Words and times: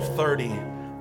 12, 0.00 0.16
30, 0.16 0.44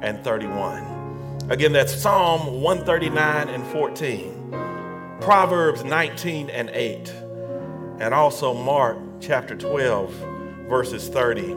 and 0.02 0.22
31. 0.26 1.48
Again, 1.50 1.72
that's 1.72 1.94
Psalm 1.94 2.62
139 2.62 3.48
and 3.48 3.66
14, 3.68 5.18
Proverbs 5.22 5.86
19 5.86 6.50
and 6.50 6.70
8, 6.70 7.10
and 8.00 8.14
also 8.14 8.54
Mark 8.54 8.98
chapter 9.22 9.56
12, 9.56 10.14
verses 10.68 11.08
30 11.08 11.52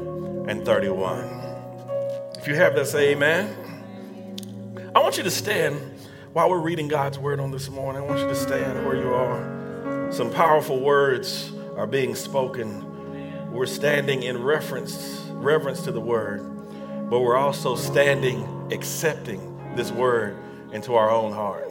and 0.48 0.64
31. 0.64 1.24
If 2.38 2.46
you 2.46 2.54
have 2.54 2.76
that, 2.76 2.86
say 2.86 3.10
amen. 3.10 3.56
I 4.94 5.00
want 5.00 5.16
you 5.16 5.24
to 5.24 5.30
stand 5.30 5.80
while 6.32 6.48
we're 6.48 6.60
reading 6.60 6.86
God's 6.86 7.18
word 7.18 7.40
on 7.40 7.50
this 7.50 7.68
morning. 7.68 8.02
I 8.02 8.06
want 8.06 8.20
you 8.20 8.28
to 8.28 8.36
stand 8.36 8.86
where 8.86 8.96
you 8.96 9.12
are. 9.12 10.12
Some 10.12 10.30
powerful 10.30 10.78
words 10.78 11.50
are 11.76 11.88
being 11.88 12.14
spoken. 12.14 13.50
We're 13.52 13.66
standing 13.66 14.22
in 14.22 14.42
reference, 14.42 15.26
reverence 15.30 15.82
to 15.82 15.92
the 15.92 16.00
word, 16.00 16.52
but 17.12 17.20
we're 17.20 17.36
also 17.36 17.76
standing 17.76 18.42
accepting 18.72 19.74
this 19.76 19.92
word 19.92 20.34
into 20.72 20.94
our 20.94 21.10
own 21.10 21.30
heart. 21.30 21.70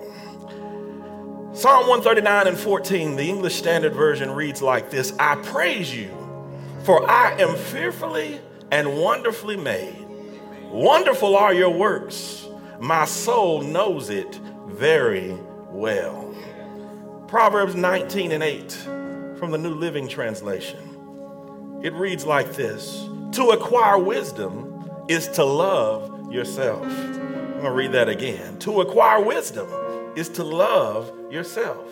Psalm 1.56 1.88
139 1.88 2.48
and 2.48 2.56
14, 2.56 3.16
the 3.16 3.28
English 3.28 3.56
Standard 3.56 3.95
Version 3.95 4.30
reads 4.30 4.61
like 4.61 4.92
this 4.92 5.14
I 5.17 5.38
praise 5.38 5.98
you, 5.98 6.11
for 6.83 7.09
I 7.09 7.31
am 7.39 7.56
fearfully 7.56 8.39
and 8.70 9.02
wonderfully 9.02 9.58
made. 9.58 10.06
Wonderful 10.70 11.36
are 11.36 11.55
your 11.55 11.72
works. 11.72 12.45
My 12.80 13.05
soul 13.05 13.64
knows 13.64 14.11
it 14.11 14.36
very 14.67 15.36
well. 15.72 16.36
Proverbs 17.28 17.73
19 17.73 18.31
and 18.31 18.44
8 18.44 18.72
from 19.39 19.50
the 19.50 19.58
New 19.58 19.73
Living 19.73 20.08
Translation. 20.08 21.80
It 21.81 21.94
reads 21.94 22.28
like 22.28 22.53
this 22.53 23.08
To 23.31 23.50
acquire 23.50 23.98
wisdom 23.98 24.70
is 25.12 25.28
to 25.28 25.44
love 25.44 26.31
yourself. 26.31 26.86
I'm 26.86 27.52
going 27.52 27.64
to 27.64 27.72
read 27.72 27.92
that 27.92 28.08
again. 28.08 28.58
To 28.59 28.80
acquire 28.80 29.22
wisdom 29.22 29.67
is 30.16 30.30
to 30.30 30.44
love 30.45 31.12
yourself. 31.30 31.86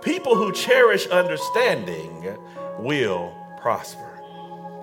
People 0.00 0.34
who 0.34 0.50
cherish 0.50 1.06
understanding 1.08 2.34
will 2.78 3.34
prosper. 3.60 4.22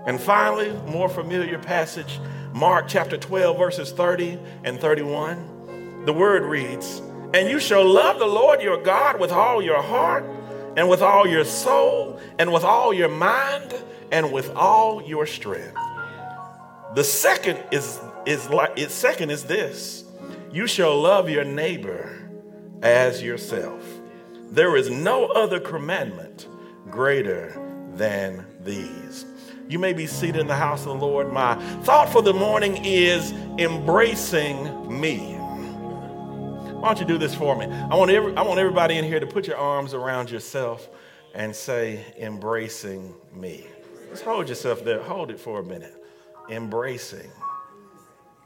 And 0.05 0.22
finally, 0.22 0.72
more 0.85 1.09
familiar 1.09 1.58
passage, 1.58 2.19
Mark 2.53 2.88
chapter 2.88 3.17
12, 3.17 3.57
verses 3.57 3.91
30 3.91 4.38
and 4.63 4.79
31. 4.79 6.06
The 6.06 6.13
word 6.13 6.44
reads, 6.44 7.01
And 7.34 7.50
you 7.50 7.59
shall 7.59 7.84
love 7.84 8.19
the 8.19 8.28
Lord 8.28 8.62
your 8.62 8.81
God 8.84 9.19
with 9.19 9.31
all 9.31 9.63
your 9.63 9.81
heart, 9.81 10.24
and 10.78 10.88
with 10.88 11.01
all 11.01 11.28
your 11.28 11.44
soul, 11.44 12.19
and 12.38 12.53
with 12.53 12.63
all 12.63 12.94
your 12.94 13.09
mind, 13.09 13.74
and 14.12 14.31
with 14.31 14.56
all 14.56 15.01
your 15.01 15.25
strength. 15.25 15.75
The 16.96 17.03
second 17.03 17.64
is, 17.72 18.00
is 18.25 18.50
like 18.50 18.78
second 18.90 19.30
is 19.30 19.44
this 19.44 20.06
you 20.52 20.68
shall 20.68 21.00
love 21.00 21.30
your 21.30 21.44
neighbor 21.44 22.30
as 22.81 23.22
yourself. 23.22 23.84
There 24.50 24.75
is 24.75 24.90
no 24.90 25.25
other 25.28 25.59
commandment 25.59 26.48
greater 26.90 27.62
than 27.96 28.46
these. 28.62 29.25
You 29.68 29.80
may 29.80 29.92
be 29.92 30.08
seated 30.08 30.40
in 30.40 30.48
the 30.48 30.56
house 30.56 30.86
of 30.86 31.00
the 31.00 31.06
Lord. 31.06 31.34
My 31.34 31.56
thought 31.84 32.09
for 32.09 32.22
the 32.22 32.34
morning 32.34 32.84
is 32.86 33.34
embracing 33.58 35.00
me. 35.02 35.34
Why 36.78 36.88
don't 36.94 37.00
you 37.00 37.06
do 37.06 37.18
this 37.18 37.36
for 37.36 37.56
me? 37.58 37.66
I 37.66 37.96
want, 37.96 38.12
every, 38.12 38.36
I 38.38 38.42
want 38.44 38.59
everybody 38.59 38.98
in 38.98 39.04
here 39.04 39.19
to 39.19 39.28
put 39.28 39.48
your 39.48 39.58
arms 39.58 39.94
around 39.94 40.30
yourself 40.30 40.88
and 41.34 41.54
say, 41.54 42.06
embracing 42.18 43.14
me. 43.34 43.68
Just 44.09 44.24
hold 44.24 44.48
yourself 44.48 44.86
there. 44.86 45.02
Hold 45.02 45.30
it 45.30 45.40
for 45.40 45.59
a 45.59 45.64
minute. 45.64 45.97
Embracing. 46.50 47.31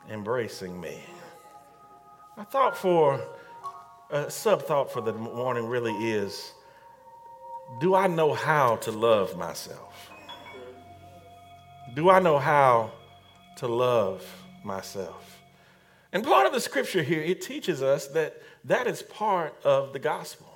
Embracing 0.09 0.79
me. 0.79 1.03
I 2.37 2.43
thought 2.43 2.75
for 2.75 3.21
a 4.09 4.29
sub 4.29 4.63
thought 4.63 4.91
for 4.91 5.01
the 5.01 5.13
morning 5.13 5.67
really 5.67 5.93
is 5.93 6.53
do 7.79 7.95
I 7.95 8.07
know 8.07 8.33
how 8.33 8.75
to 8.77 8.91
love 8.91 9.37
myself? 9.37 10.11
Do 11.93 12.09
I 12.09 12.19
know 12.19 12.37
how 12.37 12.91
to 13.57 13.67
love 13.67 14.25
myself? 14.63 15.39
And 16.11 16.23
part 16.23 16.45
of 16.45 16.51
the 16.51 16.59
scripture 16.59 17.03
here, 17.03 17.21
it 17.21 17.41
teaches 17.41 17.81
us 17.81 18.07
that 18.07 18.41
that 18.65 18.87
is 18.87 19.01
part 19.01 19.55
of 19.63 19.93
the 19.93 19.99
gospel. 19.99 20.50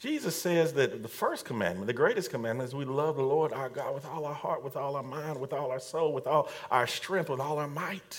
Jesus 0.00 0.34
says 0.40 0.72
that 0.72 1.02
the 1.02 1.08
first 1.08 1.44
commandment, 1.44 1.86
the 1.86 1.92
greatest 1.92 2.30
commandment, 2.30 2.66
is 2.66 2.74
we 2.74 2.86
love 2.86 3.16
the 3.16 3.22
Lord 3.22 3.52
our 3.52 3.68
God 3.68 3.94
with 3.94 4.06
all 4.06 4.24
our 4.24 4.34
heart, 4.34 4.64
with 4.64 4.74
all 4.74 4.96
our 4.96 5.02
mind, 5.02 5.38
with 5.38 5.52
all 5.52 5.70
our 5.70 5.78
soul, 5.78 6.14
with 6.14 6.26
all 6.26 6.48
our 6.70 6.86
strength, 6.86 7.28
with 7.28 7.38
all 7.38 7.58
our 7.58 7.68
might. 7.68 8.18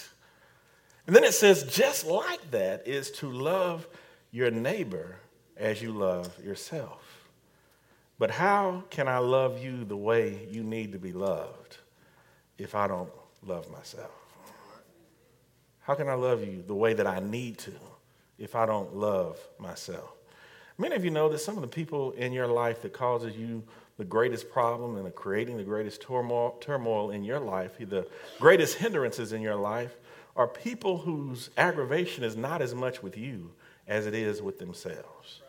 And 1.07 1.15
then 1.15 1.23
it 1.23 1.33
says, 1.33 1.63
just 1.63 2.05
like 2.05 2.51
that 2.51 2.87
is 2.87 3.09
to 3.13 3.31
love 3.31 3.87
your 4.29 4.51
neighbor 4.51 5.15
as 5.57 5.81
you 5.81 5.91
love 5.91 6.31
yourself. 6.43 7.27
But 8.19 8.29
how 8.29 8.83
can 8.91 9.07
I 9.07 9.17
love 9.17 9.63
you 9.63 9.83
the 9.83 9.97
way 9.97 10.47
you 10.51 10.61
need 10.61 10.91
to 10.91 10.99
be 10.99 11.13
loved 11.13 11.77
if 12.59 12.75
I 12.75 12.87
don't 12.87 13.09
love 13.41 13.71
myself? 13.71 14.11
How 15.79 15.95
can 15.95 16.07
I 16.07 16.13
love 16.13 16.45
you 16.45 16.63
the 16.67 16.75
way 16.75 16.93
that 16.93 17.07
I 17.07 17.21
need 17.21 17.57
to 17.59 17.73
if 18.37 18.55
I 18.55 18.67
don't 18.67 18.95
love 18.95 19.39
myself? 19.57 20.20
Many 20.81 20.95
of 20.95 21.05
you 21.05 21.11
know 21.11 21.29
that 21.29 21.37
some 21.37 21.57
of 21.57 21.61
the 21.61 21.67
people 21.67 22.09
in 22.13 22.33
your 22.33 22.47
life 22.47 22.81
that 22.81 22.91
causes 22.91 23.37
you 23.37 23.61
the 23.99 24.03
greatest 24.03 24.49
problem 24.49 24.97
and 24.97 25.13
creating 25.13 25.57
the 25.57 25.63
greatest 25.63 26.01
turmoil, 26.01 26.57
turmoil 26.59 27.11
in 27.11 27.23
your 27.23 27.39
life, 27.39 27.77
the 27.77 28.07
greatest 28.39 28.79
hindrances 28.79 29.31
in 29.31 29.43
your 29.43 29.55
life, 29.55 29.95
are 30.35 30.47
people 30.47 30.97
whose 30.97 31.51
aggravation 31.55 32.23
is 32.23 32.35
not 32.35 32.63
as 32.63 32.73
much 32.73 33.03
with 33.03 33.15
you 33.15 33.51
as 33.87 34.07
it 34.07 34.15
is 34.15 34.41
with 34.41 34.57
themselves. 34.57 35.41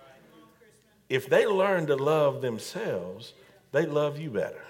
If 1.09 1.31
they 1.31 1.47
learn 1.47 1.87
to 1.87 1.97
love 1.97 2.43
themselves, 2.43 3.33
they 3.71 3.87
love 3.87 4.19
you 4.19 4.29
better. 4.29 4.63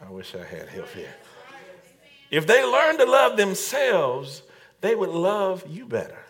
I 0.00 0.10
wish 0.10 0.34
I 0.34 0.44
had 0.44 0.66
help 0.70 0.88
here. 0.94 1.14
If 2.30 2.46
they 2.46 2.64
learn 2.64 2.96
to 2.96 3.04
love 3.04 3.36
themselves, 3.36 4.40
they 4.80 4.94
would 4.94 5.10
love 5.10 5.62
you 5.68 5.84
better. 5.84 6.24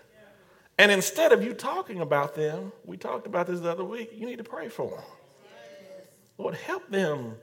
And 0.81 0.91
instead 0.91 1.33
of 1.33 1.45
you 1.45 1.53
talking 1.53 2.01
about 2.01 2.35
them, 2.35 2.73
we 2.87 2.97
talked 2.97 3.27
about 3.27 3.47
this 3.47 3.61
the 3.61 3.71
other 3.71 3.85
week, 3.85 4.13
you 4.15 4.25
need 4.25 4.39
to 4.39 4.45
pray 4.45 4.71
for 4.71 4.89
them. 4.89 5.05
Lord, 6.39 6.55
help 6.55 6.89
them 6.89 7.35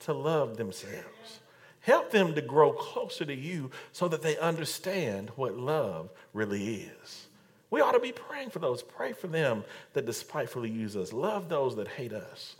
to 0.00 0.14
love 0.14 0.56
themselves. 0.56 1.40
Help 1.80 2.10
them 2.10 2.34
to 2.34 2.40
grow 2.40 2.72
closer 2.72 3.26
to 3.26 3.34
you 3.34 3.70
so 3.92 4.08
that 4.08 4.22
they 4.22 4.38
understand 4.38 5.30
what 5.36 5.58
love 5.58 6.08
really 6.32 6.86
is. 7.02 7.26
We 7.68 7.82
ought 7.82 7.92
to 7.92 8.00
be 8.00 8.12
praying 8.12 8.48
for 8.48 8.60
those. 8.60 8.82
Pray 8.82 9.12
for 9.12 9.26
them 9.26 9.64
that 9.92 10.06
despitefully 10.06 10.70
use 10.70 10.96
us. 10.96 11.12
Love 11.12 11.50
those 11.50 11.76
that 11.76 11.88
hate 11.88 12.14
us. 12.14 12.56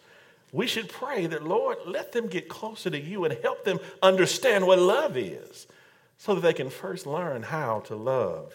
We 0.52 0.66
should 0.66 0.90
pray 0.90 1.26
that, 1.28 1.46
Lord, 1.46 1.78
let 1.86 2.12
them 2.12 2.26
get 2.26 2.50
closer 2.50 2.90
to 2.90 3.00
you 3.00 3.24
and 3.24 3.38
help 3.42 3.64
them 3.64 3.78
understand 4.02 4.66
what 4.66 4.80
love 4.80 5.16
is 5.16 5.66
so 6.18 6.34
that 6.34 6.42
they 6.42 6.52
can 6.52 6.68
first 6.68 7.06
learn 7.06 7.42
how 7.42 7.80
to 7.86 7.96
love 7.96 8.54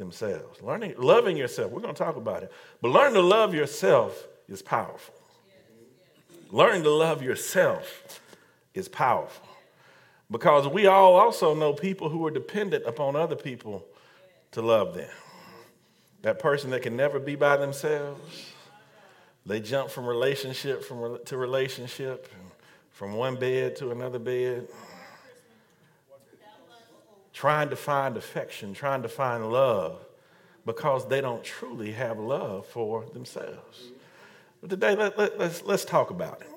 themselves. 0.00 0.60
Learning, 0.60 0.94
loving 0.98 1.36
yourself, 1.36 1.70
we're 1.70 1.80
going 1.80 1.94
to 1.94 2.04
talk 2.04 2.16
about 2.16 2.42
it, 2.42 2.50
but 2.82 2.88
learning 2.88 3.14
to 3.14 3.20
love 3.20 3.54
yourself 3.54 4.26
is 4.48 4.62
powerful. 4.62 5.14
Learning 6.50 6.82
to 6.82 6.90
love 6.90 7.22
yourself 7.22 8.20
is 8.74 8.88
powerful 8.88 9.46
because 10.30 10.66
we 10.66 10.86
all 10.86 11.14
also 11.14 11.54
know 11.54 11.72
people 11.72 12.08
who 12.08 12.26
are 12.26 12.30
dependent 12.30 12.84
upon 12.86 13.14
other 13.14 13.36
people 13.36 13.84
to 14.52 14.62
love 14.62 14.94
them. 14.94 15.10
That 16.22 16.40
person 16.40 16.70
that 16.70 16.82
can 16.82 16.96
never 16.96 17.20
be 17.20 17.36
by 17.36 17.56
themselves, 17.56 18.52
they 19.46 19.60
jump 19.60 19.90
from 19.90 20.06
relationship 20.06 20.84
from, 20.84 21.18
to 21.24 21.36
relationship, 21.36 22.28
from 22.90 23.14
one 23.14 23.36
bed 23.36 23.76
to 23.76 23.90
another 23.90 24.18
bed, 24.18 24.66
trying 27.40 27.70
to 27.70 27.76
find 27.76 28.18
affection, 28.18 28.74
trying 28.74 29.00
to 29.00 29.08
find 29.08 29.50
love, 29.50 29.98
because 30.66 31.08
they 31.08 31.22
don't 31.22 31.42
truly 31.42 31.90
have 31.90 32.18
love 32.18 32.66
for 32.66 33.06
themselves. 33.14 33.92
But 34.60 34.68
today, 34.68 34.94
let, 34.94 35.18
let, 35.18 35.38
let's, 35.38 35.62
let's 35.62 35.86
talk 35.86 36.10
about 36.10 36.42
it. 36.42 36.48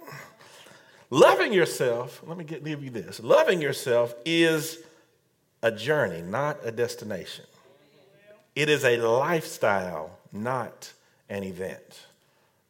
Loving 1.10 1.54
yourself, 1.54 2.22
let 2.28 2.38
me 2.38 2.44
give 2.44 2.84
you 2.84 2.90
this 2.90 3.22
loving 3.22 3.62
yourself 3.62 4.14
is 4.26 4.80
a 5.62 5.72
journey, 5.72 6.22
not 6.22 6.58
a 6.66 6.72
destination. 6.72 7.46
It 8.54 8.68
is 8.68 8.84
a 8.84 8.98
lifestyle, 8.98 10.20
not 10.34 10.92
an 11.30 11.46
event. 11.46 12.02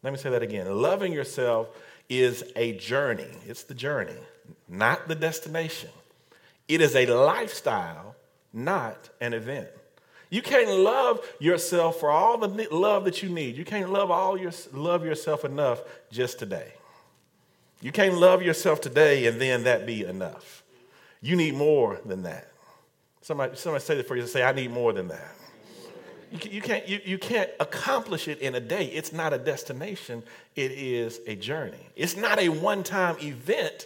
Let 0.04 0.14
me 0.14 0.20
say 0.20 0.30
that 0.30 0.44
again. 0.44 0.72
Loving 0.72 1.14
yourself 1.14 1.68
is 2.10 2.44
a 2.56 2.74
journey. 2.74 3.32
It's 3.48 3.64
the 3.64 3.74
journey, 3.74 4.22
not 4.70 5.08
the 5.08 5.16
destination. 5.16 5.90
It 6.68 6.82
is 6.82 6.96
a 6.96 7.06
lifestyle, 7.06 8.16
not 8.52 9.10
an 9.20 9.34
event. 9.34 9.68
You 10.30 10.42
can't 10.42 10.70
love 10.70 11.20
yourself 11.40 12.00
for 12.00 12.10
all 12.10 12.38
the 12.38 12.68
love 12.72 13.06
that 13.06 13.22
you 13.22 13.30
need. 13.30 13.56
You 13.56 13.66
can't 13.66 13.92
love 13.92 14.10
all 14.10 14.38
your 14.38 14.52
love 14.72 15.06
yourself 15.06 15.46
enough 15.46 15.82
just 16.12 16.40
today. 16.40 16.74
You 17.82 17.92
can't 17.92 18.16
love 18.16 18.42
yourself 18.42 18.82
today 18.82 19.28
and 19.28 19.40
then 19.40 19.66
that 19.66 19.86
be 19.86 20.04
enough. 20.06 20.64
You 21.22 21.36
need 21.36 21.54
more 21.54 22.00
than 22.06 22.24
that. 22.24 22.52
Somebody, 23.22 23.56
somebody 23.58 23.84
say 23.84 23.96
that 23.96 24.08
for 24.08 24.16
you 24.16 24.26
say, 24.26 24.42
I 24.42 24.54
need 24.54 24.72
more 24.72 24.92
than 24.92 25.10
that. 25.10 25.36
You, 26.32 26.62
can't, 26.62 26.88
you, 26.90 27.00
you 27.06 27.20
can't 27.20 27.50
accomplish 27.60 28.28
it 28.28 28.40
in 28.40 28.56
a 28.56 28.60
day. 28.60 28.86
It's 28.86 29.14
not 29.14 29.34
a 29.34 29.38
destination, 29.38 30.24
it 30.56 30.72
is 30.72 31.20
a 31.28 31.36
journey. 31.36 31.90
It's 31.96 32.18
not 32.18 32.40
a 32.40 32.50
one 32.50 32.82
time 32.82 33.18
event, 33.22 33.86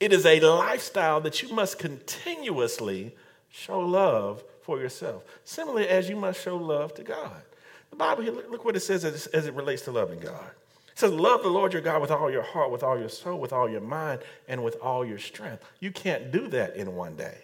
it 0.00 0.12
is 0.14 0.24
a 0.24 0.40
lifestyle 0.40 1.20
that 1.20 1.42
you 1.42 1.54
must 1.54 1.78
continuously 1.78 3.14
show 3.50 3.80
love 3.80 4.42
for 4.62 4.80
yourself. 4.80 5.24
Similarly, 5.44 5.88
as 5.88 6.08
you 6.08 6.16
must 6.16 6.42
show 6.42 6.56
love 6.56 6.94
to 6.94 7.02
God. 7.02 7.42
The 7.90 7.96
Bible, 7.96 8.22
here, 8.22 8.32
look 8.32 8.64
what 8.64 8.76
it 8.76 8.80
says 8.80 9.04
as, 9.04 9.26
as 9.28 9.46
it 9.46 9.54
relates 9.54 9.82
to 9.82 9.92
loving 9.92 10.20
God. 10.20 10.50
It 10.92 10.98
says, 10.98 11.12
Love 11.12 11.42
the 11.42 11.48
Lord 11.48 11.72
your 11.72 11.82
God 11.82 12.00
with 12.00 12.10
all 12.10 12.30
your 12.30 12.42
heart, 12.42 12.70
with 12.70 12.82
all 12.82 12.98
your 12.98 13.08
soul, 13.08 13.38
with 13.38 13.52
all 13.52 13.68
your 13.68 13.80
mind, 13.80 14.20
and 14.48 14.64
with 14.64 14.76
all 14.80 15.04
your 15.04 15.18
strength. 15.18 15.64
You 15.80 15.90
can't 15.90 16.30
do 16.30 16.48
that 16.48 16.76
in 16.76 16.94
one 16.96 17.16
day. 17.16 17.38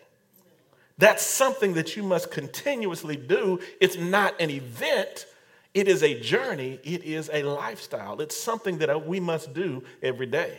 That's 0.99 1.25
something 1.25 1.75
that 1.75 1.97
you 1.97 2.03
must 2.03 2.31
continuously 2.31 3.17
do. 3.17 3.61
It's 3.81 3.97
not 3.97 4.41
an 4.41 4.51
event, 4.51 5.27
it 5.75 5.89
is 5.89 6.03
a 6.03 6.19
journey, 6.19 6.81
it 6.85 7.05
is 7.05 7.29
a 7.31 7.43
lifestyle. 7.43 8.21
It's 8.23 8.37
something 8.37 8.79
that 8.79 9.07
we 9.07 9.21
must 9.21 9.53
do 9.53 9.83
every 10.03 10.27
day. 10.27 10.59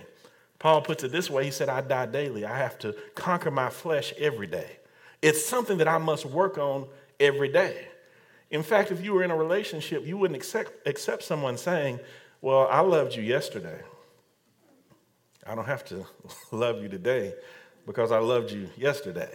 Paul 0.59 0.81
puts 0.81 1.03
it 1.03 1.11
this 1.11 1.29
way 1.29 1.45
He 1.45 1.51
said, 1.51 1.69
I 1.69 1.81
die 1.81 2.07
daily. 2.07 2.45
I 2.45 2.57
have 2.57 2.77
to 2.79 2.95
conquer 3.15 3.51
my 3.51 3.69
flesh 3.69 4.13
every 4.17 4.47
day. 4.47 4.77
It's 5.21 5.43
something 5.45 5.77
that 5.79 5.87
I 5.87 5.97
must 5.97 6.25
work 6.25 6.57
on 6.57 6.87
every 7.19 7.49
day. 7.49 7.87
In 8.49 8.63
fact, 8.63 8.91
if 8.91 9.03
you 9.03 9.13
were 9.13 9.23
in 9.23 9.31
a 9.31 9.35
relationship, 9.35 10.05
you 10.05 10.17
wouldn't 10.17 10.37
accept, 10.37 10.87
accept 10.87 11.23
someone 11.23 11.57
saying, 11.57 11.99
Well, 12.41 12.67
I 12.69 12.81
loved 12.81 13.15
you 13.15 13.23
yesterday. 13.23 13.81
I 15.45 15.55
don't 15.55 15.65
have 15.65 15.85
to 15.85 16.05
love 16.51 16.81
you 16.81 16.89
today 16.89 17.33
because 17.85 18.11
I 18.11 18.19
loved 18.19 18.51
you 18.51 18.69
yesterday. 18.77 19.31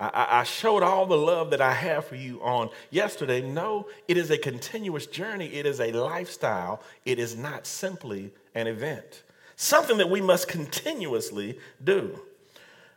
I, 0.00 0.40
I, 0.40 0.44
showed 0.44 0.84
all 0.84 1.06
the 1.06 1.16
love 1.16 1.50
that 1.50 1.60
I 1.60 1.72
have 1.72 2.04
for 2.04 2.14
you 2.14 2.40
on 2.40 2.70
yesterday. 2.90 3.40
No, 3.40 3.88
it 4.06 4.16
is 4.16 4.30
a 4.30 4.38
continuous 4.38 5.06
journey, 5.06 5.46
it 5.46 5.66
is 5.66 5.80
a 5.80 5.90
lifestyle, 5.90 6.82
it 7.04 7.18
is 7.18 7.36
not 7.36 7.66
simply 7.66 8.30
an 8.54 8.68
event. 8.68 9.24
Something 9.60 9.98
that 9.98 10.08
we 10.08 10.20
must 10.20 10.46
continuously 10.46 11.58
do. 11.82 12.20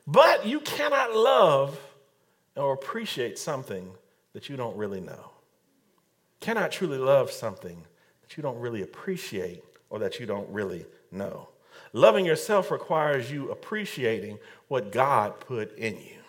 But 0.06 0.46
you 0.46 0.60
cannot 0.60 1.16
love 1.16 1.80
or 2.56 2.72
appreciate 2.72 3.40
something 3.40 3.90
that 4.34 4.48
you 4.48 4.58
don't 4.58 4.78
really 4.78 5.02
know. 5.02 5.32
Cannot 6.40 6.72
truly 6.72 7.00
love 7.00 7.32
something 7.32 7.84
that 8.22 8.38
you 8.38 8.44
don't 8.44 8.60
really 8.60 8.84
appreciate 8.84 9.64
or 9.90 9.98
that 10.00 10.20
you 10.20 10.28
don't 10.28 10.48
really 10.50 10.86
know. 11.12 11.50
Loving 11.94 12.28
yourself 12.28 12.70
requires 12.70 13.32
you 13.32 13.50
appreciating 13.50 14.38
what 14.68 14.92
God 14.92 15.40
put 15.40 15.76
in 15.80 15.98
you. 15.98 16.21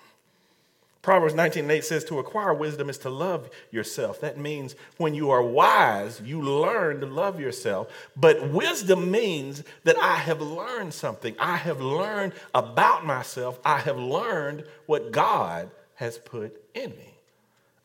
Proverbs 1.03 1.35
19 1.35 1.69
8 1.69 1.85
says, 1.85 2.05
To 2.05 2.21
acquire 2.21 2.55
wisdom 2.55 2.89
is 2.89 2.99
to 2.99 3.11
love 3.11 3.51
yourself. 3.73 4.21
That 4.21 4.39
means 4.39 4.77
when 4.99 5.15
you 5.15 5.31
are 5.31 5.43
wise, 5.43 6.23
you 6.25 6.41
learn 6.41 7.01
to 7.01 7.07
love 7.07 7.41
yourself. 7.41 7.89
But 8.17 8.51
wisdom 8.51 9.11
means 9.11 9.65
that 9.83 9.97
I 9.99 10.15
have 10.15 10.41
learned 10.41 10.95
something. 10.95 11.35
I 11.41 11.57
have 11.57 11.81
learned 11.81 12.35
about 12.55 13.05
myself. 13.05 13.59
I 13.65 13.81
have 13.81 13.99
learned 13.99 14.65
what 14.87 15.11
God 15.11 15.71
has 15.97 16.19
put 16.19 16.57
in 16.73 16.91
me. 16.91 17.19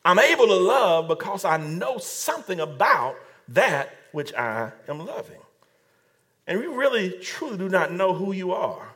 I'm 0.04 0.20
able 0.20 0.46
to 0.46 0.56
love 0.56 1.08
because 1.08 1.44
I 1.44 1.56
know 1.56 1.98
something 1.98 2.60
about 2.60 3.16
that 3.48 3.94
which 4.12 4.32
I 4.34 4.70
am 4.86 5.04
loving. 5.04 5.40
And 6.46 6.62
you 6.62 6.74
really, 6.74 7.10
truly 7.18 7.58
do 7.58 7.68
not 7.68 7.92
know 7.92 8.14
who 8.14 8.32
you 8.32 8.52
are 8.52 8.94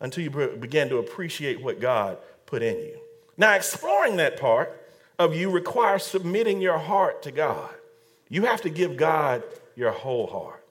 until 0.00 0.24
you 0.24 0.30
begin 0.30 0.88
to 0.88 0.98
appreciate 0.98 1.62
what 1.62 1.80
God 1.80 2.18
put 2.44 2.62
in 2.62 2.76
you. 2.76 3.01
Now, 3.36 3.54
exploring 3.54 4.16
that 4.16 4.38
part 4.38 4.78
of 5.18 5.34
you 5.34 5.50
requires 5.50 6.04
submitting 6.04 6.60
your 6.60 6.78
heart 6.78 7.22
to 7.22 7.32
God. 7.32 7.70
You 8.28 8.46
have 8.46 8.62
to 8.62 8.70
give 8.70 8.96
God 8.96 9.42
your 9.76 9.90
whole 9.90 10.26
heart. 10.26 10.64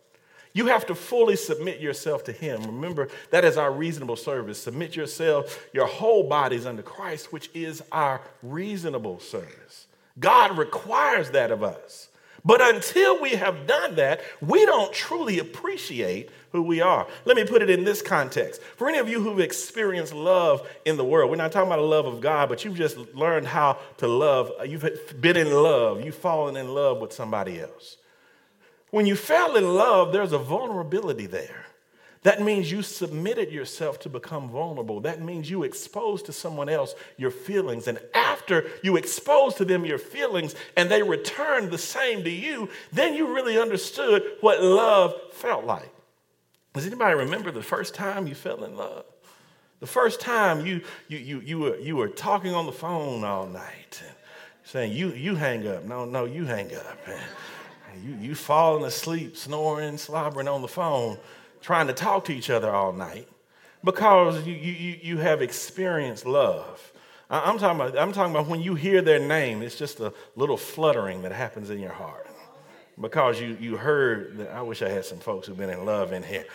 You 0.53 0.67
have 0.67 0.85
to 0.87 0.95
fully 0.95 1.35
submit 1.37 1.79
yourself 1.79 2.23
to 2.25 2.31
Him. 2.31 2.61
Remember, 2.63 3.07
that 3.29 3.45
is 3.45 3.57
our 3.57 3.71
reasonable 3.71 4.17
service. 4.17 4.61
Submit 4.61 4.95
yourself, 4.95 5.65
your 5.73 5.87
whole 5.87 6.27
bodies 6.27 6.65
under 6.65 6.81
Christ, 6.81 7.31
which 7.31 7.49
is 7.53 7.81
our 7.91 8.21
reasonable 8.43 9.19
service. 9.19 9.87
God 10.19 10.57
requires 10.57 11.29
that 11.31 11.51
of 11.51 11.63
us. 11.63 12.09
But 12.43 12.61
until 12.61 13.21
we 13.21 13.31
have 13.31 13.67
done 13.67 13.95
that, 13.95 14.21
we 14.41 14.65
don't 14.65 14.91
truly 14.93 15.39
appreciate 15.39 16.29
who 16.51 16.63
we 16.63 16.81
are. 16.81 17.07
Let 17.25 17.37
me 17.37 17.45
put 17.45 17.61
it 17.61 17.69
in 17.69 17.83
this 17.83 18.01
context. 18.01 18.61
For 18.77 18.89
any 18.89 18.97
of 18.97 19.07
you 19.07 19.21
who've 19.21 19.39
experienced 19.39 20.13
love 20.13 20.67
in 20.83 20.97
the 20.97 21.05
world, 21.05 21.29
we're 21.29 21.37
not 21.37 21.51
talking 21.51 21.67
about 21.67 21.77
the 21.77 21.87
love 21.87 22.05
of 22.05 22.19
God, 22.19 22.49
but 22.49 22.65
you've 22.65 22.75
just 22.75 22.97
learned 23.13 23.47
how 23.47 23.77
to 23.97 24.07
love. 24.07 24.51
You've 24.65 24.85
been 25.21 25.37
in 25.37 25.51
love. 25.51 26.03
You've 26.03 26.15
fallen 26.15 26.57
in 26.57 26.73
love 26.73 26.99
with 26.99 27.13
somebody 27.13 27.59
else. 27.59 27.97
When 28.89 29.05
you 29.05 29.15
fell 29.15 29.55
in 29.55 29.73
love, 29.73 30.11
there's 30.11 30.33
a 30.33 30.37
vulnerability 30.37 31.27
there. 31.27 31.67
That 32.23 32.41
means 32.41 32.71
you 32.71 32.83
submitted 32.83 33.51
yourself 33.51 33.99
to 34.01 34.09
become 34.09 34.49
vulnerable. 34.49 35.01
That 35.01 35.21
means 35.21 35.49
you 35.49 35.63
exposed 35.63 36.27
to 36.27 36.33
someone 36.33 36.69
else 36.69 36.93
your 37.17 37.31
feelings. 37.31 37.87
And 37.87 37.99
after 38.13 38.69
you 38.83 38.95
expose 38.95 39.55
to 39.55 39.65
them 39.65 39.85
your 39.85 39.97
feelings 39.97 40.53
and 40.77 40.89
they 40.89 41.01
return 41.01 41.71
the 41.71 41.79
same 41.79 42.23
to 42.23 42.29
you, 42.29 42.69
then 42.91 43.15
you 43.15 43.33
really 43.33 43.57
understood 43.57 44.23
what 44.41 44.61
love 44.61 45.15
felt 45.31 45.65
like. 45.65 45.89
Does 46.73 46.85
anybody 46.85 47.15
remember 47.15 47.49
the 47.49 47.63
first 47.63 47.95
time 47.95 48.27
you 48.27 48.35
fell 48.35 48.63
in 48.63 48.77
love? 48.77 49.05
The 49.79 49.87
first 49.87 50.21
time 50.21 50.63
you, 50.63 50.81
you, 51.07 51.17
you, 51.17 51.39
you, 51.39 51.59
were, 51.59 51.77
you 51.79 51.95
were 51.95 52.07
talking 52.07 52.53
on 52.53 52.67
the 52.67 52.71
phone 52.71 53.23
all 53.23 53.47
night 53.47 53.99
and 54.05 54.15
saying, 54.63 54.93
you, 54.93 55.09
you 55.09 55.33
hang 55.33 55.67
up. 55.67 55.85
No, 55.85 56.05
no, 56.05 56.25
you 56.25 56.45
hang 56.45 56.73
up. 56.75 56.99
And 57.07 58.03
you, 58.21 58.29
you 58.29 58.35
falling 58.35 58.85
asleep, 58.85 59.35
snoring, 59.35 59.97
slobbering 59.97 60.47
on 60.47 60.61
the 60.61 60.67
phone 60.67 61.17
trying 61.61 61.87
to 61.87 61.93
talk 61.93 62.25
to 62.25 62.33
each 62.33 62.49
other 62.49 62.69
all 62.71 62.91
night 62.91 63.27
because 63.83 64.45
you, 64.45 64.53
you, 64.53 64.99
you 65.01 65.17
have 65.17 65.41
experienced 65.41 66.25
love. 66.25 66.91
I'm 67.29 67.57
talking, 67.57 67.79
about, 67.79 67.97
I'm 67.97 68.11
talking 68.11 68.31
about 68.31 68.47
when 68.47 68.61
you 68.61 68.75
hear 68.75 69.01
their 69.01 69.19
name, 69.19 69.61
it's 69.61 69.77
just 69.77 70.01
a 70.01 70.13
little 70.35 70.57
fluttering 70.57 71.21
that 71.21 71.31
happens 71.31 71.69
in 71.69 71.79
your 71.79 71.93
heart 71.93 72.27
because 72.99 73.39
you, 73.39 73.57
you 73.59 73.77
heard 73.77 74.37
that. 74.39 74.51
I 74.51 74.61
wish 74.61 74.81
I 74.81 74.89
had 74.89 75.05
some 75.05 75.19
folks 75.19 75.47
who've 75.47 75.57
been 75.57 75.69
in 75.69 75.85
love 75.85 76.11
in 76.11 76.23
here 76.23 76.45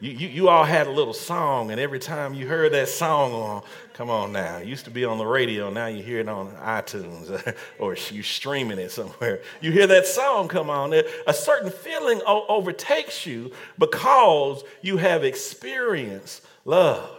you, 0.00 0.10
you, 0.10 0.28
you, 0.28 0.48
all 0.48 0.64
had 0.64 0.86
a 0.86 0.90
little 0.90 1.14
song, 1.14 1.70
and 1.70 1.80
every 1.80 1.98
time 1.98 2.34
you 2.34 2.46
heard 2.46 2.72
that 2.72 2.88
song 2.88 3.32
on, 3.32 3.62
come 3.94 4.10
on 4.10 4.30
now, 4.30 4.58
it 4.58 4.66
used 4.66 4.84
to 4.84 4.90
be 4.90 5.06
on 5.06 5.16
the 5.16 5.26
radio, 5.26 5.70
now 5.70 5.86
you 5.86 6.02
hear 6.02 6.20
it 6.20 6.28
on 6.28 6.50
iTunes 6.56 7.56
or 7.78 7.96
you're 8.10 8.22
streaming 8.22 8.78
it 8.78 8.90
somewhere. 8.90 9.40
You 9.62 9.72
hear 9.72 9.86
that 9.86 10.06
song 10.06 10.48
come 10.48 10.68
on, 10.68 10.92
a 10.92 11.32
certain 11.32 11.70
feeling 11.70 12.20
overtakes 12.26 13.24
you 13.24 13.52
because 13.78 14.64
you 14.82 14.98
have 14.98 15.24
experienced 15.24 16.44
love. 16.66 17.10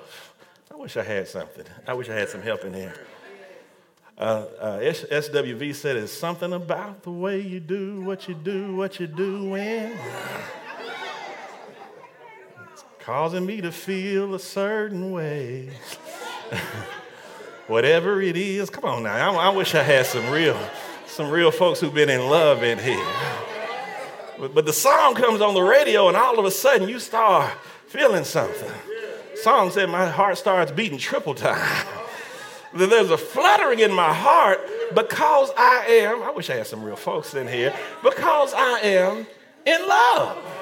I 0.71 0.75
wish 0.75 0.97
I 0.97 1.03
had 1.03 1.27
something. 1.27 1.65
I 1.87 1.95
wish 1.95 2.09
I 2.09 2.13
had 2.13 2.29
some 2.29 2.43
help 2.43 2.63
in 2.63 2.73
here. 2.73 2.93
Uh, 4.19 4.45
uh, 4.59 4.79
SWV 4.79 5.73
said 5.75 5.95
it's 5.95 6.11
something 6.11 6.53
about 6.53 7.03
the 7.03 7.11
way 7.11 7.39
you 7.39 7.59
do 7.59 8.01
what 8.01 8.27
you 8.27 8.35
do, 8.35 8.75
what 8.75 8.99
you 8.99 9.07
do 9.07 9.49
when 9.49 9.97
causing 13.07 13.45
me 13.45 13.61
to 13.61 13.71
feel 13.71 14.35
a 14.35 14.39
certain 14.39 15.13
way. 15.13 15.69
Whatever 17.67 18.21
it 18.21 18.35
is, 18.35 18.69
come 18.69 18.83
on 18.83 19.03
now. 19.03 19.37
I, 19.37 19.45
I, 19.45 19.49
wish 19.49 19.73
I 19.75 19.81
had 19.81 20.05
some 20.05 20.29
real, 20.29 20.59
some 21.05 21.31
real 21.31 21.49
folks 21.49 21.79
who've 21.79 21.93
been 21.93 22.09
in 22.09 22.27
love 22.27 22.63
in 22.63 22.77
here. 22.77 23.07
But, 24.37 24.53
but 24.53 24.65
the 24.65 24.73
song 24.73 25.15
comes 25.15 25.39
on 25.39 25.53
the 25.53 25.61
radio, 25.61 26.09
and 26.09 26.17
all 26.17 26.37
of 26.37 26.43
a 26.43 26.51
sudden 26.51 26.89
you 26.89 26.99
start 26.99 27.53
feeling 27.87 28.25
something. 28.25 28.71
Song 29.35 29.71
said 29.71 29.89
my 29.89 30.09
heart 30.09 30.37
starts 30.37 30.73
beating 30.73 30.97
triple 30.97 31.33
time. 31.33 31.87
There's 32.73 33.09
a 33.09 33.17
fluttering 33.17 33.79
in 33.79 33.93
my 33.93 34.13
heart 34.13 34.59
because 34.93 35.49
I 35.57 35.85
am, 35.87 36.23
I 36.23 36.31
wish 36.31 36.49
I 36.49 36.55
had 36.55 36.67
some 36.67 36.83
real 36.83 36.97
folks 36.97 37.33
in 37.35 37.47
here, 37.47 37.73
because 38.03 38.53
I 38.53 38.79
am 38.81 39.25
in 39.65 39.87
love. 39.87 40.56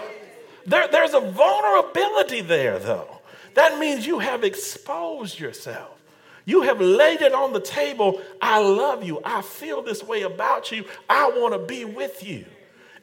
There, 0.65 0.87
there's 0.87 1.13
a 1.13 1.19
vulnerability 1.19 2.41
there, 2.41 2.79
though. 2.79 3.19
That 3.53 3.79
means 3.79 4.05
you 4.05 4.19
have 4.19 4.43
exposed 4.43 5.39
yourself. 5.39 5.91
You 6.45 6.61
have 6.63 6.79
laid 6.79 7.21
it 7.21 7.33
on 7.33 7.53
the 7.53 7.59
table. 7.59 8.21
I 8.41 8.59
love 8.59 9.03
you. 9.03 9.19
I 9.23 9.41
feel 9.41 9.81
this 9.81 10.03
way 10.03 10.21
about 10.21 10.71
you. 10.71 10.85
I 11.09 11.29
want 11.29 11.53
to 11.53 11.59
be 11.59 11.85
with 11.85 12.25
you. 12.25 12.45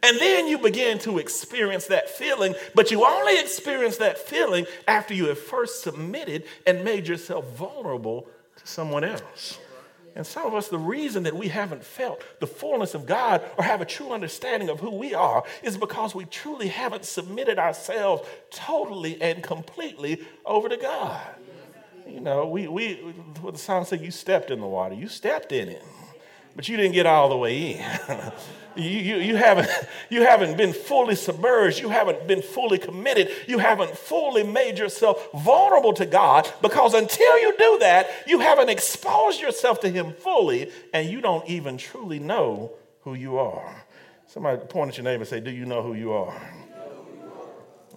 And 0.04 0.19
then 0.19 0.49
you 0.49 0.59
begin 0.59 0.99
to 1.00 1.19
experience 1.19 1.87
that 1.87 2.09
feeling, 2.09 2.54
but 2.75 2.90
you 2.90 3.04
only 3.04 3.38
experience 3.38 3.99
that 3.99 4.19
feeling 4.19 4.66
after 4.88 5.14
you 5.14 5.26
have 5.26 5.38
first 5.38 5.83
submitted 5.83 6.45
and 6.66 6.85
made 6.85 7.07
yourself 7.07 7.49
vulnerable 7.57 8.26
to 8.57 8.66
someone 8.66 9.04
else. 9.04 9.59
And 10.14 10.26
some 10.26 10.47
of 10.47 10.54
us, 10.54 10.69
the 10.69 10.78
reason 10.78 11.23
that 11.23 11.35
we 11.35 11.49
haven't 11.49 11.83
felt 11.83 12.23
the 12.38 12.47
fullness 12.47 12.95
of 12.95 13.07
God 13.07 13.42
or 13.57 13.64
have 13.64 13.81
a 13.81 13.87
true 13.87 14.11
understanding 14.11 14.69
of 14.69 14.81
who 14.81 14.90
we 14.90 15.14
are 15.14 15.42
is 15.62 15.78
because 15.78 16.14
we 16.14 16.26
truly 16.26 16.69
haven't 16.69 17.04
submitted 17.04 17.59
ourselves 17.59 18.28
totally 18.50 19.21
and 19.23 19.42
completely 19.42 20.21
over 20.45 20.69
to 20.69 20.76
God. 20.76 21.21
you 22.07 22.21
know, 22.21 22.47
we, 22.47 22.69
we 22.69 22.95
what 23.40 23.54
the 23.54 23.61
song 23.61 23.85
said, 23.87 24.02
you 24.02 24.11
stepped 24.11 24.50
in 24.50 24.61
the 24.61 24.66
water. 24.66 24.95
You 24.95 25.09
stepped 25.09 25.50
in 25.50 25.69
it, 25.69 25.83
but 26.54 26.68
you 26.68 26.76
didn't 26.76 26.92
get 26.92 27.06
all 27.06 27.28
the 27.28 27.37
way 27.37 27.75
in. 27.75 28.32
you, 28.76 28.90
you, 28.90 29.16
you, 29.16 29.37
haven't, 29.37 29.68
you 30.11 30.23
haven't 30.23 30.56
been 30.56 30.73
fully 30.73 31.14
submerged. 31.14 31.80
You 31.80 31.88
haven't 31.88 32.26
been 32.26 32.42
fully 32.42 32.78
committed. 32.78 33.30
You 33.47 33.59
haven't 33.59 33.97
fully 33.97 34.42
made 34.42 34.78
yourself 34.78 35.28
vulnerable 35.32 35.92
to 35.94 36.06
God 36.06 36.50
because 36.61 36.94
until 36.94 37.40
you 37.40 37.56
do 37.56 37.78
that, 37.80 38.09
you 38.26 38.40
haven't 38.40 38.68
exposed 38.68 39.40
yourself 39.40 39.80
to 39.80 39.88
Him 39.88 40.12
fully 40.12 40.71
and 40.92 41.09
you 41.09 41.21
don't 41.21 41.47
even 41.49 41.76
truly 41.76 42.18
know 42.18 42.73
who 43.02 43.14
you 43.14 43.38
are. 43.38 43.85
Somebody 44.26 44.64
point 44.66 44.90
at 44.90 44.97
your 44.97 45.04
neighbor 45.04 45.23
and 45.23 45.28
say, 45.28 45.40
Do 45.40 45.50
you 45.50 45.66
know 45.66 45.82
who 45.82 45.94
you 45.94 46.12
are? 46.12 46.40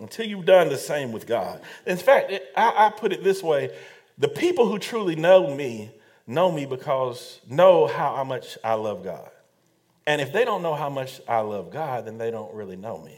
Until 0.02 0.26
you've 0.26 0.46
done 0.46 0.68
the 0.68 0.78
same 0.78 1.14
with 1.14 1.26
God. 1.26 1.62
In 1.86 1.96
fact, 1.96 2.34
I, 2.58 2.88
I 2.88 2.90
put 2.90 3.14
it 3.14 3.24
this 3.24 3.42
way 3.42 3.74
the 4.18 4.28
people 4.28 4.68
who 4.68 4.80
truly 4.80 5.16
know 5.16 5.54
me 5.54 5.92
know 6.28 6.52
me 6.52 6.66
because 6.66 7.40
know 7.50 7.88
how 7.88 8.24
much 8.24 8.58
I 8.64 8.74
love 8.74 9.04
God. 9.04 9.30
And 10.08 10.22
if 10.22 10.32
they 10.32 10.46
don't 10.46 10.62
know 10.62 10.76
how 10.76 10.90
much 10.90 11.22
I 11.28 11.40
love 11.40 11.72
God, 11.72 12.06
then 12.06 12.18
they 12.18 12.32
don't 12.32 12.54
really 12.54 12.76
know 12.76 13.00
me. 13.00 13.18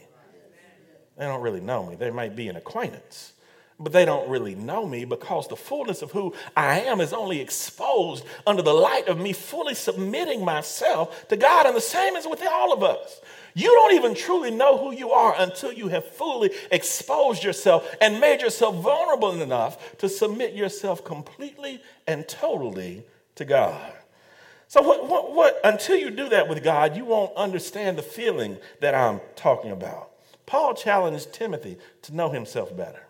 They 1.17 1.25
don't 1.25 1.41
really 1.41 1.61
know 1.61 1.85
me. 1.85 1.95
They 1.95 2.11
might 2.11 2.35
be 2.35 2.47
an 2.47 2.55
acquaintance, 2.55 3.33
but 3.79 3.91
they 3.91 4.05
don't 4.05 4.29
really 4.29 4.55
know 4.55 4.85
me 4.85 5.03
because 5.03 5.47
the 5.47 5.55
fullness 5.55 6.01
of 6.01 6.11
who 6.11 6.33
I 6.55 6.81
am 6.81 7.01
is 7.01 7.11
only 7.11 7.41
exposed 7.41 8.23
under 8.45 8.61
the 8.61 8.73
light 8.73 9.07
of 9.07 9.19
me 9.19 9.33
fully 9.33 9.73
submitting 9.73 10.45
myself 10.45 11.27
to 11.29 11.35
God. 11.35 11.65
And 11.65 11.75
the 11.75 11.81
same 11.81 12.15
is 12.15 12.27
with 12.27 12.43
all 12.45 12.71
of 12.71 12.83
us. 12.83 13.19
You 13.57 13.73
don't 13.73 13.95
even 13.95 14.13
truly 14.13 14.51
know 14.51 14.77
who 14.77 14.93
you 14.93 15.09
are 15.09 15.33
until 15.35 15.73
you 15.73 15.87
have 15.87 16.05
fully 16.05 16.51
exposed 16.69 17.43
yourself 17.43 17.91
and 17.99 18.21
made 18.21 18.39
yourself 18.39 18.75
vulnerable 18.75 19.41
enough 19.41 19.97
to 19.97 20.07
submit 20.07 20.53
yourself 20.53 21.03
completely 21.03 21.81
and 22.05 22.27
totally 22.27 23.03
to 23.33 23.45
God. 23.45 23.93
So, 24.67 24.83
what, 24.83 25.09
what, 25.09 25.33
what, 25.33 25.59
until 25.63 25.97
you 25.97 26.11
do 26.11 26.29
that 26.29 26.47
with 26.47 26.63
God, 26.63 26.95
you 26.95 27.05
won't 27.05 27.35
understand 27.35 27.97
the 27.97 28.03
feeling 28.03 28.57
that 28.79 28.93
I'm 28.93 29.21
talking 29.35 29.71
about. 29.71 30.11
Paul 30.45 30.75
challenged 30.75 31.33
Timothy 31.33 31.77
to 32.03 32.15
know 32.15 32.29
himself 32.29 32.77
better. 32.77 33.07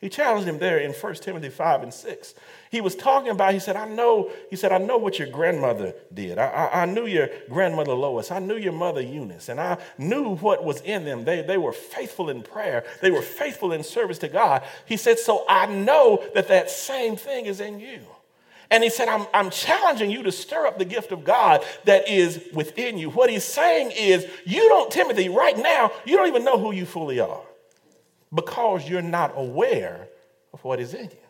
He 0.00 0.08
challenged 0.08 0.48
him 0.48 0.58
there 0.58 0.78
in 0.78 0.90
1 0.90 1.14
Timothy 1.14 1.50
5 1.50 1.84
and 1.84 1.94
6. 1.94 2.34
He 2.74 2.80
was 2.80 2.96
talking 2.96 3.28
about, 3.28 3.54
he 3.54 3.60
said, 3.60 3.76
I 3.76 3.86
know, 3.86 4.32
he 4.50 4.56
said, 4.56 4.72
I 4.72 4.78
know 4.78 4.96
what 4.98 5.20
your 5.20 5.28
grandmother 5.28 5.94
did. 6.12 6.38
I, 6.38 6.46
I, 6.46 6.82
I, 6.82 6.84
knew 6.86 7.06
your 7.06 7.28
grandmother 7.48 7.94
Lois. 7.94 8.32
I 8.32 8.40
knew 8.40 8.56
your 8.56 8.72
mother 8.72 9.00
Eunice. 9.00 9.48
And 9.48 9.60
I 9.60 9.78
knew 9.96 10.34
what 10.34 10.64
was 10.64 10.80
in 10.80 11.04
them. 11.04 11.24
They, 11.24 11.42
they 11.42 11.56
were 11.56 11.72
faithful 11.72 12.30
in 12.30 12.42
prayer. 12.42 12.84
They 13.00 13.12
were 13.12 13.22
faithful 13.22 13.70
in 13.70 13.84
service 13.84 14.18
to 14.18 14.28
God. 14.28 14.64
He 14.86 14.96
said, 14.96 15.20
so 15.20 15.44
I 15.48 15.66
know 15.66 16.24
that 16.34 16.48
that 16.48 16.68
same 16.68 17.14
thing 17.14 17.46
is 17.46 17.60
in 17.60 17.78
you. 17.78 18.00
And 18.72 18.82
he 18.82 18.90
said, 18.90 19.06
I'm, 19.06 19.28
I'm 19.32 19.50
challenging 19.50 20.10
you 20.10 20.24
to 20.24 20.32
stir 20.32 20.66
up 20.66 20.76
the 20.76 20.84
gift 20.84 21.12
of 21.12 21.22
God 21.22 21.64
that 21.84 22.08
is 22.08 22.42
within 22.52 22.98
you. 22.98 23.08
What 23.08 23.30
he's 23.30 23.44
saying 23.44 23.92
is, 23.96 24.26
you 24.44 24.68
don't, 24.68 24.90
Timothy, 24.90 25.28
right 25.28 25.56
now, 25.56 25.92
you 26.04 26.16
don't 26.16 26.26
even 26.26 26.44
know 26.44 26.58
who 26.58 26.72
you 26.72 26.86
fully 26.86 27.20
are 27.20 27.44
because 28.34 28.88
you're 28.88 29.00
not 29.00 29.32
aware 29.36 30.08
of 30.52 30.64
what 30.64 30.80
is 30.80 30.92
in 30.92 31.04
you. 31.04 31.23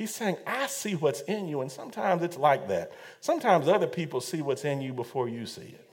He's 0.00 0.14
saying, 0.14 0.38
I 0.46 0.66
see 0.66 0.94
what's 0.94 1.20
in 1.20 1.46
you. 1.46 1.60
And 1.60 1.70
sometimes 1.70 2.22
it's 2.22 2.38
like 2.38 2.68
that. 2.68 2.90
Sometimes 3.20 3.68
other 3.68 3.86
people 3.86 4.22
see 4.22 4.40
what's 4.40 4.64
in 4.64 4.80
you 4.80 4.94
before 4.94 5.28
you 5.28 5.44
see 5.44 5.60
it. 5.60 5.90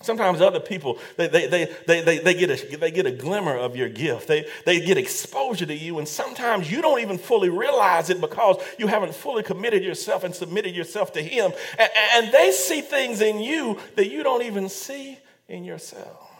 Sometimes 0.00 0.40
other 0.40 0.60
people, 0.60 0.98
they, 1.18 1.28
they, 1.28 1.46
they, 1.46 2.00
they, 2.00 2.18
they, 2.20 2.32
get, 2.32 2.48
a, 2.48 2.76
they 2.78 2.90
get 2.90 3.04
a 3.04 3.10
glimmer 3.10 3.54
of 3.54 3.76
your 3.76 3.90
gift. 3.90 4.28
They, 4.28 4.48
they 4.64 4.80
get 4.80 4.96
exposure 4.96 5.66
to 5.66 5.74
you. 5.74 5.98
And 5.98 6.08
sometimes 6.08 6.72
you 6.72 6.80
don't 6.80 7.00
even 7.00 7.18
fully 7.18 7.50
realize 7.50 8.08
it 8.08 8.18
because 8.18 8.56
you 8.78 8.86
haven't 8.86 9.14
fully 9.14 9.42
committed 9.42 9.84
yourself 9.84 10.24
and 10.24 10.34
submitted 10.34 10.74
yourself 10.74 11.12
to 11.12 11.22
Him. 11.22 11.52
And, 11.78 11.90
and 12.14 12.32
they 12.32 12.50
see 12.50 12.80
things 12.80 13.20
in 13.20 13.40
you 13.40 13.78
that 13.96 14.08
you 14.10 14.22
don't 14.22 14.44
even 14.44 14.70
see 14.70 15.18
in 15.48 15.64
yourself. 15.64 16.30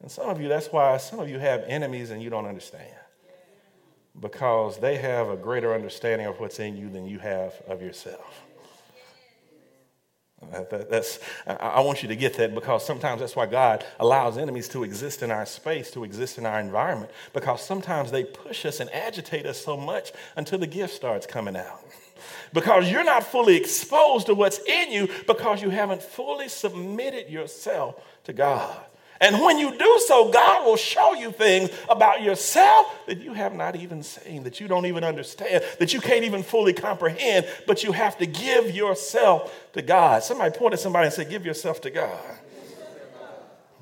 And 0.00 0.10
some 0.10 0.30
of 0.30 0.40
you, 0.40 0.48
that's 0.48 0.68
why 0.68 0.96
some 0.96 1.20
of 1.20 1.28
you 1.28 1.38
have 1.38 1.64
enemies 1.66 2.10
and 2.10 2.22
you 2.22 2.30
don't 2.30 2.46
understand. 2.46 2.97
Because 4.20 4.78
they 4.78 4.96
have 4.96 5.28
a 5.28 5.36
greater 5.36 5.74
understanding 5.74 6.26
of 6.26 6.40
what's 6.40 6.58
in 6.58 6.76
you 6.76 6.90
than 6.90 7.06
you 7.06 7.18
have 7.18 7.54
of 7.68 7.82
yourself. 7.82 8.44
That's, 10.70 11.18
I 11.46 11.80
want 11.80 12.02
you 12.02 12.08
to 12.08 12.16
get 12.16 12.34
that 12.34 12.54
because 12.54 12.86
sometimes 12.86 13.20
that's 13.20 13.34
why 13.34 13.46
God 13.46 13.84
allows 13.98 14.38
enemies 14.38 14.68
to 14.68 14.84
exist 14.84 15.22
in 15.22 15.32
our 15.32 15.44
space, 15.44 15.90
to 15.92 16.04
exist 16.04 16.38
in 16.38 16.46
our 16.46 16.60
environment, 16.60 17.10
because 17.32 17.60
sometimes 17.64 18.12
they 18.12 18.22
push 18.22 18.64
us 18.64 18.78
and 18.78 18.88
agitate 18.94 19.46
us 19.46 19.62
so 19.62 19.76
much 19.76 20.12
until 20.36 20.58
the 20.58 20.66
gift 20.66 20.94
starts 20.94 21.26
coming 21.26 21.56
out. 21.56 21.80
Because 22.52 22.90
you're 22.90 23.04
not 23.04 23.22
fully 23.22 23.56
exposed 23.56 24.26
to 24.26 24.34
what's 24.34 24.58
in 24.58 24.90
you 24.90 25.08
because 25.26 25.62
you 25.62 25.70
haven't 25.70 26.02
fully 26.02 26.48
submitted 26.48 27.30
yourself 27.30 27.94
to 28.24 28.32
God. 28.32 28.76
And 29.20 29.40
when 29.40 29.58
you 29.58 29.76
do 29.76 30.00
so, 30.06 30.30
God 30.30 30.64
will 30.64 30.76
show 30.76 31.14
you 31.14 31.32
things 31.32 31.70
about 31.88 32.22
yourself 32.22 32.94
that 33.06 33.20
you 33.20 33.32
have 33.32 33.54
not 33.54 33.74
even 33.74 34.02
seen, 34.02 34.44
that 34.44 34.60
you 34.60 34.68
don't 34.68 34.86
even 34.86 35.02
understand, 35.02 35.64
that 35.78 35.92
you 35.92 36.00
can't 36.00 36.24
even 36.24 36.42
fully 36.42 36.72
comprehend, 36.72 37.46
but 37.66 37.82
you 37.82 37.92
have 37.92 38.16
to 38.18 38.26
give 38.26 38.74
yourself 38.74 39.72
to 39.72 39.82
God. 39.82 40.22
Somebody 40.22 40.56
point 40.56 40.74
at 40.74 40.80
somebody 40.80 41.06
and 41.06 41.14
say, 41.14 41.24
Give 41.24 41.44
yourself 41.44 41.80
to 41.82 41.90
God. 41.90 42.18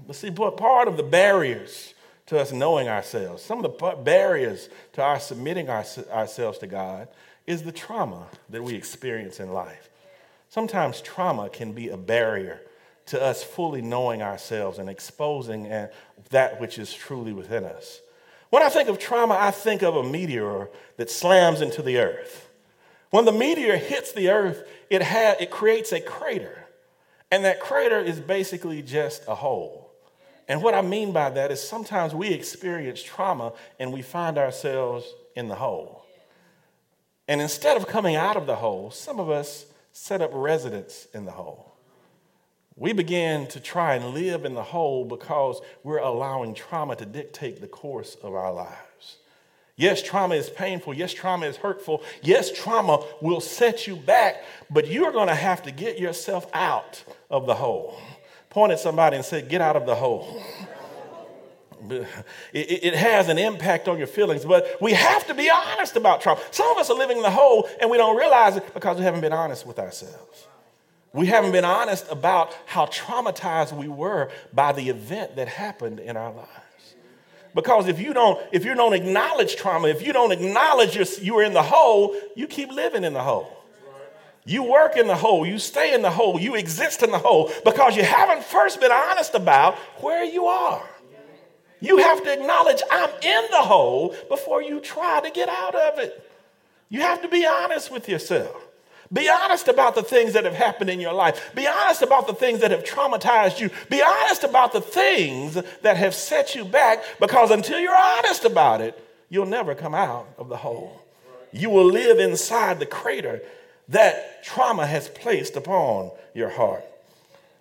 But 0.06 0.16
see, 0.16 0.30
part 0.30 0.88
of 0.88 0.96
the 0.96 1.02
barriers 1.02 1.92
to 2.26 2.38
us 2.38 2.52
knowing 2.52 2.88
ourselves, 2.88 3.42
some 3.42 3.64
of 3.64 3.78
the 3.78 3.96
barriers 3.96 4.68
to 4.94 5.02
our 5.02 5.20
submitting 5.20 5.68
our, 5.68 5.84
ourselves 6.12 6.58
to 6.58 6.66
God 6.66 7.08
is 7.46 7.62
the 7.62 7.72
trauma 7.72 8.26
that 8.50 8.62
we 8.62 8.74
experience 8.74 9.38
in 9.38 9.52
life. 9.52 9.90
Sometimes 10.48 11.00
trauma 11.00 11.48
can 11.48 11.72
be 11.72 11.88
a 11.88 11.96
barrier 11.96 12.60
to 13.06 13.22
us 13.22 13.42
fully 13.42 13.82
knowing 13.82 14.22
ourselves 14.22 14.78
and 14.78 14.88
exposing 14.88 15.64
that 16.30 16.60
which 16.60 16.78
is 16.78 16.92
truly 16.92 17.32
within 17.32 17.64
us. 17.64 18.00
When 18.50 18.62
I 18.62 18.68
think 18.68 18.88
of 18.88 18.98
trauma, 18.98 19.34
I 19.34 19.50
think 19.50 19.82
of 19.82 19.96
a 19.96 20.02
meteor 20.02 20.68
that 20.96 21.10
slams 21.10 21.60
into 21.60 21.82
the 21.82 21.98
earth. 21.98 22.48
When 23.10 23.25
the 23.25 23.32
meteor 23.32 23.76
hits 23.76 24.12
the 24.12 24.30
earth, 24.30 24.68
it, 24.90 25.02
ha- 25.02 25.36
it 25.40 25.50
creates 25.50 25.92
a 25.92 26.00
crater. 26.00 26.66
And 27.30 27.44
that 27.44 27.60
crater 27.60 27.98
is 27.98 28.20
basically 28.20 28.82
just 28.82 29.22
a 29.26 29.34
hole. 29.34 29.90
And 30.48 30.62
what 30.62 30.75
I 30.75 30.82
mean 30.82 31.12
by 31.12 31.30
that 31.30 31.50
is 31.50 31.60
sometimes 31.60 32.14
we 32.14 32.28
experience 32.28 33.02
trauma 33.02 33.52
and 33.80 33.92
we 33.92 34.02
find 34.02 34.38
ourselves 34.38 35.12
in 35.34 35.48
the 35.48 35.56
hole. 35.56 36.04
And 37.26 37.40
instead 37.40 37.76
of 37.76 37.88
coming 37.88 38.14
out 38.14 38.36
of 38.36 38.46
the 38.46 38.56
hole, 38.56 38.90
some 38.92 39.18
of 39.18 39.28
us 39.28 39.66
set 39.92 40.22
up 40.22 40.30
residence 40.32 41.08
in 41.12 41.25
the 41.25 41.32
hole. 41.32 41.65
We 42.76 42.92
begin 42.92 43.47
to 43.49 43.61
try 43.61 43.95
and 43.95 44.12
live 44.12 44.45
in 44.45 44.54
the 44.54 44.62
hole 44.62 45.06
because 45.06 45.61
we're 45.83 45.99
allowing 45.99 46.52
trauma 46.52 46.95
to 46.97 47.06
dictate 47.06 47.62
the 47.62 47.66
course 47.66 48.16
of 48.23 48.35
our 48.35 48.52
lives. 48.52 49.16
Yes, 49.76 50.02
trauma 50.02 50.35
is 50.35 50.50
painful. 50.50 50.95
Yes, 50.95 51.12
trauma 51.12 51.47
is 51.47 51.56
hurtful. 51.56 52.02
Yes, 52.23 52.50
trauma 52.50 53.04
will 53.21 53.40
set 53.40 53.87
you 53.87 53.97
back, 53.97 54.42
but 54.71 54.88
you're 54.88 55.12
going 55.12 55.28
to 55.28 55.35
have 55.35 55.62
to 55.64 55.71
get 55.71 55.99
yourself 55.99 56.47
out 56.52 57.02
of 57.30 57.47
the 57.47 57.54
hole. 57.54 57.99
Point 58.50 58.73
at 58.73 58.80
somebody 58.80 59.16
and 59.16 59.25
say, 59.25 59.42
Get 59.42 59.61
out 59.61 59.76
of 59.76 59.87
the 59.87 59.95
hole. 59.95 60.42
It, 62.52 62.95
has 62.95 63.28
an 63.28 63.38
impact 63.38 63.87
on 63.87 63.97
your 63.97 64.09
feelings, 64.09 64.45
but 64.45 64.76
we 64.80 64.92
have 64.95 65.25
to 65.28 65.35
be 65.35 65.49
honest 65.50 65.95
about 65.95 66.21
trauma. 66.21 66.40
Some 66.50 66.68
of 66.73 66.78
us 66.78 66.90
are 66.90 66.97
living 66.97 67.18
in 67.18 67.23
the 67.23 67.30
hole 67.30 67.68
and 67.80 67.88
we 67.90 67.97
don't 67.97 68.16
realize 68.16 68.56
it 68.56 68.75
because 68.75 68.97
we 68.97 69.04
haven't 69.04 69.21
been 69.21 69.35
honest 69.35 69.64
with 69.66 69.78
ourselves. 69.78 70.49
We 71.16 71.28
haven't 71.28 71.52
been 71.52 71.64
honest 71.64 72.04
about 72.11 72.54
how 72.66 72.85
traumatized 72.87 73.73
we 73.73 73.88
were 73.88 74.30
by 74.52 74.73
the 74.73 74.90
event 74.90 75.37
that 75.37 75.49
happened 75.49 75.99
in 75.99 76.14
our 76.14 76.30
lives. 76.30 76.94
Because 77.54 77.88
if 77.88 77.99
you 77.99 78.12
don't, 78.12 78.38
if 78.52 78.66
you 78.66 78.75
don't 78.75 78.92
acknowledge 78.92 79.56
trauma, 79.56 79.88
if 79.88 80.06
you 80.06 80.12
don't 80.12 80.30
acknowledge 80.30 80.94
you're, 80.94 81.06
you're 81.23 81.42
in 81.42 81.54
the 81.54 81.62
hole, 81.62 82.14
you 82.37 82.46
keep 82.46 82.70
living 82.70 83.02
in 83.02 83.14
the 83.14 83.23
hole. 83.23 83.50
You 84.44 84.62
work 84.64 84.99
in 84.99 85.06
the 85.06 85.16
hole, 85.16 85.46
you 85.46 85.58
stay 85.58 85.94
in 85.94 86.02
the 86.02 86.11
hole, 86.11 86.38
you 86.38 86.54
exist 86.54 87.02
in 87.02 87.11
the 87.11 87.18
hole 87.18 87.50
because 87.64 87.96
you 87.96 88.04
haven't 88.04 88.44
first 88.44 88.78
been 88.78 88.92
honest 88.92 89.35
about 89.35 89.76
where 90.02 90.23
you 90.23 90.44
are. 90.44 90.87
You 91.80 91.96
have 91.96 92.23
to 92.25 92.32
acknowledge 92.32 92.82
I'm 92.90 93.11
in 93.23 93.44
the 93.50 93.62
hole 93.62 94.14
before 94.28 94.62
you 94.62 94.80
try 94.80 95.23
to 95.23 95.30
get 95.30 95.49
out 95.49 95.75
of 95.75 95.99
it. 95.99 96.30
You 96.90 97.00
have 97.00 97.23
to 97.23 97.28
be 97.28 97.46
honest 97.46 97.90
with 97.90 98.06
yourself. 98.06 98.65
Be 99.12 99.28
honest 99.28 99.68
about 99.68 99.94
the 99.94 100.02
things 100.02 100.32
that 100.32 100.44
have 100.44 100.54
happened 100.54 100.90
in 100.90 101.00
your 101.00 101.12
life. 101.12 101.52
Be 101.54 101.66
honest 101.66 102.02
about 102.02 102.26
the 102.26 102.34
things 102.34 102.60
that 102.60 102.70
have 102.70 102.84
traumatized 102.84 103.60
you. 103.60 103.70
Be 103.88 104.02
honest 104.02 104.42
about 104.42 104.72
the 104.72 104.80
things 104.80 105.54
that 105.82 105.96
have 105.96 106.14
set 106.14 106.54
you 106.54 106.64
back 106.64 107.04
because 107.20 107.50
until 107.50 107.78
you're 107.78 107.94
honest 107.94 108.44
about 108.44 108.80
it, 108.80 109.00
you'll 109.28 109.46
never 109.46 109.75
come 109.75 109.94
out 109.94 110.26
of 110.38 110.48
the 110.48 110.56
hole. 110.56 111.02
You 111.52 111.70
will 111.70 111.86
live 111.86 112.18
inside 112.18 112.80
the 112.80 112.86
crater 112.86 113.42
that 113.88 114.44
trauma 114.44 114.86
has 114.86 115.08
placed 115.08 115.56
upon 115.56 116.10
your 116.34 116.50
heart. 116.50 116.84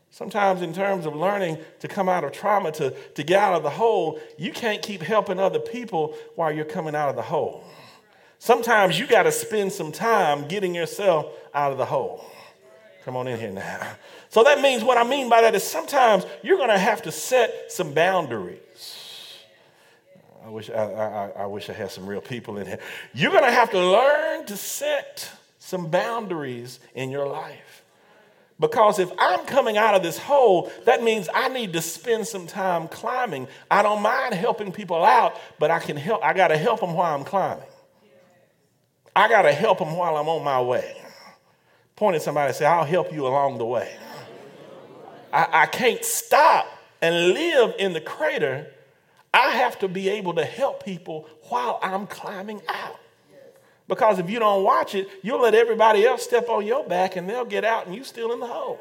Sometimes, 0.10 0.62
in 0.62 0.74
terms 0.74 1.06
of 1.06 1.14
learning 1.14 1.58
to 1.82 1.90
come 1.90 2.08
out 2.08 2.24
of 2.24 2.32
trauma, 2.32 2.72
to, 2.72 2.92
to 3.16 3.24
get 3.24 3.38
out 3.38 3.54
of 3.54 3.64
the 3.64 3.70
hole, 3.70 4.20
you 4.38 4.52
can't 4.52 4.82
keep 4.82 5.02
helping 5.02 5.40
other 5.40 5.60
people 5.60 6.16
while 6.36 6.52
you're 6.52 6.64
coming 6.64 6.96
out 6.96 7.10
of 7.10 7.18
the 7.18 7.22
hole. 7.22 7.66
Sometimes 8.40 9.00
you 9.00 9.08
got 9.08 9.24
to 9.24 9.32
spend 9.32 9.72
some 9.72 9.92
time 9.92 10.48
getting 10.48 10.76
yourself 10.76 11.28
out 11.54 11.72
of 11.72 11.78
the 11.78 11.86
hole. 11.86 12.26
Come 13.04 13.16
on 13.16 13.28
in 13.28 13.40
here 13.40 13.52
now. 13.52 13.96
So 14.30 14.44
that 14.44 14.62
means 14.62 14.84
what 14.84 14.98
I 14.98 15.04
mean 15.04 15.30
by 15.30 15.42
that 15.42 15.56
is 15.56 15.64
sometimes 15.64 16.26
you're 16.44 16.58
going 16.58 16.70
to 16.70 16.78
have 16.78 17.04
to 17.04 17.12
set 17.12 17.72
some 17.72 17.94
boundaries. 17.94 19.06
I 20.44 20.50
wish 20.50 20.70
I, 20.70 20.74
I, 20.74 21.30
I, 21.44 21.46
wish 21.46 21.70
I 21.70 21.74
had 21.74 21.90
some 21.90 22.06
real 22.06 22.22
people 22.22 22.58
in 22.58 22.68
here. 22.68 22.80
You're 23.14 23.32
going 23.32 23.44
to 23.44 23.52
have 23.52 23.72
to 23.72 23.80
learn 23.80 24.46
to 24.48 24.58
set 24.58 25.32
some 25.58 25.88
boundaries 25.88 26.80
in 26.94 27.10
your 27.10 27.28
life. 27.28 27.84
Because 28.60 29.00
if 29.00 29.12
I'm 29.18 29.46
coming 29.46 29.78
out 29.78 29.96
of 29.96 30.04
this 30.04 30.18
hole, 30.18 30.72
that 30.86 31.04
means 31.04 31.28
I 31.34 31.50
need 31.50 31.74
to 31.74 31.82
spend 31.82 32.28
some 32.28 32.48
time 32.48 32.88
climbing. 32.88 33.48
I 33.70 33.82
don't 33.82 34.02
mind 34.02 34.34
helping 34.34 34.72
people 34.72 35.04
out, 35.04 35.36
but 35.60 35.72
I 35.72 35.80
can 35.80 35.98
help. 35.98 36.24
I 36.24 36.34
got 36.34 36.50
to 36.50 36.58
help 36.58 36.80
them 36.80 36.94
while 36.94 37.14
I'm 37.14 37.26
climbing. 37.26 37.66
I 39.16 39.28
got 39.30 39.44
to 39.44 39.54
help 39.54 39.80
them 39.80 39.96
while 39.96 40.18
I'm 40.18 40.28
on 40.28 40.44
my 40.44 40.62
way. 40.62 40.98
Point 41.96 42.18
at 42.18 42.22
somebody 42.22 42.48
and 42.48 42.56
say, 42.56 42.66
I'll 42.66 42.84
help 42.84 43.14
you 43.14 43.26
along 43.26 43.58
the 43.58 43.66
way. 43.66 43.96
I, 45.32 45.48
I 45.52 45.66
can't 45.68 46.04
stop 46.04 46.68
and 47.02 47.34
live 47.34 47.76
in 47.80 47.94
the 47.94 48.02
crater. 48.02 48.68
I 49.34 49.52
have 49.52 49.80
to 49.80 49.88
be 49.88 50.10
able 50.10 50.34
to 50.36 50.46
help 50.46 50.84
people 50.84 51.28
while 51.44 51.80
I'm 51.82 52.08
climbing 52.08 52.62
out. 52.68 53.00
Because 53.88 54.18
if 54.20 54.30
you 54.30 54.40
don't 54.40 54.64
watch 54.64 54.96
it, 54.96 55.08
you'll 55.22 55.42
let 55.42 55.54
everybody 55.54 56.06
else 56.06 56.24
step 56.24 56.50
on 56.50 56.66
your 56.66 56.84
back 56.86 57.16
and 57.16 57.30
they'll 57.30 57.46
get 57.46 57.64
out 57.64 57.86
and 57.86 57.96
you 57.96 58.04
still 58.04 58.34
in 58.34 58.40
the 58.40 58.48
hole. 58.48 58.80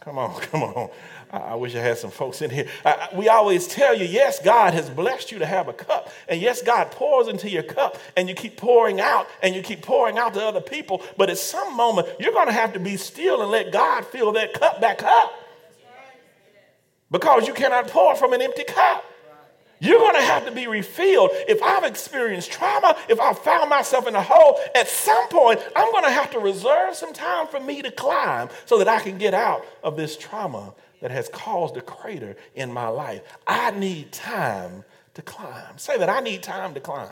Come 0.00 0.18
on, 0.18 0.40
come 0.40 0.62
on. 0.62 0.90
I 1.32 1.54
wish 1.54 1.74
I 1.74 1.78
had 1.78 1.96
some 1.96 2.10
folks 2.10 2.42
in 2.42 2.50
here. 2.50 2.66
we 3.14 3.28
always 3.28 3.66
tell 3.66 3.96
you, 3.96 4.04
yes, 4.04 4.38
God 4.42 4.74
has 4.74 4.90
blessed 4.90 5.32
you 5.32 5.38
to 5.38 5.46
have 5.46 5.66
a 5.66 5.72
cup. 5.72 6.10
And 6.28 6.42
yes, 6.42 6.60
God 6.60 6.90
pours 6.90 7.26
into 7.26 7.48
your 7.48 7.62
cup 7.62 7.96
and 8.16 8.28
you 8.28 8.34
keep 8.34 8.58
pouring 8.58 9.00
out 9.00 9.26
and 9.42 9.54
you 9.54 9.62
keep 9.62 9.80
pouring 9.80 10.18
out 10.18 10.34
to 10.34 10.44
other 10.44 10.60
people. 10.60 11.02
But 11.16 11.30
at 11.30 11.38
some 11.38 11.74
moment, 11.74 12.08
you're 12.20 12.34
going 12.34 12.48
to 12.48 12.52
have 12.52 12.74
to 12.74 12.78
be 12.78 12.98
still 12.98 13.40
and 13.40 13.50
let 13.50 13.72
God 13.72 14.04
fill 14.04 14.32
that 14.32 14.52
cup 14.52 14.80
back 14.82 15.02
up. 15.02 15.32
Because 17.10 17.46
you 17.46 17.54
cannot 17.54 17.88
pour 17.88 18.14
from 18.14 18.34
an 18.34 18.42
empty 18.42 18.64
cup. 18.64 19.04
You're 19.80 19.98
going 19.98 20.14
to 20.14 20.22
have 20.22 20.44
to 20.44 20.52
be 20.52 20.66
refilled. 20.66 21.30
If 21.48 21.62
I've 21.62 21.84
experienced 21.84 22.52
trauma, 22.52 22.96
if 23.08 23.18
I've 23.18 23.38
found 23.38 23.68
myself 23.68 24.06
in 24.06 24.14
a 24.14 24.22
hole, 24.22 24.60
at 24.74 24.86
some 24.86 25.28
point, 25.28 25.60
I'm 25.74 25.90
going 25.92 26.04
to 26.04 26.10
have 26.10 26.30
to 26.32 26.38
reserve 26.38 26.94
some 26.94 27.12
time 27.12 27.48
for 27.48 27.58
me 27.58 27.82
to 27.82 27.90
climb 27.90 28.48
so 28.64 28.78
that 28.78 28.86
I 28.86 29.00
can 29.00 29.18
get 29.18 29.34
out 29.34 29.66
of 29.82 29.96
this 29.96 30.16
trauma 30.16 30.74
that 31.02 31.10
has 31.10 31.28
caused 31.28 31.76
a 31.76 31.82
crater 31.82 32.36
in 32.54 32.72
my 32.72 32.88
life. 32.88 33.20
I 33.46 33.72
need 33.72 34.12
time 34.12 34.84
to 35.14 35.22
climb. 35.22 35.76
Say 35.76 35.98
that 35.98 36.08
I 36.08 36.20
need 36.20 36.42
time 36.42 36.72
to 36.74 36.80
climb. 36.80 37.10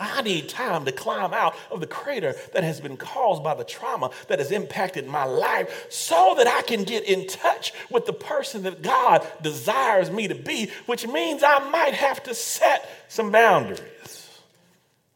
I 0.00 0.22
need 0.22 0.48
time 0.48 0.84
to 0.84 0.92
climb 0.92 1.34
out 1.34 1.56
of 1.72 1.80
the 1.80 1.86
crater 1.86 2.36
that 2.52 2.62
has 2.62 2.80
been 2.80 2.96
caused 2.96 3.42
by 3.42 3.54
the 3.54 3.64
trauma 3.64 4.10
that 4.28 4.38
has 4.38 4.52
impacted 4.52 5.08
my 5.08 5.24
life 5.24 5.86
so 5.90 6.34
that 6.36 6.46
I 6.46 6.62
can 6.62 6.84
get 6.84 7.02
in 7.04 7.26
touch 7.26 7.72
with 7.90 8.06
the 8.06 8.12
person 8.12 8.62
that 8.62 8.80
God 8.80 9.26
desires 9.42 10.08
me 10.10 10.28
to 10.28 10.36
be, 10.36 10.70
which 10.86 11.04
means 11.08 11.42
I 11.42 11.68
might 11.70 11.94
have 11.94 12.22
to 12.24 12.34
set 12.34 12.88
some 13.08 13.32
boundaries. 13.32 14.40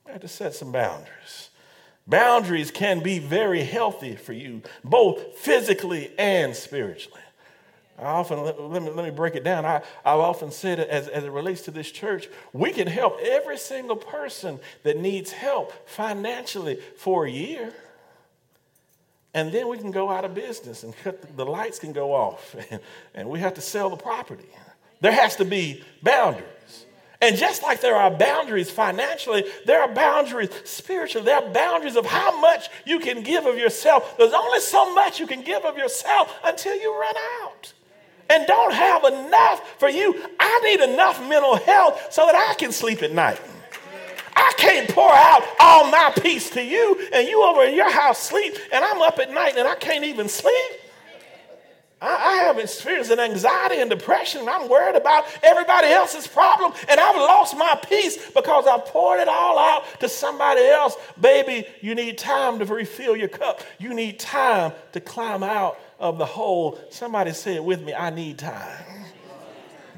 I 0.06 0.12
have 0.12 0.22
to 0.22 0.28
set 0.28 0.54
some 0.54 0.72
boundaries. 0.72 1.50
Boundaries 2.06 2.72
can 2.72 3.00
be 3.00 3.20
very 3.20 3.62
healthy 3.62 4.16
for 4.16 4.32
you, 4.32 4.62
both 4.82 5.38
physically 5.38 6.10
and 6.18 6.56
spiritually. 6.56 7.20
I 7.98 8.04
often, 8.04 8.42
let, 8.42 8.60
let, 8.60 8.82
me, 8.82 8.90
let 8.90 9.04
me 9.04 9.10
break 9.10 9.34
it 9.34 9.44
down. 9.44 9.64
I, 9.64 9.76
I've 10.04 10.18
often 10.18 10.50
said 10.50 10.80
as, 10.80 11.08
as 11.08 11.24
it 11.24 11.30
relates 11.30 11.62
to 11.62 11.70
this 11.70 11.90
church, 11.90 12.28
we 12.52 12.72
can 12.72 12.86
help 12.88 13.18
every 13.20 13.58
single 13.58 13.96
person 13.96 14.58
that 14.82 14.98
needs 14.98 15.30
help 15.30 15.72
financially 15.88 16.78
for 16.96 17.26
a 17.26 17.30
year. 17.30 17.72
And 19.34 19.52
then 19.52 19.68
we 19.68 19.78
can 19.78 19.90
go 19.90 20.10
out 20.10 20.24
of 20.24 20.34
business 20.34 20.82
and 20.82 20.96
cut, 20.96 21.36
the 21.36 21.46
lights 21.46 21.78
can 21.78 21.92
go 21.92 22.12
off 22.12 22.54
and, 22.70 22.80
and 23.14 23.28
we 23.28 23.40
have 23.40 23.54
to 23.54 23.60
sell 23.60 23.90
the 23.90 23.96
property. 23.96 24.48
There 25.00 25.12
has 25.12 25.36
to 25.36 25.44
be 25.44 25.82
boundaries. 26.02 26.86
And 27.20 27.36
just 27.36 27.62
like 27.62 27.80
there 27.80 27.94
are 27.94 28.10
boundaries 28.10 28.68
financially, 28.68 29.44
there 29.64 29.80
are 29.80 29.94
boundaries 29.94 30.50
spiritually. 30.64 31.24
There 31.24 31.36
are 31.36 31.52
boundaries 31.52 31.94
of 31.94 32.04
how 32.04 32.40
much 32.40 32.68
you 32.84 32.98
can 32.98 33.22
give 33.22 33.46
of 33.46 33.56
yourself. 33.56 34.16
There's 34.18 34.32
only 34.32 34.58
so 34.58 34.92
much 34.92 35.20
you 35.20 35.28
can 35.28 35.42
give 35.42 35.64
of 35.64 35.76
yourself 35.76 36.36
until 36.44 36.74
you 36.74 36.92
run 36.98 37.14
out 37.44 37.72
and 38.30 38.46
don't 38.46 38.72
have 38.72 39.04
enough 39.04 39.78
for 39.78 39.88
you. 39.88 40.22
I 40.38 40.60
need 40.64 40.92
enough 40.92 41.20
mental 41.28 41.56
health 41.56 42.08
so 42.10 42.26
that 42.26 42.34
I 42.34 42.54
can 42.54 42.72
sleep 42.72 43.02
at 43.02 43.12
night. 43.12 43.40
I 44.34 44.52
can't 44.56 44.88
pour 44.88 45.12
out 45.12 45.42
all 45.60 45.90
my 45.90 46.12
peace 46.20 46.50
to 46.50 46.62
you 46.62 47.08
and 47.12 47.28
you 47.28 47.42
over 47.42 47.64
in 47.64 47.74
your 47.74 47.90
house 47.90 48.18
sleep 48.18 48.54
and 48.72 48.84
I'm 48.84 49.00
up 49.02 49.18
at 49.18 49.32
night 49.32 49.56
and 49.56 49.68
I 49.68 49.74
can't 49.74 50.04
even 50.04 50.28
sleep. 50.28 50.81
I, 52.02 52.42
have 52.42 52.58
experienced 52.58 53.10
an 53.10 53.20
anxiety 53.20 53.80
and 53.80 53.88
depression 53.88 54.40
and 54.40 54.50
I'm 54.50 54.68
worried 54.68 54.96
about 54.96 55.24
everybody 55.42 55.88
else's 55.88 56.26
problem 56.26 56.72
and 56.88 56.98
I've 56.98 57.16
lost 57.16 57.56
my 57.56 57.78
peace 57.88 58.30
because 58.30 58.66
I 58.66 58.78
poured 58.78 59.20
it 59.20 59.28
all 59.28 59.58
out 59.58 59.84
to 60.00 60.08
somebody 60.08 60.62
else. 60.62 60.96
Baby, 61.20 61.66
you 61.80 61.94
need 61.94 62.18
time 62.18 62.58
to 62.58 62.64
refill 62.64 63.16
your 63.16 63.28
cup. 63.28 63.62
You 63.78 63.94
need 63.94 64.18
time 64.18 64.72
to 64.92 65.00
climb 65.00 65.42
out 65.42 65.78
of 66.00 66.18
the 66.18 66.26
hole. 66.26 66.78
Somebody 66.90 67.32
say 67.32 67.54
it 67.54 67.64
with 67.64 67.82
me 67.82 67.94
I 67.94 68.10
need 68.10 68.38
time. 68.38 69.01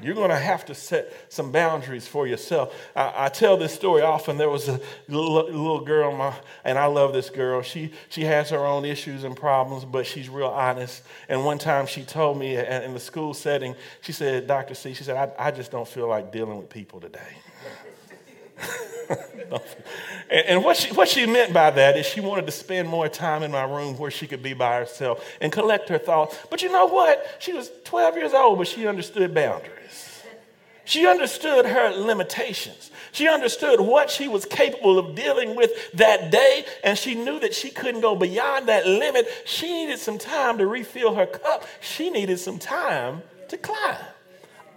You're 0.05 0.13
going 0.13 0.29
to 0.29 0.37
have 0.37 0.65
to 0.65 0.75
set 0.75 1.11
some 1.29 1.51
boundaries 1.51 2.07
for 2.07 2.27
yourself. 2.27 2.75
I, 2.95 3.25
I 3.25 3.29
tell 3.29 3.57
this 3.57 3.73
story 3.73 4.03
often. 4.03 4.37
There 4.37 4.49
was 4.49 4.69
a 4.69 4.79
little, 5.07 5.45
little 5.45 5.81
girl, 5.81 6.15
my, 6.15 6.33
and 6.63 6.77
I 6.77 6.85
love 6.85 7.11
this 7.11 7.31
girl. 7.31 7.63
She, 7.63 7.91
she 8.09 8.23
has 8.25 8.51
her 8.51 8.65
own 8.65 8.85
issues 8.85 9.23
and 9.23 9.35
problems, 9.35 9.83
but 9.83 10.05
she's 10.05 10.29
real 10.29 10.47
honest. 10.47 11.01
And 11.27 11.43
one 11.43 11.57
time 11.57 11.87
she 11.87 12.03
told 12.03 12.37
me 12.37 12.55
in 12.55 12.93
the 12.93 12.99
school 12.99 13.33
setting, 13.33 13.75
she 14.01 14.11
said, 14.11 14.45
Dr. 14.45 14.75
C, 14.75 14.93
she 14.93 15.03
said, 15.03 15.15
I, 15.15 15.47
I 15.47 15.51
just 15.51 15.71
don't 15.71 15.87
feel 15.87 16.07
like 16.07 16.31
dealing 16.31 16.57
with 16.57 16.69
people 16.69 16.99
today. 16.99 17.37
and, 20.29 20.45
and 20.47 20.63
what, 20.63 20.77
she, 20.77 20.93
what 20.93 21.07
she 21.07 21.25
meant 21.25 21.53
by 21.53 21.71
that 21.71 21.97
is 21.97 22.05
she 22.05 22.21
wanted 22.21 22.45
to 22.45 22.51
spend 22.51 22.87
more 22.87 23.07
time 23.07 23.43
in 23.43 23.51
my 23.51 23.63
room 23.63 23.97
where 23.97 24.11
she 24.11 24.27
could 24.27 24.43
be 24.43 24.53
by 24.53 24.77
herself 24.77 25.25
and 25.41 25.51
collect 25.51 25.89
her 25.89 25.97
thoughts. 25.97 26.37
But 26.49 26.61
you 26.61 26.71
know 26.71 26.85
what? 26.85 27.37
She 27.39 27.53
was 27.53 27.71
12 27.83 28.17
years 28.17 28.33
old, 28.33 28.57
but 28.57 28.67
she 28.67 28.87
understood 28.87 29.33
boundaries. 29.33 30.21
She 30.85 31.07
understood 31.07 31.65
her 31.65 31.89
limitations. 31.89 32.91
She 33.11 33.27
understood 33.27 33.79
what 33.79 34.11
she 34.11 34.27
was 34.27 34.45
capable 34.45 34.99
of 34.99 35.15
dealing 35.15 35.55
with 35.55 35.71
that 35.93 36.31
day, 36.31 36.65
and 36.83 36.97
she 36.97 37.15
knew 37.15 37.39
that 37.39 37.55
she 37.55 37.71
couldn't 37.71 38.01
go 38.01 38.15
beyond 38.15 38.67
that 38.67 38.85
limit. 38.85 39.27
She 39.45 39.71
needed 39.71 39.97
some 39.97 40.19
time 40.19 40.59
to 40.59 40.67
refill 40.67 41.15
her 41.15 41.25
cup. 41.25 41.65
She 41.81 42.11
needed 42.11 42.39
some 42.39 42.59
time 42.59 43.23
to 43.49 43.57
climb. 43.57 43.95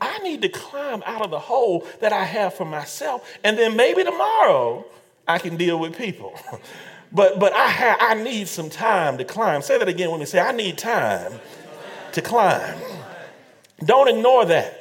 I 0.01 0.19
need 0.19 0.43
to 0.43 0.49
climb 0.49 1.03
out 1.07 1.23
of 1.23 1.31
the 1.31 1.39
hole 1.39 1.87
that 2.01 2.13
I 2.13 2.25
have 2.25 2.55
for 2.55 2.65
myself, 2.65 3.29
and 3.45 3.59
then 3.59 3.77
maybe 3.77 4.05
tomorrow 4.05 4.85
I 5.27 5.39
can 5.39 5.57
deal 5.57 5.79
with 5.79 5.97
people. 5.97 6.35
but 7.13 7.39
but 7.39 7.53
I 7.53 7.71
ha- 7.71 7.99
I 8.01 8.15
need 8.15 8.49
some 8.49 8.71
time 8.71 9.19
to 9.19 9.25
climb. 9.25 9.63
Say 9.63 9.79
that 9.79 9.89
again 9.89 10.11
when 10.11 10.21
me. 10.21 10.27
Say 10.27 10.41
I 10.41 10.53
need 10.53 10.79
time 10.79 11.33
to 12.13 12.23
climb. 12.23 12.79
Don't 13.85 14.09
ignore 14.09 14.45
that. 14.47 14.75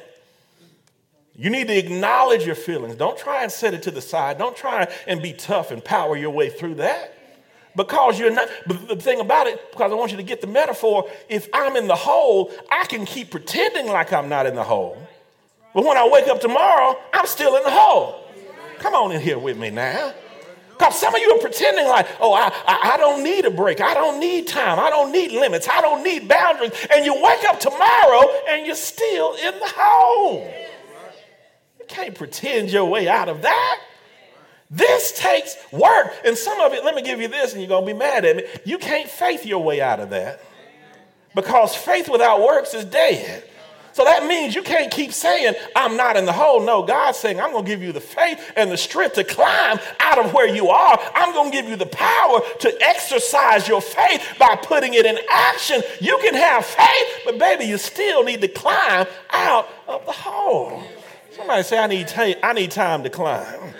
You 1.36 1.50
need 1.50 1.68
to 1.68 1.76
acknowledge 1.76 2.44
your 2.44 2.56
feelings. 2.56 2.96
Don't 2.96 3.16
try 3.16 3.44
and 3.44 3.52
set 3.52 3.72
it 3.72 3.84
to 3.84 3.92
the 3.92 4.00
side. 4.00 4.38
Don't 4.38 4.56
try 4.56 4.92
and 5.06 5.22
be 5.22 5.32
tough 5.32 5.70
and 5.70 5.84
power 5.84 6.16
your 6.16 6.30
way 6.30 6.50
through 6.50 6.74
that. 6.76 7.14
Because 7.78 8.18
you're 8.18 8.32
not, 8.32 8.48
but 8.66 8.88
the 8.88 8.96
thing 8.96 9.20
about 9.20 9.46
it, 9.46 9.70
because 9.70 9.92
I 9.92 9.94
want 9.94 10.10
you 10.10 10.16
to 10.16 10.24
get 10.24 10.40
the 10.40 10.48
metaphor, 10.48 11.08
if 11.28 11.48
I'm 11.54 11.76
in 11.76 11.86
the 11.86 11.94
hole, 11.94 12.50
I 12.72 12.84
can 12.86 13.06
keep 13.06 13.30
pretending 13.30 13.86
like 13.86 14.12
I'm 14.12 14.28
not 14.28 14.46
in 14.46 14.56
the 14.56 14.64
hole. 14.64 14.98
But 15.74 15.84
when 15.84 15.96
I 15.96 16.08
wake 16.08 16.26
up 16.26 16.40
tomorrow, 16.40 16.98
I'm 17.14 17.26
still 17.26 17.54
in 17.56 17.62
the 17.62 17.70
hole. 17.70 18.24
Come 18.80 18.94
on 18.94 19.12
in 19.12 19.20
here 19.20 19.38
with 19.38 19.56
me 19.56 19.70
now. 19.70 20.12
Because 20.70 20.98
some 20.98 21.14
of 21.14 21.20
you 21.20 21.30
are 21.36 21.38
pretending 21.38 21.86
like, 21.86 22.08
oh, 22.18 22.32
I, 22.32 22.52
I, 22.66 22.94
I, 22.94 22.96
don't 22.96 23.22
need 23.22 23.44
a 23.44 23.50
break. 23.50 23.80
I 23.80 23.94
don't 23.94 24.18
need 24.18 24.48
time. 24.48 24.80
I 24.80 24.90
don't 24.90 25.12
need 25.12 25.30
limits. 25.30 25.68
I 25.68 25.80
don't 25.80 26.02
need 26.02 26.26
boundaries. 26.26 26.72
And 26.92 27.04
you 27.04 27.14
wake 27.14 27.44
up 27.48 27.60
tomorrow 27.60 28.28
and 28.48 28.66
you're 28.66 28.74
still 28.74 29.34
in 29.34 29.56
the 29.56 29.72
hole 29.76 30.52
You 31.78 31.84
can't 31.86 32.14
pretend 32.16 32.70
your 32.70 32.86
way 32.86 33.08
out 33.08 33.28
of 33.28 33.42
that. 33.42 33.80
This 34.70 35.12
takes 35.18 35.56
work. 35.72 36.12
And 36.24 36.36
some 36.36 36.60
of 36.60 36.72
it, 36.74 36.84
let 36.84 36.94
me 36.94 37.02
give 37.02 37.20
you 37.20 37.28
this, 37.28 37.52
and 37.52 37.62
you're 37.62 37.68
going 37.68 37.86
to 37.86 37.92
be 37.92 37.98
mad 37.98 38.24
at 38.24 38.36
me. 38.36 38.44
You 38.64 38.78
can't 38.78 39.08
faith 39.08 39.46
your 39.46 39.62
way 39.62 39.80
out 39.80 40.00
of 40.00 40.10
that 40.10 40.40
because 41.34 41.74
faith 41.74 42.08
without 42.08 42.40
works 42.40 42.74
is 42.74 42.84
dead. 42.84 43.44
So 43.98 44.04
that 44.04 44.26
means 44.26 44.54
you 44.54 44.62
can't 44.62 44.92
keep 44.92 45.12
saying, 45.12 45.54
I'm 45.74 45.96
not 45.96 46.16
in 46.16 46.24
the 46.24 46.32
hole. 46.32 46.64
No, 46.64 46.84
God's 46.84 47.18
saying, 47.18 47.40
I'm 47.40 47.50
going 47.50 47.64
to 47.64 47.68
give 47.68 47.82
you 47.82 47.90
the 47.90 48.00
faith 48.00 48.52
and 48.54 48.70
the 48.70 48.76
strength 48.76 49.14
to 49.14 49.24
climb 49.24 49.80
out 49.98 50.24
of 50.24 50.32
where 50.32 50.46
you 50.46 50.68
are. 50.68 51.00
I'm 51.16 51.32
going 51.32 51.50
to 51.50 51.56
give 51.56 51.68
you 51.68 51.74
the 51.74 51.86
power 51.86 52.40
to 52.60 52.78
exercise 52.80 53.66
your 53.66 53.80
faith 53.80 54.36
by 54.38 54.54
putting 54.54 54.94
it 54.94 55.04
in 55.04 55.18
action. 55.32 55.82
You 56.00 56.16
can 56.22 56.34
have 56.34 56.64
faith, 56.64 57.22
but 57.24 57.40
baby, 57.40 57.64
you 57.64 57.76
still 57.76 58.22
need 58.22 58.40
to 58.42 58.46
climb 58.48 59.08
out 59.30 59.68
of 59.88 60.06
the 60.06 60.12
hole. 60.12 60.80
Somebody 61.32 61.64
say, 61.64 61.78
I 61.78 61.88
need, 61.88 62.12
I 62.40 62.52
need 62.52 62.70
time 62.70 63.02
to 63.02 63.10
climb. 63.10 63.74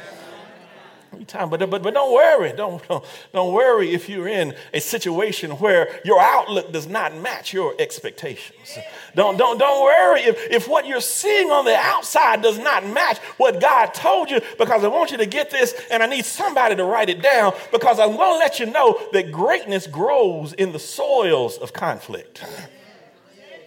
Time. 1.28 1.50
But, 1.50 1.68
but, 1.70 1.82
but 1.82 1.94
don't 1.94 2.12
worry. 2.12 2.52
Don't, 2.52 2.86
don't, 2.88 3.04
don't 3.32 3.52
worry 3.52 3.92
if 3.92 4.08
you're 4.08 4.28
in 4.28 4.54
a 4.72 4.80
situation 4.80 5.52
where 5.52 6.00
your 6.04 6.20
outlook 6.20 6.72
does 6.72 6.86
not 6.86 7.14
match 7.16 7.52
your 7.52 7.74
expectations. 7.78 8.78
Don't, 9.14 9.36
don't, 9.36 9.58
don't 9.58 9.82
worry 9.82 10.22
if, 10.22 10.50
if 10.50 10.68
what 10.68 10.86
you're 10.86 11.00
seeing 11.00 11.50
on 11.50 11.64
the 11.64 11.76
outside 11.76 12.42
does 12.42 12.58
not 12.58 12.86
match 12.86 13.18
what 13.36 13.60
God 13.60 13.94
told 13.94 14.30
you, 14.30 14.40
because 14.58 14.84
I 14.84 14.88
want 14.88 15.10
you 15.10 15.18
to 15.18 15.26
get 15.26 15.50
this 15.50 15.74
and 15.90 16.02
I 16.02 16.06
need 16.06 16.24
somebody 16.24 16.76
to 16.76 16.84
write 16.84 17.08
it 17.08 17.22
down 17.22 17.52
because 17.70 17.98
I'm 18.00 18.16
going 18.16 18.34
to 18.34 18.38
let 18.38 18.58
you 18.58 18.66
know 18.66 19.00
that 19.12 19.30
greatness 19.30 19.86
grows 19.86 20.52
in 20.52 20.72
the 20.72 20.78
soils 20.78 21.58
of 21.58 21.72
conflict. 21.72 22.44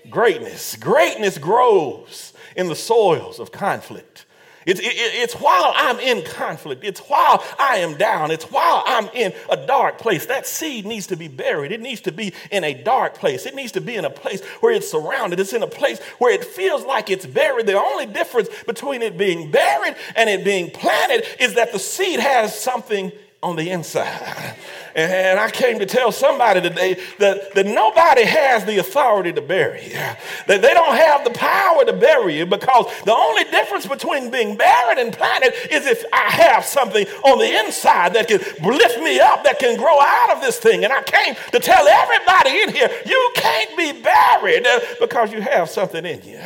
Greatness, 0.10 0.76
greatness 0.76 1.38
grows 1.38 2.34
in 2.56 2.67
the 2.67 2.76
soils 2.76 3.39
of 3.39 3.52
conflict. 3.52 4.26
It's, 4.65 4.80
it, 4.80 4.93
it's 4.93 5.34
while 5.34 5.74
I'm 5.76 6.00
in 6.00 6.24
conflict. 6.24 6.84
It's 6.84 7.00
while 7.02 7.43
I 7.58 7.78
am 7.78 7.97
down. 7.97 8.32
It's 8.32 8.45
while 8.45 8.84
I'm 8.86 9.08
in 9.10 9.34
a 9.50 9.58
dark 9.58 9.97
place. 9.97 10.28
That 10.28 10.45
seed 10.45 10.86
needs 10.86 11.08
to 11.08 11.15
be 11.15 11.28
buried. 11.28 11.71
It 11.71 11.82
needs 11.82 12.02
to 12.02 12.12
be 12.12 12.34
in 12.52 12.63
a 12.63 12.74
dark 12.74 13.15
place. 13.15 13.45
It 13.45 13.56
needs 13.56 13.71
to 13.74 13.82
be 13.82 13.95
in 13.95 14.06
a 14.06 14.10
place 14.10 14.43
where 14.62 14.74
it's 14.74 14.89
surrounded. 14.89 15.39
It's 15.39 15.54
in 15.54 15.63
a 15.63 15.67
place 15.67 16.00
where 16.19 16.34
it 16.34 16.45
feels 16.45 16.86
like 16.86 17.10
it's 17.10 17.26
buried. 17.26 17.65
The 17.65 17.80
only 17.80 18.06
difference 18.06 18.50
between 18.65 19.02
it 19.02 19.17
being 19.17 19.52
buried 19.52 19.95
and 20.15 20.30
it 20.30 20.43
being 20.43 20.69
planted 20.71 21.26
is 21.41 21.56
that 21.56 21.71
the 21.71 21.80
seed 21.80 22.19
has 22.19 22.58
something 22.58 23.12
on 23.43 23.56
the 23.56 23.69
inside. 23.69 24.56
And 24.95 25.39
I 25.39 25.49
came 25.49 25.80
to 25.80 25.86
tell 25.86 26.12
somebody 26.12 26.62
today 26.62 26.99
that, 27.19 27.54
that 27.56 27.65
nobody 27.65 28.25
has 28.25 28.65
the 28.65 28.77
authority 28.77 29.32
to 29.34 29.41
bury 29.41 29.86
you, 29.86 29.93
that 29.93 30.62
they 30.62 30.73
don't 30.73 30.95
have 30.95 31.23
the 31.23 31.32
power 31.32 31.86
to 31.86 31.93
bury 31.93 32.38
you 32.38 32.45
because 32.45 32.86
the 33.06 33.15
only 33.15 33.43
difference 33.45 33.86
between 33.86 34.30
being 34.30 34.58
buried 34.58 34.97
and 34.97 35.13
planted 35.13 35.54
is 35.71 35.86
if 35.86 36.04
I 36.12 36.32
have 36.32 36.65
something 36.65 37.06
on 37.23 37.39
the 37.39 37.60
inside 37.65 38.13
that 38.13 38.27
can 38.27 38.39
lift 38.67 38.99
me 38.99 39.19
up, 39.19 39.43
that 39.43 39.60
can 39.60 39.77
grow 39.77 39.99
out 39.99 40.32
of 40.32 40.41
this 40.41 40.58
thing. 40.58 40.84
And 40.84 40.93
I 40.93 41.04
came 41.04 41.36
to 41.51 41.60
tell 41.60 41.88
everybody 41.88 42.62
in 42.62 42.73
here, 42.73 42.89
you 43.06 43.32
can't 43.36 43.77
be 43.77 44.01
buried 44.01 44.65
uh, 44.67 44.80
because 44.99 45.32
you 45.32 45.41
have 45.41 45.69
something 45.69 46.06
in 46.06 46.21
you. 46.23 46.39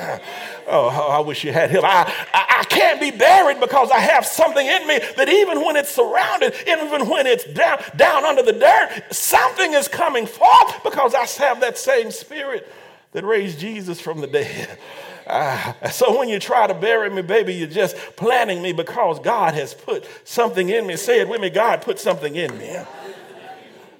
Oh, 0.68 0.88
I 0.88 1.20
wish 1.20 1.44
you 1.44 1.54
had 1.54 1.70
him. 1.70 1.84
I, 1.86 2.12
I, 2.34 2.56
I, 2.60 2.64
can't 2.64 3.00
be 3.00 3.12
buried 3.12 3.60
because 3.60 3.92
I 3.92 4.00
have 4.00 4.26
something 4.26 4.66
in 4.66 4.88
me 4.88 5.00
that 5.16 5.30
even 5.30 5.64
when 5.64 5.76
it's 5.76 5.92
surrounded, 5.92 6.56
even 6.68 7.08
when 7.08 7.28
it's 7.28 7.44
down, 7.44 7.80
down 7.96 8.26
under 8.26 8.42
the 8.42 8.54
dirt, 8.54 9.04
something 9.12 9.74
is 9.74 9.88
coming 9.88 10.26
forth 10.26 10.84
because 10.84 11.14
I 11.14 11.26
have 11.44 11.62
that 11.62 11.78
same 11.78 12.10
spirit 12.10 12.72
that 13.12 13.24
raised 13.24 13.60
Jesus 13.60 14.02
from 14.02 14.22
the 14.22 14.28
dead. 14.28 14.80
Uh, 15.28 15.90
so 15.90 16.18
when 16.18 16.30
you 16.30 16.40
try 16.40 16.68
to 16.68 16.74
bury 16.74 17.10
me, 17.10 17.22
baby, 17.22 17.54
you're 17.54 17.68
just 17.68 17.96
planning 18.16 18.62
me 18.62 18.74
because 18.74 19.20
God 19.20 19.54
has 19.54 19.74
put 19.74 20.08
something 20.24 20.70
in 20.70 20.86
me. 20.86 20.98
Say 20.98 21.20
it 21.20 21.30
with 21.30 21.42
me 21.42 21.50
God 21.50 21.82
put 21.82 22.00
something 22.00 22.36
in 22.36 22.58
me. 22.58 22.76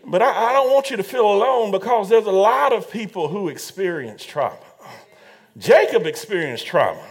But 0.06 0.22
I, 0.22 0.50
I 0.50 0.54
don't 0.54 0.72
want 0.72 0.92
you 0.92 0.98
to 0.98 1.04
feel 1.04 1.26
alone 1.26 1.72
because 1.72 2.10
there's 2.10 2.28
a 2.28 2.32
lot 2.32 2.74
of 2.74 2.92
people 2.92 3.28
who 3.28 3.50
experience 3.50 4.24
trauma. 4.24 4.58
Jacob 5.58 6.06
experienced 6.06 6.66
trauma. 6.68 7.02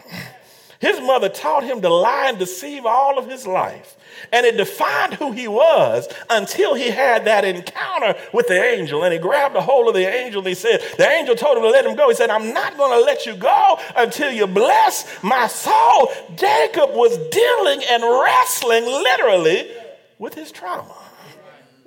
His 0.81 1.01
mother 1.01 1.31
taught 1.31 1.65
him 1.65 1.81
to 1.81 1.89
lie 1.89 2.27
and 2.29 2.39
deceive 2.39 2.85
all 2.85 3.19
of 3.19 3.27
his 3.27 3.47
life. 3.47 3.97
And 4.31 4.45
it 4.45 4.59
defined 4.59 5.15
who 5.15 5.33
he 5.33 5.49
was 5.49 6.09
until 6.29 6.75
he 6.75 6.91
had 6.91 7.25
that 7.25 7.45
encounter 7.45 8.15
with 8.35 8.49
the 8.49 8.63
angel. 8.63 9.03
And 9.03 9.13
he 9.13 9.19
grabbed 9.19 9.57
a 9.57 9.63
hold 9.63 9.89
of 9.89 9.95
the 9.95 10.07
angel 10.07 10.41
and 10.41 10.49
he 10.49 10.55
said, 10.55 10.83
The 10.99 11.09
angel 11.09 11.37
told 11.37 11.57
him 11.57 11.63
to 11.63 11.71
let 11.71 11.87
him 11.87 11.97
go. 11.97 12.11
He 12.11 12.15
said, 12.15 12.29
I'm 12.29 12.53
not 12.53 12.77
going 12.77 12.99
to 12.99 13.05
let 13.05 13.25
you 13.25 13.35
go 13.35 13.79
until 13.97 14.31
you 14.31 14.47
bless 14.47 15.23
my 15.23 15.47
soul. 15.47 16.13
Jacob 16.37 16.91
was 16.91 17.17
dealing 17.29 17.83
and 17.89 18.03
wrestling 18.03 18.85
literally 18.85 19.71
with 20.19 20.35
his 20.35 20.53
trauma. 20.53 21.04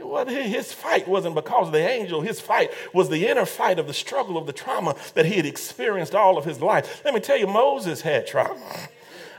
Well, 0.07 0.25
his 0.25 0.71
fight 0.71 1.07
wasn't 1.07 1.35
because 1.35 1.67
of 1.67 1.73
the 1.73 1.87
angel. 1.87 2.21
His 2.21 2.39
fight 2.39 2.71
was 2.93 3.09
the 3.09 3.27
inner 3.27 3.45
fight 3.45 3.77
of 3.77 3.87
the 3.87 3.93
struggle 3.93 4.37
of 4.37 4.45
the 4.45 4.53
trauma 4.53 4.95
that 5.15 5.25
he 5.25 5.35
had 5.35 5.45
experienced 5.45 6.15
all 6.15 6.37
of 6.37 6.45
his 6.45 6.61
life. 6.61 7.01
Let 7.03 7.13
me 7.13 7.19
tell 7.19 7.37
you, 7.37 7.47
Moses 7.47 8.01
had 8.01 8.25
trauma. 8.25 8.89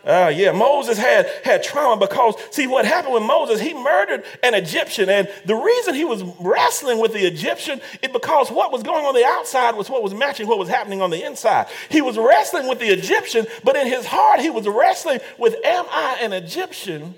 Uh, 0.04 0.32
yeah, 0.34 0.52
Moses 0.52 0.96
had, 0.96 1.28
had 1.42 1.62
trauma 1.62 1.98
because, 1.98 2.34
see, 2.50 2.66
what 2.66 2.84
happened 2.84 3.14
with 3.14 3.22
Moses, 3.22 3.60
he 3.60 3.74
murdered 3.74 4.24
an 4.42 4.54
Egyptian. 4.54 5.08
And 5.08 5.28
the 5.44 5.54
reason 5.54 5.94
he 5.94 6.04
was 6.04 6.22
wrestling 6.38 7.00
with 7.00 7.12
the 7.12 7.26
Egyptian 7.26 7.80
is 8.02 8.10
because 8.12 8.50
what 8.50 8.70
was 8.70 8.82
going 8.82 9.04
on 9.04 9.14
the 9.14 9.24
outside 9.24 9.74
was 9.74 9.90
what 9.90 10.02
was 10.02 10.14
matching 10.14 10.46
what 10.46 10.58
was 10.58 10.68
happening 10.68 11.02
on 11.02 11.10
the 11.10 11.24
inside. 11.24 11.66
He 11.88 12.00
was 12.00 12.16
wrestling 12.16 12.68
with 12.68 12.78
the 12.78 12.88
Egyptian, 12.88 13.46
but 13.64 13.74
in 13.74 13.86
his 13.86 14.06
heart, 14.06 14.40
he 14.40 14.50
was 14.50 14.66
wrestling 14.68 15.20
with, 15.38 15.56
am 15.64 15.86
I 15.90 16.18
an 16.20 16.32
Egyptian 16.32 17.14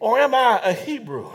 or 0.00 0.18
am 0.18 0.34
I 0.34 0.60
a 0.64 0.72
Hebrew? 0.72 1.30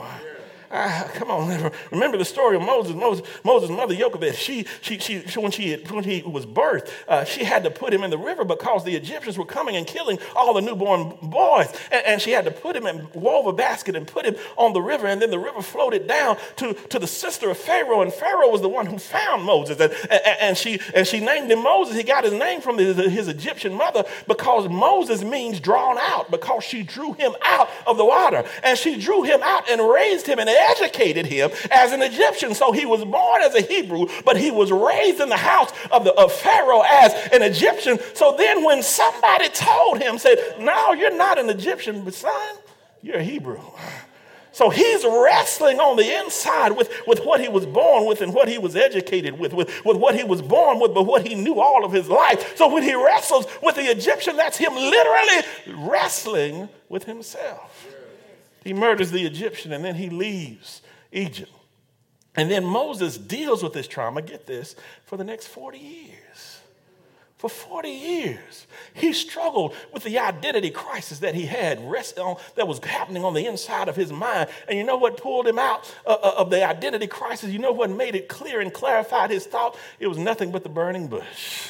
Ah, 0.69 1.09
come 1.13 1.31
on, 1.31 1.71
remember 1.91 2.17
the 2.17 2.25
story 2.25 2.57
of 2.57 2.61
Moses. 2.61 2.93
Moses, 2.93 3.25
Moses' 3.45 3.69
mother 3.69 3.95
Jochebed, 3.95 4.35
she, 4.35 4.65
she, 4.81 4.99
she, 4.99 5.19
when, 5.39 5.49
she, 5.49 5.75
when 5.75 6.03
he 6.03 6.21
was 6.23 6.45
birthed, 6.45 6.89
uh, 7.07 7.23
she 7.23 7.45
had 7.45 7.63
to 7.63 7.71
put 7.71 7.93
him 7.93 8.03
in 8.03 8.09
the 8.09 8.17
river 8.17 8.43
because 8.43 8.83
the 8.83 8.93
Egyptians 8.93 9.37
were 9.37 9.45
coming 9.45 9.77
and 9.77 9.87
killing 9.87 10.19
all 10.35 10.53
the 10.53 10.61
newborn 10.61 11.17
boys. 11.21 11.73
And, 11.89 12.05
and 12.05 12.21
she 12.21 12.31
had 12.31 12.43
to 12.45 12.51
put 12.51 12.75
him 12.75 12.85
and 12.85 13.07
wove 13.13 13.47
a 13.47 13.53
basket 13.53 13.95
and 13.95 14.05
put 14.05 14.25
him 14.25 14.35
on 14.57 14.73
the 14.73 14.81
river. 14.81 15.07
And 15.07 15.21
then 15.21 15.31
the 15.31 15.39
river 15.39 15.61
floated 15.61 16.05
down 16.05 16.37
to, 16.57 16.73
to 16.73 16.99
the 16.99 17.07
sister 17.07 17.49
of 17.49 17.57
Pharaoh. 17.57 18.01
And 18.01 18.11
Pharaoh 18.11 18.49
was 18.49 18.61
the 18.61 18.69
one 18.69 18.87
who 18.87 18.97
found 18.97 19.43
Moses. 19.43 19.79
And, 19.79 19.93
and, 20.11 20.37
and 20.41 20.57
she, 20.57 20.81
and 20.93 21.07
she 21.07 21.21
named 21.21 21.49
him 21.49 21.63
Moses. 21.63 21.95
He 21.95 22.03
got 22.03 22.25
his 22.25 22.33
name 22.33 22.59
from 22.59 22.77
his, 22.77 22.97
his 22.97 23.29
Egyptian 23.29 23.73
mother 23.73 24.03
because 24.27 24.67
Moses 24.67 25.23
means 25.23 25.61
drawn 25.61 25.97
out, 25.97 26.29
because 26.29 26.65
she 26.65 26.83
drew 26.83 27.13
him 27.13 27.31
out 27.41 27.69
of 27.85 27.95
the 27.95 28.05
water. 28.05 28.43
And 28.63 28.77
she 28.77 28.99
drew 28.99 29.23
him 29.23 29.41
out 29.41 29.69
and 29.69 29.87
raised 29.89 30.27
him 30.27 30.39
and 30.39 30.49
educated 30.57 31.25
him 31.25 31.51
as 31.71 31.91
an 31.91 32.01
Egyptian. 32.01 32.53
So 32.53 32.71
he 32.71 32.85
was 32.85 33.03
born 33.05 33.41
as 33.41 33.55
a 33.55 33.61
Hebrew, 33.61 34.07
but 34.25 34.37
he 34.37 34.51
was 34.51 34.71
raised 34.71 35.19
in 35.19 35.29
the 35.29 35.37
house 35.37 35.71
of, 35.91 36.03
the, 36.03 36.13
of 36.13 36.31
Pharaoh 36.31 36.83
as 36.89 37.13
an 37.31 37.41
Egyptian. 37.41 37.99
So 38.13 38.35
then 38.37 38.63
when 38.63 38.83
somebody 38.83 39.49
told 39.49 40.01
him, 40.01 40.17
said, 40.17 40.37
No, 40.59 40.93
you're 40.93 41.15
not 41.15 41.37
an 41.37 41.49
Egyptian, 41.49 42.03
but 42.03 42.13
son, 42.13 42.57
you're 43.01 43.17
a 43.17 43.23
Hebrew. 43.23 43.59
So 44.57 44.71
he's 44.71 45.05
wrestling 45.05 45.79
on 45.79 45.97
the 45.97 46.17
inside 46.17 46.71
with, 46.71 46.91
with 47.05 47.23
what 47.23 47.39
he 47.39 47.47
was 47.47 47.67
born 47.67 48.07
with 48.07 48.21
and 48.21 48.33
what 48.33 48.47
he 48.47 48.57
was 48.57 48.75
educated 48.75 49.37
with, 49.37 49.53
with, 49.53 49.85
with 49.85 49.97
what 49.97 50.15
he 50.15 50.23
was 50.23 50.41
born 50.41 50.79
with, 50.79 50.95
but 50.95 51.03
what 51.03 51.27
he 51.27 51.35
knew 51.35 51.59
all 51.59 51.85
of 51.85 51.91
his 51.91 52.09
life. 52.09 52.57
So 52.57 52.73
when 52.73 52.81
he 52.81 52.95
wrestles 52.95 53.45
with 53.61 53.75
the 53.75 53.83
Egyptian, 53.83 54.35
that's 54.35 54.57
him 54.57 54.73
literally 54.73 55.43
wrestling 55.87 56.69
with 56.89 57.03
himself. 57.03 57.87
He 58.67 58.73
murders 58.73 59.11
the 59.11 59.25
Egyptian 59.25 59.71
and 59.71 59.81
then 59.81 59.95
he 59.95 60.09
leaves 60.09 60.81
Egypt. 61.13 61.53
And 62.35 62.51
then 62.51 62.65
Moses 62.65 63.17
deals 63.17 63.63
with 63.63 63.71
this 63.71 63.87
trauma, 63.87 64.21
get 64.21 64.45
this, 64.45 64.75
for 65.05 65.15
the 65.15 65.23
next 65.23 65.47
40 65.47 65.77
years. 65.77 66.59
For 67.37 67.49
40 67.49 67.89
years, 67.89 68.67
he 68.93 69.13
struggled 69.13 69.73
with 69.93 70.03
the 70.03 70.19
identity 70.19 70.69
crisis 70.69 71.19
that 71.19 71.33
he 71.33 71.45
had 71.45 71.79
on, 71.79 72.35
that 72.55 72.67
was 72.67 72.79
happening 72.83 73.23
on 73.23 73.33
the 73.33 73.45
inside 73.45 73.87
of 73.87 73.95
his 73.95 74.11
mind. 74.11 74.49
And 74.67 74.77
you 74.77 74.83
know 74.83 74.97
what 74.97 75.15
pulled 75.15 75.47
him 75.47 75.59
out 75.59 75.89
uh, 76.05 76.17
uh 76.21 76.33
of 76.35 76.49
the 76.49 76.67
identity 76.67 77.07
crisis? 77.07 77.51
You 77.51 77.59
know 77.59 77.71
what 77.71 77.89
made 77.89 78.15
it 78.15 78.27
clear 78.27 78.59
and 78.59 78.73
clarified 78.73 79.29
his 79.29 79.45
thought? 79.45 79.77
It 79.97 80.07
was 80.07 80.17
nothing 80.17 80.51
but 80.51 80.63
the 80.63 80.69
burning 80.69 81.07
bush. 81.07 81.69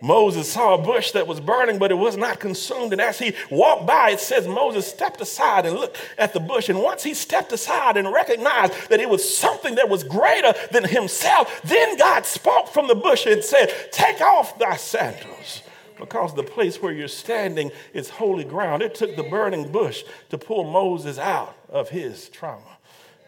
Moses 0.00 0.50
saw 0.50 0.74
a 0.74 0.82
bush 0.82 1.10
that 1.12 1.26
was 1.26 1.40
burning, 1.40 1.78
but 1.78 1.90
it 1.90 1.96
was 1.96 2.16
not 2.16 2.40
consumed. 2.40 2.92
And 2.92 3.00
as 3.00 3.18
he 3.18 3.34
walked 3.50 3.86
by, 3.86 4.10
it 4.10 4.20
says 4.20 4.48
Moses 4.48 4.86
stepped 4.86 5.20
aside 5.20 5.66
and 5.66 5.76
looked 5.76 5.98
at 6.16 6.32
the 6.32 6.40
bush. 6.40 6.68
And 6.68 6.82
once 6.82 7.02
he 7.02 7.12
stepped 7.12 7.52
aside 7.52 7.96
and 7.96 8.10
recognized 8.12 8.88
that 8.88 9.00
it 9.00 9.10
was 9.10 9.36
something 9.36 9.74
that 9.74 9.88
was 9.88 10.04
greater 10.04 10.54
than 10.72 10.84
himself, 10.84 11.60
then 11.62 11.98
God 11.98 12.24
spoke 12.24 12.68
from 12.68 12.88
the 12.88 12.94
bush 12.94 13.26
and 13.26 13.44
said, 13.44 13.72
Take 13.92 14.20
off 14.20 14.58
thy 14.58 14.76
sandals. 14.76 15.62
Because 15.98 16.34
the 16.34 16.42
place 16.42 16.80
where 16.80 16.92
you're 16.92 17.08
standing 17.08 17.70
is 17.92 18.08
holy 18.08 18.44
ground. 18.44 18.82
It 18.82 18.94
took 18.94 19.16
the 19.16 19.22
burning 19.24 19.70
bush 19.70 20.02
to 20.30 20.38
pull 20.38 20.64
Moses 20.64 21.18
out 21.18 21.54
of 21.68 21.90
his 21.90 22.30
trauma. 22.30 22.78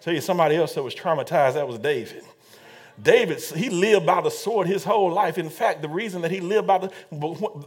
Tell 0.01 0.15
you 0.15 0.23
somebody 0.23 0.57
else 0.57 0.75
that 0.75 0.83
was 0.83 0.95
traumatized, 0.95 1.55
that 1.55 1.69
was 1.69 1.79
David. 1.79 2.25
David, 3.01 3.41
he 3.41 3.71
lived 3.71 4.07
by 4.07 4.21
the 4.21 4.31
sword 4.31 4.67
his 4.67 4.85
whole 4.85 5.11
life. 5.11 5.39
In 5.39 5.51
fact, 5.51 5.83
the 5.83 5.89
reason 5.89 6.23
that 6.23 6.31
he 6.31 6.41
lived 6.41 6.67
by 6.67 6.79
the 6.79 6.93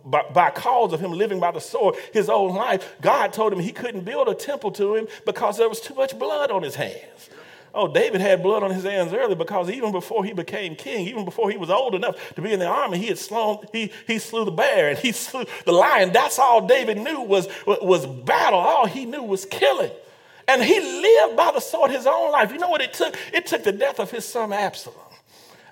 by, 0.05 0.23
by 0.33 0.49
cause 0.51 0.93
of 0.93 0.99
him 0.99 1.11
living 1.11 1.39
by 1.39 1.51
the 1.51 1.59
sword 1.59 1.95
his 2.13 2.27
whole 2.27 2.53
life, 2.53 2.95
God 3.01 3.33
told 3.33 3.51
him 3.51 3.59
he 3.59 3.71
couldn't 3.71 4.05
build 4.05 4.27
a 4.27 4.35
temple 4.35 4.71
to 4.73 4.95
him 4.95 5.07
because 5.25 5.57
there 5.57 5.69
was 5.69 5.81
too 5.81 5.95
much 5.95 6.17
blood 6.17 6.51
on 6.51 6.63
his 6.63 6.75
hands. 6.75 7.29
Oh, 7.73 7.89
David 7.89 8.21
had 8.21 8.41
blood 8.41 8.63
on 8.63 8.71
his 8.71 8.85
hands 8.85 9.11
early 9.11 9.35
because 9.35 9.69
even 9.69 9.91
before 9.91 10.23
he 10.23 10.31
became 10.31 10.77
king, 10.77 11.07
even 11.07 11.25
before 11.25 11.51
he 11.51 11.57
was 11.57 11.69
old 11.69 11.93
enough 11.93 12.33
to 12.35 12.41
be 12.41 12.53
in 12.53 12.59
the 12.59 12.67
army, 12.67 12.97
he 12.97 13.07
had 13.07 13.17
slain, 13.17 13.57
he, 13.73 13.91
he 14.07 14.17
slew 14.17 14.45
the 14.45 14.51
bear 14.51 14.89
and 14.89 14.97
he 14.97 15.11
slew 15.11 15.43
the 15.65 15.73
lion. 15.73 16.13
That's 16.13 16.39
all 16.39 16.65
David 16.65 16.97
knew 16.97 17.19
was, 17.19 17.49
was 17.67 18.05
battle. 18.05 18.59
All 18.59 18.85
he 18.85 19.03
knew 19.03 19.23
was 19.23 19.45
killing. 19.45 19.91
And 20.47 20.63
he 20.63 20.79
lived 20.79 21.35
by 21.35 21.51
the 21.51 21.59
sword 21.59 21.91
his 21.91 22.07
own 22.07 22.31
life. 22.31 22.53
You 22.53 22.59
know 22.59 22.69
what 22.69 22.81
it 22.81 22.93
took? 22.93 23.17
It 23.33 23.45
took 23.45 23.63
the 23.63 23.73
death 23.73 23.99
of 23.99 24.09
his 24.09 24.23
son 24.23 24.53
Absalom. 24.53 24.95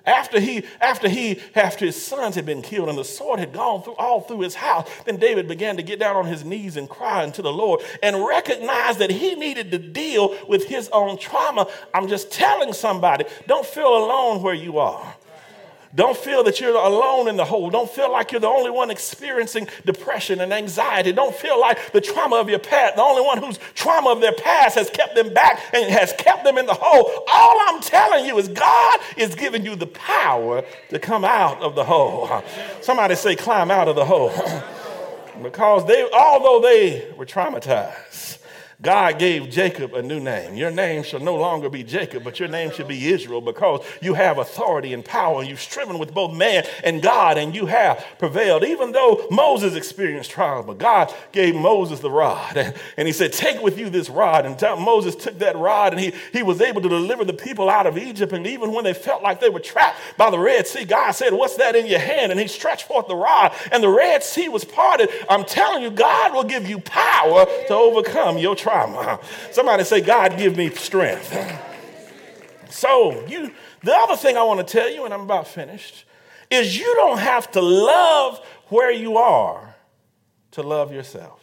After 0.06 0.38
he, 0.38 0.64
after 0.80 1.08
he, 1.08 1.40
after 1.54 1.86
his 1.86 2.00
sons 2.00 2.34
had 2.34 2.44
been 2.44 2.60
killed 2.60 2.90
and 2.90 2.98
the 2.98 3.04
sword 3.04 3.40
had 3.40 3.54
gone 3.54 3.82
through 3.82 3.94
all 3.94 4.20
through 4.20 4.40
his 4.40 4.54
house, 4.54 4.88
then 5.06 5.16
David 5.16 5.48
began 5.48 5.76
to 5.78 5.82
get 5.82 5.98
down 5.98 6.16
on 6.16 6.26
his 6.26 6.44
knees 6.44 6.76
and 6.76 6.88
cry 6.88 7.22
unto 7.22 7.40
the 7.40 7.52
Lord 7.52 7.80
and 8.02 8.24
recognize 8.24 8.98
that 8.98 9.10
he 9.10 9.34
needed 9.34 9.70
to 9.70 9.78
deal 9.78 10.36
with 10.46 10.66
his 10.66 10.90
own 10.90 11.16
trauma. 11.16 11.68
I'm 11.94 12.08
just 12.08 12.30
telling 12.30 12.74
somebody, 12.74 13.24
don't 13.46 13.66
feel 13.66 13.96
alone 13.96 14.42
where 14.42 14.54
you 14.54 14.78
are. 14.78 15.14
Don't 15.94 16.16
feel 16.16 16.42
that 16.44 16.60
you're 16.60 16.74
alone 16.74 17.28
in 17.28 17.36
the 17.36 17.44
hole. 17.44 17.70
Don't 17.70 17.88
feel 17.88 18.10
like 18.10 18.32
you're 18.32 18.40
the 18.40 18.48
only 18.48 18.70
one 18.70 18.90
experiencing 18.90 19.68
depression 19.84 20.40
and 20.40 20.52
anxiety. 20.52 21.12
Don't 21.12 21.34
feel 21.34 21.60
like 21.60 21.92
the 21.92 22.00
trauma 22.00 22.36
of 22.36 22.48
your 22.48 22.58
past, 22.58 22.96
the 22.96 23.02
only 23.02 23.22
one 23.22 23.38
whose 23.38 23.58
trauma 23.74 24.10
of 24.10 24.20
their 24.20 24.32
past 24.32 24.74
has 24.74 24.90
kept 24.90 25.14
them 25.14 25.32
back 25.32 25.60
and 25.72 25.88
has 25.90 26.12
kept 26.18 26.42
them 26.42 26.58
in 26.58 26.66
the 26.66 26.74
hole. 26.74 27.24
All 27.32 27.56
I'm 27.68 27.80
telling 27.80 28.26
you 28.26 28.38
is 28.38 28.48
God 28.48 29.00
is 29.16 29.36
giving 29.36 29.64
you 29.64 29.76
the 29.76 29.86
power 29.86 30.64
to 30.90 30.98
come 30.98 31.24
out 31.24 31.62
of 31.62 31.76
the 31.76 31.84
hole. 31.84 32.42
Somebody 32.80 33.14
say, 33.14 33.36
climb 33.36 33.70
out 33.70 33.86
of 33.86 33.94
the 33.94 34.04
hole. 34.04 34.32
because 35.42 35.86
they, 35.86 36.08
although 36.12 36.60
they 36.60 37.12
were 37.16 37.26
traumatized, 37.26 38.38
God 38.84 39.18
gave 39.18 39.50
Jacob 39.50 39.94
a 39.94 40.02
new 40.02 40.20
name. 40.20 40.54
Your 40.54 40.70
name 40.70 41.02
shall 41.02 41.20
no 41.20 41.36
longer 41.36 41.68
be 41.68 41.82
Jacob, 41.82 42.22
but 42.22 42.38
your 42.38 42.48
name 42.48 42.70
shall 42.70 42.86
be 42.86 43.08
Israel 43.08 43.40
because 43.40 43.84
you 44.00 44.14
have 44.14 44.38
authority 44.38 44.92
and 44.92 45.04
power 45.04 45.40
and 45.40 45.48
you've 45.48 45.60
striven 45.60 45.98
with 45.98 46.14
both 46.14 46.34
man 46.36 46.64
and 46.84 47.02
God 47.02 47.38
and 47.38 47.54
you 47.54 47.66
have 47.66 48.04
prevailed. 48.18 48.64
Even 48.64 48.92
though 48.92 49.26
Moses 49.30 49.74
experienced 49.74 50.30
trials, 50.30 50.66
but 50.66 50.78
God 50.78 51.12
gave 51.32 51.54
Moses 51.54 52.00
the 52.00 52.10
rod. 52.10 52.56
And, 52.56 52.74
and 52.96 53.08
he 53.08 53.12
said, 53.12 53.32
Take 53.32 53.60
with 53.62 53.78
you 53.78 53.90
this 53.90 54.08
rod. 54.08 54.46
And 54.46 54.60
Moses 54.80 55.16
took 55.16 55.38
that 55.38 55.56
rod 55.56 55.92
and 55.92 56.00
he, 56.00 56.12
he 56.32 56.42
was 56.42 56.60
able 56.60 56.80
to 56.82 56.88
deliver 56.88 57.24
the 57.24 57.32
people 57.32 57.68
out 57.68 57.86
of 57.86 57.98
Egypt. 57.98 58.32
And 58.32 58.46
even 58.46 58.72
when 58.72 58.84
they 58.84 58.94
felt 58.94 59.22
like 59.22 59.40
they 59.40 59.50
were 59.50 59.60
trapped 59.60 59.98
by 60.16 60.30
the 60.30 60.38
Red 60.38 60.66
Sea, 60.66 60.84
God 60.84 61.12
said, 61.12 61.32
What's 61.32 61.56
that 61.56 61.74
in 61.74 61.86
your 61.86 62.00
hand? 62.00 62.30
And 62.30 62.40
he 62.40 62.46
stretched 62.46 62.86
forth 62.86 63.08
the 63.08 63.16
rod 63.16 63.52
and 63.72 63.82
the 63.82 63.88
Red 63.88 64.22
Sea 64.22 64.48
was 64.48 64.64
parted. 64.64 65.10
I'm 65.28 65.44
telling 65.44 65.82
you, 65.82 65.90
God 65.90 66.34
will 66.34 66.44
give 66.44 66.68
you 66.68 66.78
power 66.80 67.46
to 67.66 67.74
overcome 67.74 68.38
your 68.38 68.54
trauma. 68.74 69.20
Somebody 69.50 69.84
say, 69.84 70.00
God, 70.00 70.36
give 70.36 70.56
me 70.56 70.70
strength. 70.70 71.36
So, 72.70 73.24
you, 73.26 73.52
the 73.82 73.94
other 73.94 74.16
thing 74.16 74.36
I 74.36 74.42
want 74.42 74.66
to 74.66 74.72
tell 74.72 74.90
you, 74.90 75.04
and 75.04 75.14
I'm 75.14 75.22
about 75.22 75.46
finished, 75.46 76.04
is 76.50 76.78
you 76.78 76.92
don't 76.96 77.18
have 77.18 77.50
to 77.52 77.60
love 77.60 78.44
where 78.68 78.90
you 78.90 79.16
are 79.16 79.76
to 80.52 80.62
love 80.62 80.92
yourself. 80.92 81.40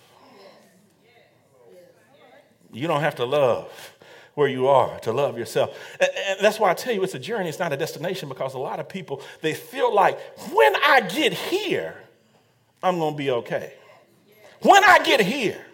You 2.73 2.87
don't 2.87 3.01
have 3.01 3.15
to 3.15 3.25
love 3.25 3.95
where 4.33 4.47
you 4.47 4.67
are 4.67 4.97
to 4.99 5.11
love 5.11 5.37
yourself. 5.37 5.77
And 5.99 6.39
that's 6.39 6.57
why 6.59 6.71
I 6.71 6.73
tell 6.73 6.93
you 6.93 7.03
it's 7.03 7.15
a 7.15 7.19
journey, 7.19 7.49
it's 7.49 7.59
not 7.59 7.73
a 7.73 7.77
destination 7.77 8.29
because 8.29 8.53
a 8.53 8.59
lot 8.59 8.79
of 8.79 8.87
people 8.87 9.21
they 9.41 9.53
feel 9.53 9.93
like 9.93 10.19
when 10.53 10.73
I 10.77 11.01
get 11.01 11.33
here, 11.33 11.95
I'm 12.81 12.97
going 12.97 13.13
to 13.13 13.17
be 13.17 13.29
okay. 13.31 13.73
When 14.61 14.83
I 14.85 14.99
get 14.99 15.19
here, 15.19 15.65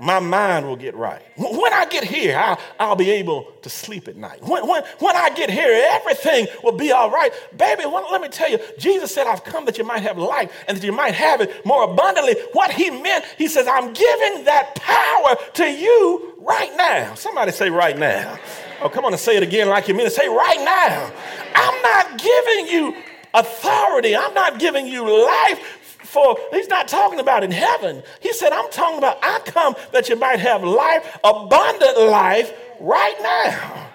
my 0.00 0.20
mind 0.20 0.66
will 0.66 0.76
get 0.76 0.94
right. 0.94 1.22
When 1.36 1.72
I 1.72 1.84
get 1.86 2.04
here, 2.04 2.36
I'll, 2.36 2.58
I'll, 2.78 2.96
be 2.96 3.10
able 3.10 3.52
to 3.62 3.68
sleep 3.68 4.06
at 4.06 4.16
night. 4.16 4.42
When, 4.42 4.66
when, 4.68 4.84
when 5.00 5.16
I 5.16 5.30
get 5.30 5.50
here, 5.50 5.88
everything 5.92 6.46
will 6.62 6.76
be 6.76 6.92
all 6.92 7.10
right. 7.10 7.32
Baby, 7.56 7.84
when, 7.84 8.04
let 8.10 8.20
me 8.20 8.28
tell 8.28 8.48
you, 8.48 8.58
Jesus 8.78 9.12
said, 9.12 9.26
I've 9.26 9.42
come 9.42 9.64
that 9.64 9.76
you 9.76 9.84
might 9.84 10.02
have 10.02 10.16
life 10.16 10.52
and 10.68 10.76
that 10.76 10.84
you 10.84 10.92
might 10.92 11.14
have 11.14 11.40
it 11.40 11.64
more 11.66 11.82
abundantly. 11.84 12.34
What 12.52 12.70
he 12.70 12.90
meant, 12.90 13.24
he 13.36 13.48
says, 13.48 13.66
I'm 13.66 13.92
giving 13.92 14.44
that 14.44 14.76
power 14.76 15.36
to 15.54 15.64
you 15.64 16.34
right 16.38 16.72
now. 16.76 17.14
Somebody 17.14 17.50
say, 17.50 17.68
right 17.68 17.98
now. 17.98 18.38
Oh, 18.80 18.88
come 18.88 19.04
on 19.04 19.12
and 19.12 19.20
say 19.20 19.36
it 19.36 19.42
again 19.42 19.68
like 19.68 19.88
you 19.88 19.94
mean 19.94 20.06
it. 20.06 20.12
Say, 20.12 20.28
right 20.28 20.60
now. 20.60 21.12
I'm 21.54 21.82
not 21.82 22.18
giving 22.18 22.66
you 22.68 22.96
authority. 23.34 24.16
I'm 24.16 24.34
not 24.34 24.58
giving 24.58 24.86
you 24.86 25.02
life 25.02 25.77
for 26.08 26.38
he's 26.52 26.68
not 26.68 26.88
talking 26.88 27.20
about 27.20 27.44
in 27.44 27.50
heaven. 27.50 28.02
He 28.20 28.32
said, 28.32 28.52
I'm 28.52 28.70
talking 28.70 28.98
about 28.98 29.18
I 29.22 29.40
come 29.44 29.76
that 29.92 30.08
you 30.08 30.16
might 30.16 30.40
have 30.40 30.64
life, 30.64 31.18
abundant 31.22 31.98
life 31.98 32.52
right 32.80 33.16
now. 33.20 33.88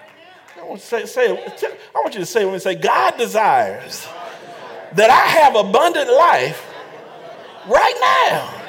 I 0.60 0.64
want, 0.64 0.80
say, 0.80 1.06
say, 1.06 1.30
I 1.30 2.00
want 2.00 2.14
you 2.14 2.20
to 2.20 2.26
say 2.26 2.44
when 2.44 2.54
we 2.54 2.60
say, 2.60 2.76
God 2.76 3.18
desires 3.18 4.06
that 4.92 5.10
I 5.10 5.26
have 5.26 5.56
abundant 5.56 6.10
life 6.10 6.72
right 7.66 7.96
now. 8.00 8.60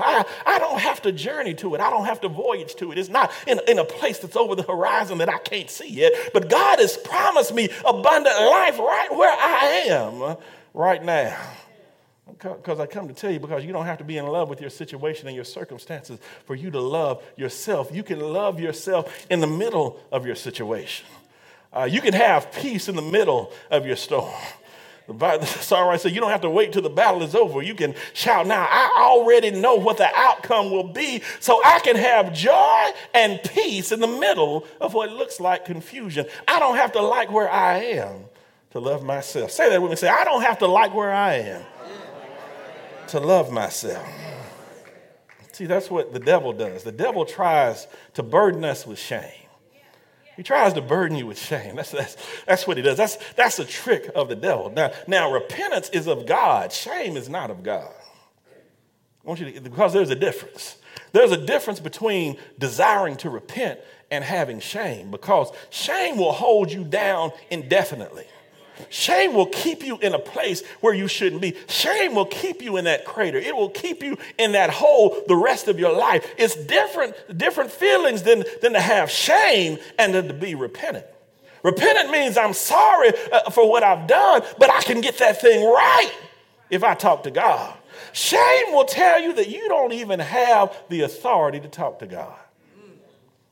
I, 0.00 0.24
I 0.46 0.58
don't 0.58 0.80
have 0.80 1.02
to 1.02 1.12
journey 1.12 1.54
to 1.54 1.74
it. 1.74 1.80
I 1.80 1.90
don't 1.90 2.04
have 2.06 2.20
to 2.22 2.28
voyage 2.28 2.74
to 2.76 2.92
it. 2.92 2.98
It's 2.98 3.08
not 3.08 3.30
in, 3.46 3.60
in 3.68 3.78
a 3.78 3.84
place 3.84 4.18
that's 4.20 4.36
over 4.36 4.54
the 4.54 4.62
horizon 4.62 5.18
that 5.18 5.28
I 5.28 5.38
can't 5.38 5.68
see 5.68 5.88
yet. 5.88 6.12
But 6.32 6.48
God 6.48 6.78
has 6.78 6.96
promised 6.96 7.52
me 7.52 7.68
abundant 7.86 8.36
life 8.36 8.78
right 8.78 9.08
where 9.10 9.36
I 9.36 9.84
am 9.88 10.22
uh, 10.22 10.36
right 10.72 11.02
now. 11.02 11.36
Because 12.32 12.78
I 12.78 12.86
come 12.86 13.08
to 13.08 13.14
tell 13.14 13.30
you, 13.30 13.40
because 13.40 13.64
you 13.64 13.72
don't 13.72 13.86
have 13.86 13.98
to 13.98 14.04
be 14.04 14.18
in 14.18 14.26
love 14.26 14.48
with 14.48 14.60
your 14.60 14.70
situation 14.70 15.26
and 15.26 15.34
your 15.34 15.44
circumstances 15.44 16.18
for 16.44 16.54
you 16.54 16.70
to 16.70 16.80
love 16.80 17.22
yourself. 17.36 17.90
You 17.92 18.02
can 18.02 18.20
love 18.20 18.60
yourself 18.60 19.26
in 19.30 19.40
the 19.40 19.46
middle 19.46 20.00
of 20.12 20.26
your 20.26 20.34
situation. 20.34 21.06
Uh, 21.72 21.88
you 21.90 22.00
can 22.00 22.14
have 22.14 22.52
peace 22.52 22.88
in 22.88 22.96
the 22.96 23.02
middle 23.02 23.52
of 23.70 23.86
your 23.86 23.96
storm. 23.96 24.32
The 25.06 25.14
songwriter 25.14 26.00
said, 26.00 26.14
You 26.14 26.20
don't 26.20 26.30
have 26.30 26.42
to 26.42 26.50
wait 26.50 26.72
till 26.72 26.82
the 26.82 26.90
battle 26.90 27.22
is 27.22 27.34
over. 27.34 27.62
You 27.62 27.74
can 27.74 27.94
shout 28.12 28.46
now. 28.46 28.66
I 28.68 29.08
already 29.10 29.50
know 29.50 29.74
what 29.76 29.96
the 29.96 30.08
outcome 30.14 30.70
will 30.70 30.92
be, 30.92 31.22
so 31.40 31.60
I 31.64 31.80
can 31.80 31.96
have 31.96 32.32
joy 32.34 32.90
and 33.14 33.40
peace 33.42 33.90
in 33.90 34.00
the 34.00 34.06
middle 34.06 34.66
of 34.80 34.92
what 34.92 35.10
looks 35.10 35.40
like 35.40 35.64
confusion. 35.64 36.26
I 36.46 36.58
don't 36.58 36.76
have 36.76 36.92
to 36.92 37.00
like 37.00 37.32
where 37.32 37.50
I 37.50 37.78
am 37.78 38.24
to 38.72 38.80
love 38.80 39.02
myself. 39.02 39.50
Say 39.50 39.70
that 39.70 39.80
with 39.80 39.90
me. 39.90 39.96
Say, 39.96 40.08
I 40.08 40.24
don't 40.24 40.42
have 40.42 40.58
to 40.58 40.66
like 40.66 40.94
where 40.94 41.12
I 41.12 41.34
am 41.36 41.62
to 43.08 43.20
love 43.20 43.50
myself. 43.50 44.08
See, 45.52 45.66
that's 45.66 45.90
what 45.90 46.12
the 46.12 46.20
devil 46.20 46.52
does. 46.52 46.84
The 46.84 46.92
devil 46.92 47.24
tries 47.24 47.88
to 48.14 48.22
burden 48.22 48.64
us 48.64 48.86
with 48.86 48.98
shame. 48.98 49.32
He 50.36 50.44
tries 50.44 50.72
to 50.74 50.80
burden 50.80 51.16
you 51.16 51.26
with 51.26 51.36
shame. 51.36 51.74
That's, 51.74 51.90
that's, 51.90 52.16
that's 52.46 52.64
what 52.64 52.76
he 52.76 52.82
does. 52.84 52.96
That's, 52.96 53.18
that's 53.34 53.58
a 53.58 53.64
trick 53.64 54.08
of 54.14 54.28
the 54.28 54.36
devil. 54.36 54.70
Now, 54.70 54.92
now, 55.08 55.32
repentance 55.32 55.88
is 55.88 56.06
of 56.06 56.26
God, 56.26 56.72
shame 56.72 57.16
is 57.16 57.28
not 57.28 57.50
of 57.50 57.64
God. 57.64 57.92
I 59.24 59.28
want 59.28 59.40
you 59.40 59.50
to, 59.50 59.60
because 59.60 59.92
there's 59.92 60.10
a 60.10 60.14
difference. 60.14 60.76
There's 61.12 61.32
a 61.32 61.44
difference 61.44 61.80
between 61.80 62.36
desiring 62.56 63.16
to 63.16 63.30
repent 63.30 63.80
and 64.12 64.22
having 64.22 64.60
shame, 64.60 65.10
because 65.10 65.50
shame 65.70 66.18
will 66.18 66.32
hold 66.32 66.70
you 66.70 66.84
down 66.84 67.32
indefinitely. 67.50 68.26
Shame 68.90 69.34
will 69.34 69.46
keep 69.46 69.82
you 69.82 69.98
in 69.98 70.14
a 70.14 70.18
place 70.18 70.64
where 70.80 70.94
you 70.94 71.08
shouldn't 71.08 71.42
be. 71.42 71.56
Shame 71.68 72.14
will 72.14 72.26
keep 72.26 72.62
you 72.62 72.76
in 72.76 72.84
that 72.84 73.04
crater. 73.04 73.38
It 73.38 73.54
will 73.54 73.70
keep 73.70 74.02
you 74.02 74.16
in 74.38 74.52
that 74.52 74.70
hole 74.70 75.22
the 75.26 75.36
rest 75.36 75.68
of 75.68 75.78
your 75.78 75.92
life. 75.96 76.32
It's 76.38 76.54
different, 76.54 77.14
different 77.36 77.70
feelings 77.70 78.22
than, 78.22 78.44
than 78.62 78.72
to 78.72 78.80
have 78.80 79.10
shame 79.10 79.78
and 79.98 80.14
then 80.14 80.28
to 80.28 80.34
be 80.34 80.54
repentant. 80.54 81.06
Repentant 81.62 82.10
means 82.10 82.36
I'm 82.36 82.52
sorry 82.52 83.12
uh, 83.32 83.50
for 83.50 83.68
what 83.68 83.82
I've 83.82 84.06
done, 84.06 84.42
but 84.58 84.70
I 84.70 84.80
can 84.82 85.00
get 85.00 85.18
that 85.18 85.40
thing 85.40 85.64
right 85.64 86.12
if 86.70 86.84
I 86.84 86.94
talk 86.94 87.24
to 87.24 87.30
God. 87.30 87.76
Shame 88.12 88.72
will 88.72 88.84
tell 88.84 89.20
you 89.20 89.34
that 89.34 89.48
you 89.48 89.68
don't 89.68 89.92
even 89.92 90.20
have 90.20 90.76
the 90.88 91.02
authority 91.02 91.60
to 91.60 91.68
talk 91.68 91.98
to 91.98 92.06
God. 92.06 92.38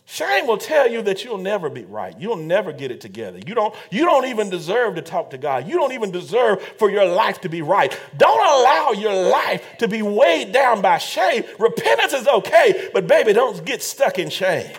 Shame 0.08 0.46
will 0.46 0.56
tell 0.56 0.88
you 0.88 1.02
that 1.02 1.24
you'll 1.24 1.36
never 1.36 1.68
be 1.68 1.84
right. 1.84 2.14
You'll 2.18 2.36
never 2.36 2.72
get 2.72 2.92
it 2.92 3.00
together. 3.00 3.40
You 3.44 3.56
don't, 3.56 3.74
you 3.90 4.04
don't 4.04 4.24
even 4.26 4.48
deserve 4.48 4.94
to 4.94 5.02
talk 5.02 5.30
to 5.30 5.38
God. 5.38 5.66
You 5.66 5.74
don't 5.74 5.92
even 5.92 6.12
deserve 6.12 6.62
for 6.78 6.88
your 6.88 7.04
life 7.04 7.40
to 7.40 7.48
be 7.48 7.60
right. 7.60 7.98
Don't 8.16 8.38
allow 8.38 8.92
your 8.92 9.30
life 9.30 9.66
to 9.78 9.88
be 9.88 10.02
weighed 10.02 10.52
down 10.52 10.80
by 10.80 10.98
shame. 10.98 11.42
Repentance 11.58 12.12
is 12.12 12.28
okay, 12.28 12.88
but 12.94 13.08
baby, 13.08 13.32
don't 13.32 13.64
get 13.64 13.82
stuck 13.82 14.20
in 14.20 14.30
shame. 14.30 14.70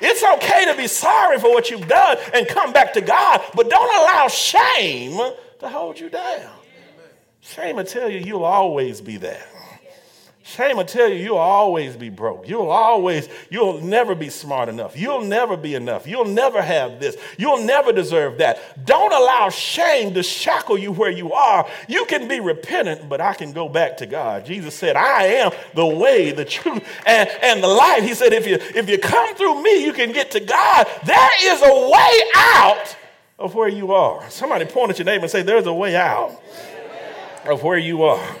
It's 0.00 0.24
okay 0.24 0.64
to 0.64 0.74
be 0.74 0.86
sorry 0.86 1.38
for 1.38 1.50
what 1.50 1.68
you've 1.68 1.86
done 1.86 2.16
and 2.32 2.48
come 2.48 2.72
back 2.72 2.94
to 2.94 3.02
God, 3.02 3.42
but 3.54 3.68
don't 3.68 3.94
allow 4.00 4.28
shame 4.28 5.18
to 5.58 5.68
hold 5.68 6.00
you 6.00 6.08
down. 6.08 6.52
Shame 7.42 7.76
will 7.76 7.84
tell 7.84 8.08
you 8.08 8.18
you'll 8.18 8.44
always 8.44 9.02
be 9.02 9.18
there. 9.18 9.46
Shame 10.50 10.78
will 10.78 10.84
tell 10.84 11.08
you 11.08 11.14
you'll 11.14 11.36
always 11.36 11.96
be 11.96 12.08
broke. 12.08 12.48
You'll 12.48 12.70
always, 12.70 13.28
you'll 13.50 13.80
never 13.80 14.16
be 14.16 14.30
smart 14.30 14.68
enough. 14.68 14.98
You'll 14.98 15.20
never 15.20 15.56
be 15.56 15.76
enough. 15.76 16.08
You'll 16.08 16.24
never 16.24 16.60
have 16.60 16.98
this. 16.98 17.16
You'll 17.38 17.62
never 17.62 17.92
deserve 17.92 18.38
that. 18.38 18.84
Don't 18.84 19.12
allow 19.12 19.48
shame 19.50 20.12
to 20.14 20.24
shackle 20.24 20.76
you 20.76 20.90
where 20.90 21.10
you 21.10 21.32
are. 21.32 21.68
You 21.88 22.04
can 22.06 22.26
be 22.26 22.40
repentant, 22.40 23.08
but 23.08 23.20
I 23.20 23.34
can 23.34 23.52
go 23.52 23.68
back 23.68 23.98
to 23.98 24.06
God. 24.06 24.44
Jesus 24.44 24.74
said, 24.74 24.96
I 24.96 25.24
am 25.24 25.52
the 25.74 25.86
way, 25.86 26.32
the 26.32 26.44
truth, 26.44 26.82
and, 27.06 27.30
and 27.42 27.62
the 27.62 27.68
life. 27.68 28.02
He 28.02 28.14
said, 28.14 28.32
if 28.32 28.44
you 28.44 28.58
if 28.74 28.88
you 28.88 28.98
come 28.98 29.36
through 29.36 29.62
me, 29.62 29.84
you 29.84 29.92
can 29.92 30.10
get 30.10 30.32
to 30.32 30.40
God. 30.40 30.86
There 31.04 31.30
is 31.42 31.62
a 31.62 31.90
way 31.90 32.20
out 32.34 32.96
of 33.38 33.54
where 33.54 33.68
you 33.68 33.92
are. 33.92 34.28
Somebody 34.30 34.64
point 34.64 34.90
at 34.90 34.98
your 34.98 35.06
neighbor 35.06 35.22
and 35.22 35.30
say, 35.30 35.42
There's 35.42 35.66
a 35.66 35.72
way 35.72 35.94
out 35.94 36.42
of 37.46 37.62
where 37.62 37.78
you 37.78 38.02
are. 38.02 38.36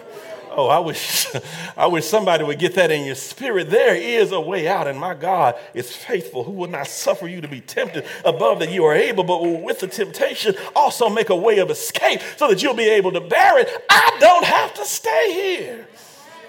Oh, 0.52 0.66
I 0.66 0.78
wish, 0.80 1.26
I 1.76 1.86
wish 1.86 2.06
somebody 2.06 2.44
would 2.44 2.58
get 2.58 2.74
that 2.74 2.90
in 2.90 3.04
your 3.04 3.14
spirit. 3.14 3.70
There 3.70 3.94
is 3.94 4.32
a 4.32 4.40
way 4.40 4.66
out, 4.66 4.88
and 4.88 4.98
my 4.98 5.14
God 5.14 5.54
is 5.74 5.94
faithful, 5.94 6.44
who 6.44 6.52
will 6.52 6.68
not 6.68 6.88
suffer 6.88 7.28
you 7.28 7.40
to 7.40 7.48
be 7.48 7.60
tempted 7.60 8.04
above 8.24 8.58
that 8.58 8.70
you 8.70 8.84
are 8.84 8.94
able, 8.94 9.24
but 9.24 9.42
with 9.42 9.80
the 9.80 9.86
temptation 9.86 10.54
also 10.74 11.08
make 11.08 11.30
a 11.30 11.36
way 11.36 11.58
of 11.58 11.70
escape 11.70 12.20
so 12.36 12.48
that 12.48 12.62
you'll 12.62 12.74
be 12.74 12.88
able 12.88 13.12
to 13.12 13.20
bear 13.20 13.58
it. 13.58 13.68
I 13.88 14.16
don't 14.18 14.44
have 14.44 14.74
to 14.74 14.84
stay 14.84 15.32
here. 15.32 15.86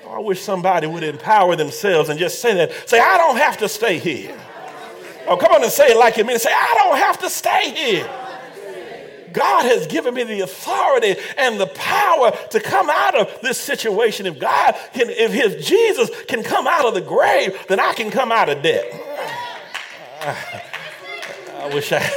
Oh, 0.05 0.15
I 0.15 0.19
wish 0.19 0.41
somebody 0.41 0.87
would 0.87 1.03
empower 1.03 1.55
themselves 1.55 2.09
and 2.09 2.19
just 2.19 2.41
say 2.41 2.53
that. 2.55 2.89
Say, 2.89 2.99
I 2.99 3.17
don't 3.17 3.37
have 3.37 3.57
to 3.59 3.69
stay 3.69 3.99
here. 3.99 4.37
Oh, 5.27 5.37
come 5.37 5.51
on 5.51 5.63
and 5.63 5.71
say 5.71 5.87
it 5.89 5.97
like 5.97 6.17
you 6.17 6.25
mean 6.25 6.35
it. 6.35 6.41
Say, 6.41 6.51
I 6.51 6.79
don't 6.83 6.97
have 6.97 7.19
to 7.19 7.29
stay 7.29 7.71
here. 7.75 8.09
God 9.33 9.65
has 9.65 9.87
given 9.87 10.13
me 10.13 10.23
the 10.23 10.41
authority 10.41 11.15
and 11.37 11.59
the 11.59 11.67
power 11.67 12.31
to 12.51 12.59
come 12.59 12.89
out 12.89 13.15
of 13.19 13.41
this 13.41 13.57
situation. 13.57 14.25
If 14.25 14.39
God 14.39 14.75
can, 14.93 15.09
if 15.09 15.31
his 15.31 15.65
Jesus 15.65 16.09
can 16.27 16.43
come 16.43 16.67
out 16.67 16.85
of 16.85 16.93
the 16.93 17.01
grave, 17.01 17.57
then 17.67 17.79
I 17.79 17.93
can 17.93 18.11
come 18.11 18.31
out 18.31 18.49
of 18.49 18.61
debt. 18.61 18.85
I 21.57 21.71
wish 21.73 21.91
I 21.91 22.09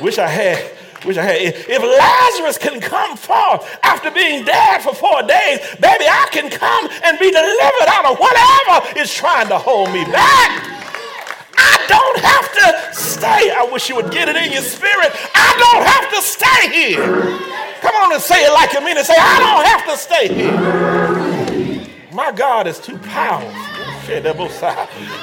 wish 0.00 0.18
I 0.18 0.28
had 0.28 0.72
wish 1.04 1.16
I 1.16 1.24
had. 1.24 1.54
If 1.68 1.82
Lazarus 1.82 2.58
can 2.58 2.80
come 2.80 3.16
forth 3.16 3.66
after 3.82 4.10
being 4.10 4.44
dead 4.44 4.82
for 4.82 4.94
four 4.94 5.22
days, 5.22 5.58
baby, 5.80 6.06
I 6.06 6.28
can 6.30 6.50
come 6.50 6.88
and 7.04 7.18
be 7.18 7.30
delivered 7.30 7.88
out 7.88 8.06
of 8.06 8.18
whatever 8.18 9.00
is 9.00 9.12
trying 9.12 9.48
to 9.48 9.58
hold 9.58 9.92
me 9.92 10.04
back. 10.04 10.82
I 11.58 11.84
don't 11.88 12.18
have 12.20 12.48
to 12.52 12.81
stay. 13.02 13.50
I 13.50 13.68
wish 13.70 13.88
you 13.88 13.96
would 13.96 14.10
get 14.10 14.28
it 14.28 14.36
in 14.36 14.52
your 14.52 14.62
spirit. 14.62 15.12
I 15.34 15.50
don't 15.58 15.84
have 15.84 16.10
to 16.14 16.22
stay 16.22 16.70
here. 16.72 17.02
Come 17.80 17.94
on 17.96 18.12
and 18.12 18.22
say 18.22 18.44
it 18.44 18.52
like 18.52 18.72
you 18.72 18.80
mean 18.80 18.96
it. 18.96 19.04
Say, 19.04 19.16
I 19.18 19.38
don't 19.42 19.66
have 19.66 19.84
to 19.90 19.96
stay 19.96 20.32
here. 20.32 20.56
My 22.12 22.30
God 22.30 22.66
is 22.66 22.78
too 22.78 22.98
powerful. 22.98 23.50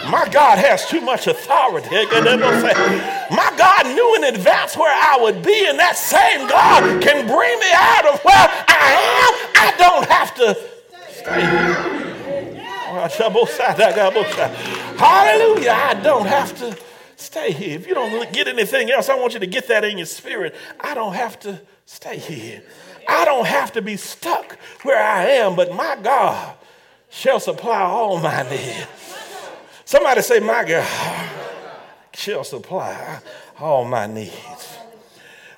My 0.09 0.27
God 0.31 0.57
has 0.57 0.87
too 0.87 1.01
much 1.01 1.27
authority. 1.27 1.89
My 1.91 3.51
God 3.57 3.85
knew 3.87 4.15
in 4.15 4.23
advance 4.23 4.75
where 4.75 4.93
I 4.93 5.17
would 5.21 5.43
be, 5.43 5.67
and 5.67 5.77
that 5.79 5.97
same 5.97 6.47
God 6.47 7.01
can 7.01 7.27
bring 7.27 7.59
me 7.59 7.71
out 7.73 8.05
of 8.07 8.19
where 8.23 8.35
I 8.67 8.91
am. 9.23 9.33
I 9.55 9.71
don't 9.77 10.05
have 10.09 10.33
to 10.35 10.57
stay 11.09 11.41
here. 11.41 11.75
Hallelujah. 14.97 15.71
I 15.71 15.93
don't 16.01 16.25
have 16.25 16.57
to 16.59 16.75
stay 17.19 17.51
here. 17.51 17.77
If 17.77 17.87
you 17.87 17.93
don't 17.93 18.31
get 18.33 18.47
anything 18.47 18.89
else, 18.91 19.09
I 19.09 19.15
want 19.15 19.33
you 19.33 19.39
to 19.39 19.47
get 19.47 19.67
that 19.67 19.83
in 19.83 19.97
your 19.97 20.07
spirit. 20.07 20.55
I 20.79 20.93
don't 20.93 21.13
have 21.13 21.39
to 21.41 21.61
stay 21.85 22.17
here. 22.17 22.63
I 23.07 23.25
don't 23.25 23.47
have 23.47 23.71
to 23.73 23.81
be 23.81 23.97
stuck 23.97 24.57
where 24.83 25.01
I 25.01 25.25
am, 25.25 25.55
but 25.55 25.73
my 25.73 25.97
God 26.01 26.55
shall 27.09 27.39
supply 27.39 27.81
all 27.81 28.19
my 28.19 28.43
needs. 28.49 28.87
Somebody 29.85 30.21
say, 30.21 30.39
My 30.39 30.63
God 30.63 31.29
shall 32.13 32.43
supply 32.43 33.19
all 33.59 33.85
my 33.85 34.05
needs. 34.05 34.77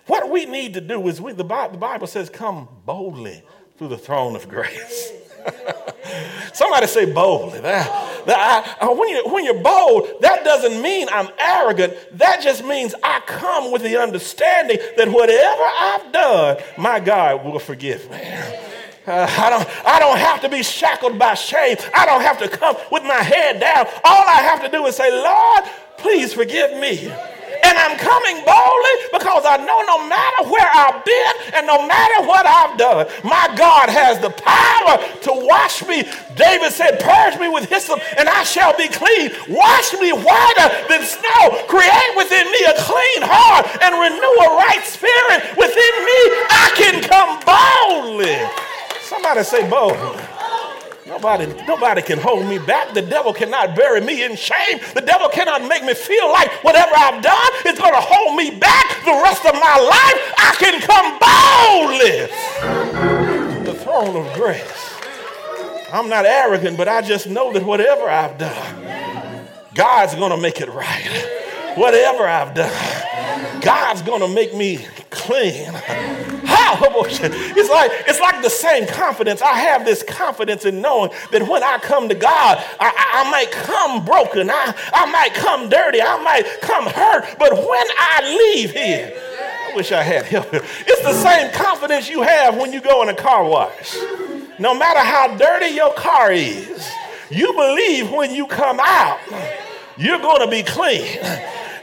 What 0.08 0.30
we 0.30 0.46
need 0.46 0.74
to 0.74 0.82
do 0.82 1.08
is, 1.08 1.22
we, 1.22 1.34
the 1.34 1.44
Bible 1.44 2.08
says, 2.08 2.30
come 2.30 2.68
boldly 2.86 3.44
through 3.78 3.90
the 3.90 3.98
throne 3.98 4.36
of 4.36 4.50
grace. 4.50 5.12
Somebody 6.54 6.88
say 6.88 7.12
boldly. 7.12 7.62
That, 7.62 7.88
that 8.26 8.78
I, 8.82 8.90
when, 8.92 9.10
you, 9.10 9.24
when 9.28 9.46
you're 9.46 9.62
bold, 9.62 10.22
that 10.22 10.44
doesn't 10.44 10.82
mean 10.82 11.08
I'm 11.12 11.30
arrogant. 11.40 11.94
That 12.14 12.42
just 12.42 12.64
means 12.64 12.94
I 13.04 13.22
come 13.26 13.72
with 13.72 13.82
the 13.84 13.98
understanding 13.98 14.78
that 14.98 15.10
whatever 15.10 15.64
I've 15.82 16.12
done, 16.12 16.58
my 16.78 17.00
God 17.00 17.44
will 17.46 17.60
forgive 17.60 18.10
me. 18.10 18.22
Uh, 19.08 19.28
I, 19.28 19.50
don't, 19.50 19.86
I 19.86 20.00
don't 20.00 20.20
have 20.20 20.42
to 20.42 20.50
be 20.50 20.62
shackled 20.62 21.18
by 21.18 21.34
shame. 21.34 21.78
I 21.96 22.06
don't 22.06 22.22
have 22.22 22.38
to 22.38 22.48
come 22.48 22.76
with 22.92 23.04
my 23.04 23.24
head 23.24 23.60
down. 23.60 23.88
All 24.04 24.24
I 24.28 24.42
have 24.44 24.62
to 24.62 24.70
do 24.70 24.86
is 24.86 24.96
say, 24.96 25.12
Lord, 25.12 25.64
please 26.02 26.34
forgive 26.34 26.78
me. 26.78 27.12
And 27.64 27.78
I'm 27.78 27.96
coming 27.98 28.42
boldly 28.44 28.96
because 29.14 29.46
I 29.46 29.62
know 29.62 29.86
no 29.86 30.02
matter 30.10 30.50
where 30.50 30.70
I've 30.74 31.06
been 31.06 31.54
and 31.54 31.68
no 31.68 31.86
matter 31.86 32.26
what 32.26 32.46
I've 32.46 32.78
done, 32.78 33.06
my 33.24 33.54
God 33.56 33.88
has 33.88 34.18
the 34.18 34.34
power 34.34 34.98
to 34.98 35.32
wash 35.46 35.86
me. 35.86 36.10
David 36.34 36.74
said, 36.74 36.98
Purge 37.00 37.38
me 37.38 37.50
with 37.50 37.70
hyssop 37.70 38.02
and 38.18 38.28
I 38.28 38.44
shall 38.44 38.76
be 38.76 38.90
clean. 38.90 39.30
Wash 39.48 39.94
me 39.94 40.10
whiter 40.10 40.68
than 40.90 41.06
snow. 41.06 41.62
Create 41.70 42.12
within 42.18 42.50
me 42.50 42.62
a 42.66 42.76
clean 42.82 43.22
heart 43.30 43.70
and 43.86 43.94
renew 43.94 44.36
a 44.42 44.50
right 44.58 44.82
spirit 44.82 45.54
within 45.54 45.94
me. 46.02 46.20
I 46.50 46.68
can 46.74 46.96
come 47.06 47.38
boldly. 47.46 48.42
Somebody 49.06 49.44
say 49.44 49.70
boldly. 49.70 50.31
Nobody, 51.12 51.46
nobody 51.68 52.02
can 52.02 52.20
hold 52.20 52.46
me 52.46 52.58
back. 52.58 52.94
The 52.94 53.02
devil 53.02 53.34
cannot 53.34 53.76
bury 53.76 54.00
me 54.00 54.24
in 54.24 54.38
shame. 54.38 54.80
The 54.94 55.02
devil 55.02 55.28
cannot 55.28 55.68
make 55.68 55.84
me 55.84 55.94
feel 55.94 56.32
like 56.32 56.50
whatever 56.64 56.94
I've 56.96 57.22
done 57.22 57.52
is 57.68 57.78
going 57.78 57.94
to 57.94 58.00
hold 58.00 58.38
me 58.38 58.58
back 58.58 59.04
the 59.04 59.20
rest 59.22 59.46
of 59.46 59.54
my 59.56 59.78
life. 59.78 60.34
I 60.38 60.56
can 60.58 60.80
come 60.80 61.20
boldly 62.00 62.28
to 63.58 63.72
the 63.74 63.78
throne 63.78 64.16
of 64.16 64.34
grace. 64.36 64.96
I'm 65.92 66.08
not 66.08 66.26
arrogant, 66.26 66.78
but 66.78 66.88
I 66.88 67.02
just 67.02 67.28
know 67.28 67.52
that 67.52 67.66
whatever 67.66 68.10
I've 68.10 68.38
done, 68.38 69.46
God's 69.74 70.16
going 70.16 70.32
to 70.32 70.42
make 70.42 70.62
it 70.62 70.70
right. 70.70 71.41
Whatever 71.76 72.28
I've 72.28 72.54
done, 72.54 73.62
God's 73.62 74.02
to 74.02 74.28
make 74.28 74.54
me 74.54 74.86
clean. 75.10 75.72
It's 77.24 77.70
like, 77.70 77.92
it's 78.08 78.20
like 78.20 78.42
the 78.42 78.50
same 78.50 78.88
confidence. 78.88 79.42
I 79.42 79.54
have 79.54 79.86
this 79.86 80.04
confidence 80.04 80.66
in 80.66 80.82
knowing 80.82 81.12
that 81.32 81.48
when 81.48 81.64
I 81.64 81.78
come 81.78 82.10
to 82.10 82.16
God, 82.16 82.58
I, 82.80 82.90
I, 82.90 83.22
I 83.22 83.30
might 83.30 83.52
come 83.52 84.06
broken, 84.06 84.50
I, 84.50 84.74
I 84.94 85.12
might 85.12 85.34
come 85.34 85.70
dirty, 85.70 86.02
I 86.02 86.22
might 86.24 86.62
come 86.62 86.86
hurt, 86.86 87.38
but 87.38 87.54
when 87.54 87.88
I 87.98 88.54
leave 88.54 88.72
here, 88.72 89.14
I 89.16 89.76
wish 89.76 89.92
I 89.92 90.04
had 90.04 90.26
help. 90.26 90.48
It's 90.54 91.02
the 91.02 91.14
same 91.14 91.52
confidence 91.52 92.10
you 92.10 92.22
have 92.24 92.58
when 92.58 92.74
you 92.74 92.82
go 92.82 93.04
in 93.04 93.10
a 93.10 93.16
car 93.16 93.46
wash. 93.46 93.96
No 94.60 94.74
matter 94.74 95.00
how 95.00 95.36
dirty 95.38 95.74
your 95.74 95.94
car 95.94 96.32
is, 96.32 96.90
you 97.30 97.54
believe 97.54 98.12
when 98.12 98.34
you 98.34 98.48
come 98.48 98.80
out, 98.82 99.20
you're 99.98 100.20
going 100.20 100.42
to 100.42 100.50
be 100.50 100.64
clean. 100.64 101.20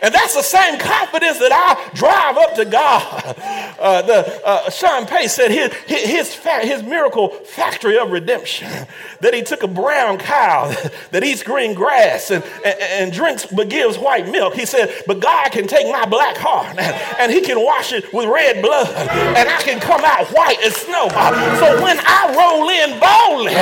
And 0.03 0.15
that's 0.15 0.35
the 0.35 0.43
same 0.43 0.79
confidence 0.79 1.39
that 1.39 1.53
I 1.53 1.95
drive 1.95 2.37
up 2.37 2.55
to 2.55 2.65
God. 2.65 3.35
Uh, 3.79 4.03
the, 4.03 4.41
uh, 4.45 4.69
Sean 4.71 5.07
Pace 5.07 5.35
said 5.35 5.53
his, 5.53 5.73
his, 5.87 6.35
his 6.35 6.83
miracle 6.83 7.29
factory 7.29 7.97
of 7.97 8.11
redemption, 8.11 8.69
that 9.21 9.35
he 9.35 9.43
took 9.43 9.63
a 9.63 9.69
brown 9.69 10.19
cow 10.19 10.75
that 11.13 11.23
eats 11.23 11.45
green 11.45 11.75
grass 11.75 12.31
and, 12.31 12.43
and, 12.65 12.81
and, 12.81 13.13
drinks 13.13 13.47
but 13.47 13.69
gives 13.69 13.97
white 13.97 14.29
milk. 14.29 14.55
He 14.55 14.67
said, 14.67 14.93
but 15.07 15.21
God 15.21 15.53
can 15.53 15.69
take 15.69 15.87
my 15.93 16.07
black 16.07 16.37
heart 16.37 16.77
and 17.21 17.31
he 17.31 17.41
can 17.41 17.65
wash 17.65 17.93
it 17.93 18.13
with 18.13 18.27
red 18.27 18.63
blood 18.63 18.89
and 18.89 19.49
I 19.49 19.63
can 19.63 19.79
come 19.79 20.03
out 20.05 20.27
white 20.35 20.59
as 20.65 20.75
snow. 20.75 21.09
So 21.09 21.81
when 21.83 21.99
I 22.03 22.35
roll 22.35 22.67
in 22.69 22.99
boldly, 22.99 23.55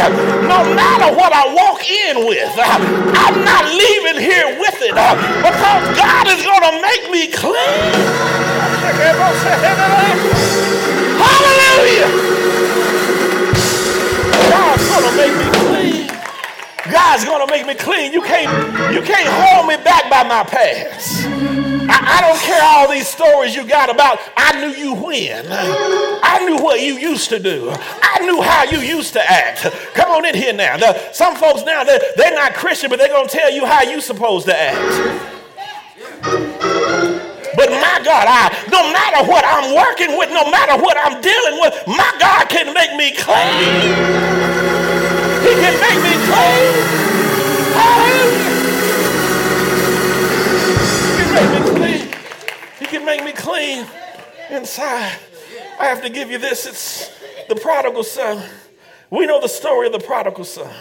no 0.48 0.64
matter 0.74 1.14
what 1.14 1.32
I 1.32 1.52
walk 1.52 1.84
in 1.84 2.26
with, 2.26 2.52
I'm 2.56 3.44
not 3.44 3.64
leaving 3.68 4.20
here 4.20 4.58
with 4.58 4.80
it 4.80 4.94
because 4.96 5.96
God 5.96 6.25
God 6.26 6.38
is 6.38 6.44
going 6.44 6.60
to 6.60 6.82
make 6.82 7.10
me 7.12 7.30
clean. 7.30 7.54
Hallelujah. 11.22 12.10
God's 14.50 14.88
going 14.88 15.06
to 15.06 15.16
make 15.16 15.34
me 15.38 15.46
clean. 15.54 16.10
God's 16.90 17.24
going 17.24 17.46
to 17.46 17.52
make 17.52 17.66
me 17.66 17.74
clean. 17.74 18.12
You 18.12 18.22
can't, 18.22 18.50
you 18.92 19.02
can't 19.02 19.28
hold 19.28 19.68
me 19.68 19.76
back 19.84 20.10
by 20.10 20.24
my 20.24 20.42
past. 20.42 21.26
I, 21.88 22.18
I, 22.18 22.20
don't 22.22 22.40
care 22.40 22.60
all 22.60 22.90
these 22.90 23.06
stories 23.06 23.54
you 23.54 23.64
got 23.64 23.88
about 23.88 24.18
I 24.36 24.60
knew 24.60 24.74
you 24.74 24.94
when. 24.94 25.46
I 25.48 26.44
knew 26.44 26.56
what 26.56 26.80
you 26.80 26.94
used 26.94 27.28
to 27.28 27.38
do. 27.38 27.70
I 27.70 28.18
knew 28.26 28.42
how 28.42 28.64
you 28.64 28.78
used 28.78 29.12
to 29.12 29.22
act. 29.30 29.62
Come 29.94 30.10
on 30.10 30.24
in 30.24 30.34
here 30.34 30.52
now. 30.52 30.76
The, 30.76 31.12
some 31.12 31.36
folks 31.36 31.62
now, 31.64 31.84
they're, 31.84 32.00
they're 32.16 32.34
not 32.34 32.54
Christian, 32.54 32.90
but 32.90 32.98
they're 32.98 33.06
going 33.08 33.28
to 33.28 33.32
tell 33.36 33.52
you 33.52 33.64
how 33.64 33.82
you 33.82 34.00
supposed 34.00 34.46
to 34.46 34.58
act. 34.58 35.35
But 36.22 37.70
my 37.70 38.00
God, 38.04 38.26
I, 38.28 38.52
no 38.70 38.92
matter 38.92 39.24
what 39.28 39.44
I'm 39.46 39.74
working 39.74 40.18
with, 40.18 40.30
no 40.30 40.50
matter 40.50 40.76
what 40.80 40.96
I'm 40.96 41.20
dealing 41.20 41.60
with, 41.60 41.74
my 41.86 42.12
God 42.20 42.48
can 42.48 42.74
make 42.74 42.94
me 42.96 43.12
clean. 43.16 43.96
He 45.42 45.52
can 45.60 45.74
make 45.80 46.00
me 46.04 46.14
clean. 46.26 46.72
He 51.16 51.24
can 51.24 51.34
make 51.34 51.50
me 51.52 51.60
clean. 51.74 52.14
He 52.78 52.86
can 52.86 53.04
make 53.04 53.24
me 53.24 53.32
clean 53.32 53.86
inside. 54.50 55.18
I 55.78 55.86
have 55.86 56.02
to 56.02 56.10
give 56.10 56.30
you 56.30 56.38
this. 56.38 56.66
It's 56.66 57.10
the 57.48 57.56
prodigal 57.56 58.04
son. 58.04 58.42
We 59.10 59.26
know 59.26 59.40
the 59.40 59.48
story 59.48 59.86
of 59.86 59.92
the 59.92 59.98
prodigal 59.98 60.44
son. 60.44 60.72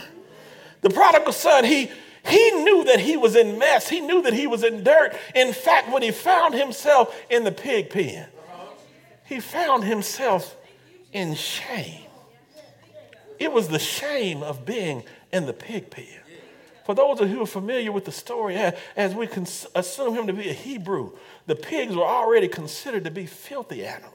The 0.82 0.90
prodigal 0.90 1.34
son, 1.34 1.64
he 1.64 1.92
he 2.28 2.52
knew 2.52 2.84
that 2.86 3.00
he 3.00 3.18
was 3.18 3.36
in 3.36 3.58
mess. 3.58 3.90
He 3.90 4.00
knew 4.02 4.22
that 4.24 4.34
he 4.34 4.48
was 4.48 4.64
in 4.64 4.84
dirt. 4.84 5.16
In 5.36 5.54
fact, 5.54 5.92
when 5.92 6.02
he 6.02 6.12
found 6.12 6.54
himself 6.54 7.16
in 7.30 7.44
the 7.44 7.52
pig 7.52 7.90
pen, 7.90 8.28
he 9.26 9.40
found 9.40 9.84
himself 9.84 10.56
in 11.12 11.36
shame. 11.36 12.02
It 13.38 13.52
was 13.52 13.68
the 13.68 13.80
shame 13.80 14.44
of 14.44 14.66
being 14.66 15.04
in 15.32 15.46
the 15.46 15.54
pig 15.54 15.90
pen. 15.90 16.06
For 16.86 16.94
those 16.94 17.20
of 17.20 17.30
you 17.30 17.38
who 17.38 17.42
are 17.42 17.48
familiar 17.48 17.92
with 17.92 18.06
the 18.06 18.12
story, 18.12 18.56
as 18.56 19.16
we 19.16 19.28
assume 19.74 20.14
him 20.14 20.28
to 20.28 20.34
be 20.34 20.50
a 20.50 20.54
Hebrew, 20.54 21.12
the 21.48 21.56
pigs 21.56 21.96
were 21.96 22.06
already 22.06 22.48
considered 22.48 23.04
to 23.06 23.12
be 23.12 23.26
filthy 23.26 23.86
animals. 23.86 24.15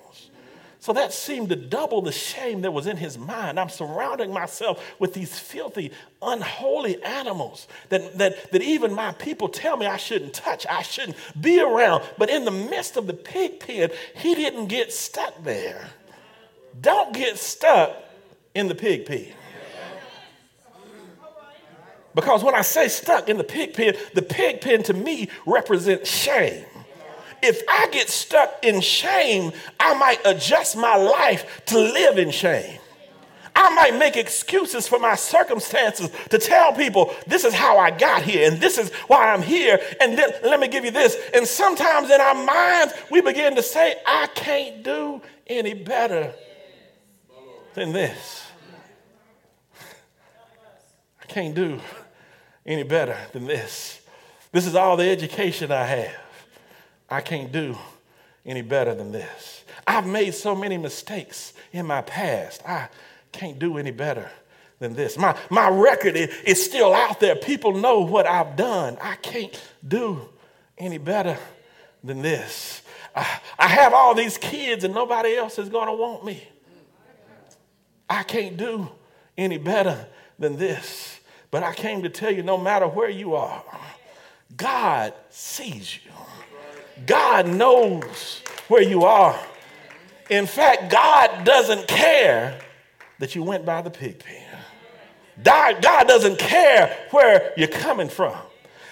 So 0.81 0.95
that 0.95 1.13
seemed 1.13 1.51
to 1.51 1.57
double 1.57 2.01
the 2.01 2.11
shame 2.11 2.63
that 2.63 2.73
was 2.73 2.87
in 2.87 2.97
his 2.97 3.19
mind. 3.19 3.61
I'm 3.61 3.69
surrounding 3.69 4.33
myself 4.33 4.83
with 4.99 5.13
these 5.13 5.39
filthy, 5.39 5.93
unholy 6.23 7.03
animals 7.03 7.69
that, 7.91 8.17
that, 8.17 8.51
that 8.51 8.63
even 8.63 8.95
my 8.95 9.13
people 9.13 9.51
tell 9.51 9.77
me 9.77 9.85
I 9.85 9.99
shouldn't 9.99 10.33
touch, 10.33 10.67
I 10.69 10.81
shouldn't 10.81 11.19
be 11.39 11.61
around. 11.61 12.03
But 12.17 12.31
in 12.31 12.47
the 12.47 12.51
midst 12.51 12.97
of 12.97 13.07
the 13.07 13.13
pig 13.13 13.61
pen, 13.61 13.91
he 14.17 14.35
didn't 14.35 14.67
get 14.69 14.91
stuck 14.91 15.45
there. 15.45 15.87
Don't 16.81 17.13
get 17.13 17.37
stuck 17.37 17.95
in 18.55 18.69
the 18.69 18.75
pig 18.75 19.05
pen. 19.05 19.35
Because 22.15 22.43
when 22.43 22.55
I 22.55 22.63
say 22.63 22.89
stuck 22.89 23.29
in 23.29 23.37
the 23.37 23.45
pig 23.45 23.75
pen, 23.75 23.95
the 24.15 24.23
pig 24.23 24.63
pen 24.63 24.83
to 24.85 24.95
me 24.95 25.29
represents 25.45 26.11
shame 26.11 26.65
if 27.43 27.63
I 27.69 27.89
get 27.91 28.09
stuck 28.09 28.65
in 28.65 28.81
shame, 28.81 29.53
I 29.79 29.95
might 29.95 30.21
adjust 30.25 30.77
my 30.77 30.97
life 30.97 31.63
to 31.67 31.79
live 31.79 32.19
in 32.19 32.31
shame. 32.31 32.81
I 33.55 33.75
might 33.75 33.99
make 33.99 34.17
excuses 34.17 34.87
for 34.87 34.99
my 34.99 35.15
circumstances 35.17 36.11
to 36.31 36.39
tell 36.39 36.73
people 36.73 37.15
this 37.27 37.45
is 37.45 37.53
how 37.53 37.79
I 37.79 37.91
got 37.91 38.23
here 38.23 38.51
and 38.51 38.61
this 38.61 38.79
is 38.79 38.91
why 39.07 39.33
I'm 39.33 39.43
here. 39.43 39.81
And 40.01 40.17
then 40.17 40.31
let 40.45 40.61
me 40.61 40.69
give 40.69 40.85
you 40.85 40.91
this. 40.91 41.17
And 41.35 41.47
sometimes 41.47 42.11
in 42.11 42.21
our 42.21 42.35
minds, 42.35 42.95
we 43.11 43.21
begin 43.21 43.57
to 43.57 43.63
say, 43.63 43.97
I 44.07 44.29
can't 44.35 44.83
do 44.83 45.21
any 45.47 45.75
better 45.75 46.33
than 47.75 47.93
this. 47.93 48.47
I 51.21 51.27
can't 51.27 51.55
do 51.55 51.81
any 52.65 52.83
better 52.83 53.17
than 53.33 53.47
this. 53.47 54.01
This 54.53 54.67
is 54.67 54.75
all 54.75 54.97
the 54.97 55.09
education 55.09 55.71
I 55.71 55.85
have. 55.85 56.17
I 57.11 57.21
can't 57.21 57.51
do 57.51 57.77
any 58.47 58.63
better 58.63 58.95
than 58.95 59.13
this. 59.13 59.65
I've 59.87 60.07
made 60.07 60.35
so 60.35 60.55
many 60.55 60.79
mistakes 60.79 61.53
in 61.73 61.87
my 61.87 62.03
past. 62.03 62.63
I 62.67 62.89
can't 63.33 63.59
do 63.59 63.79
any 63.79 63.91
better 63.91 64.31
than 64.79 64.95
this. 64.95 65.19
My, 65.19 65.37
my 65.51 65.69
record 65.69 66.17
is, 66.17 66.35
is 66.45 66.65
still 66.65 66.95
out 66.95 67.21
there. 67.21 67.37
People 67.37 67.73
know 67.73 68.01
what 68.01 68.27
I've 68.27 68.57
done. 68.57 68.97
I 69.01 69.17
can't 69.17 69.61
do 69.87 70.29
any 70.79 70.99
better 70.99 71.37
than 72.03 72.23
this. 72.23 72.83
I, 73.15 73.41
I 73.59 73.69
have 73.69 73.93
all 73.93 74.15
these 74.15 74.39
kids 74.39 74.85
and 74.85 74.95
nobody 74.95 75.37
else 75.37 75.59
is 75.59 75.69
going 75.69 75.87
to 75.87 75.95
want 75.95 76.25
me. 76.25 76.47
I 78.09 78.23
can't 78.23 78.57
do 78.57 78.89
any 79.37 79.59
better 79.59 80.07
than 80.39 80.57
this. 80.57 81.21
But 81.51 81.63
I 81.63 81.75
came 81.75 82.03
to 82.03 82.09
tell 82.09 82.31
you 82.33 82.43
no 82.43 82.57
matter 82.57 82.87
where 82.87 83.11
you 83.11 83.35
are, 83.35 83.63
God 84.57 85.13
sees 85.31 85.99
you. 86.05 86.11
God 87.07 87.49
knows 87.49 88.43
where 88.69 88.83
you 88.83 89.05
are. 89.05 89.39
In 90.29 90.47
fact, 90.47 90.91
God 90.91 91.45
doesn't 91.45 91.89
care 91.89 92.59
that 93.19 93.35
you 93.35 93.43
went 93.43 93.65
by 93.65 93.83
the 93.83 93.91
pig 93.91 94.19
pen. 94.19 94.47
God, 95.43 95.81
doesn't 96.07 96.39
care 96.39 96.97
where 97.11 97.53
you're 97.57 97.69
coming 97.69 98.09
from. 98.09 98.37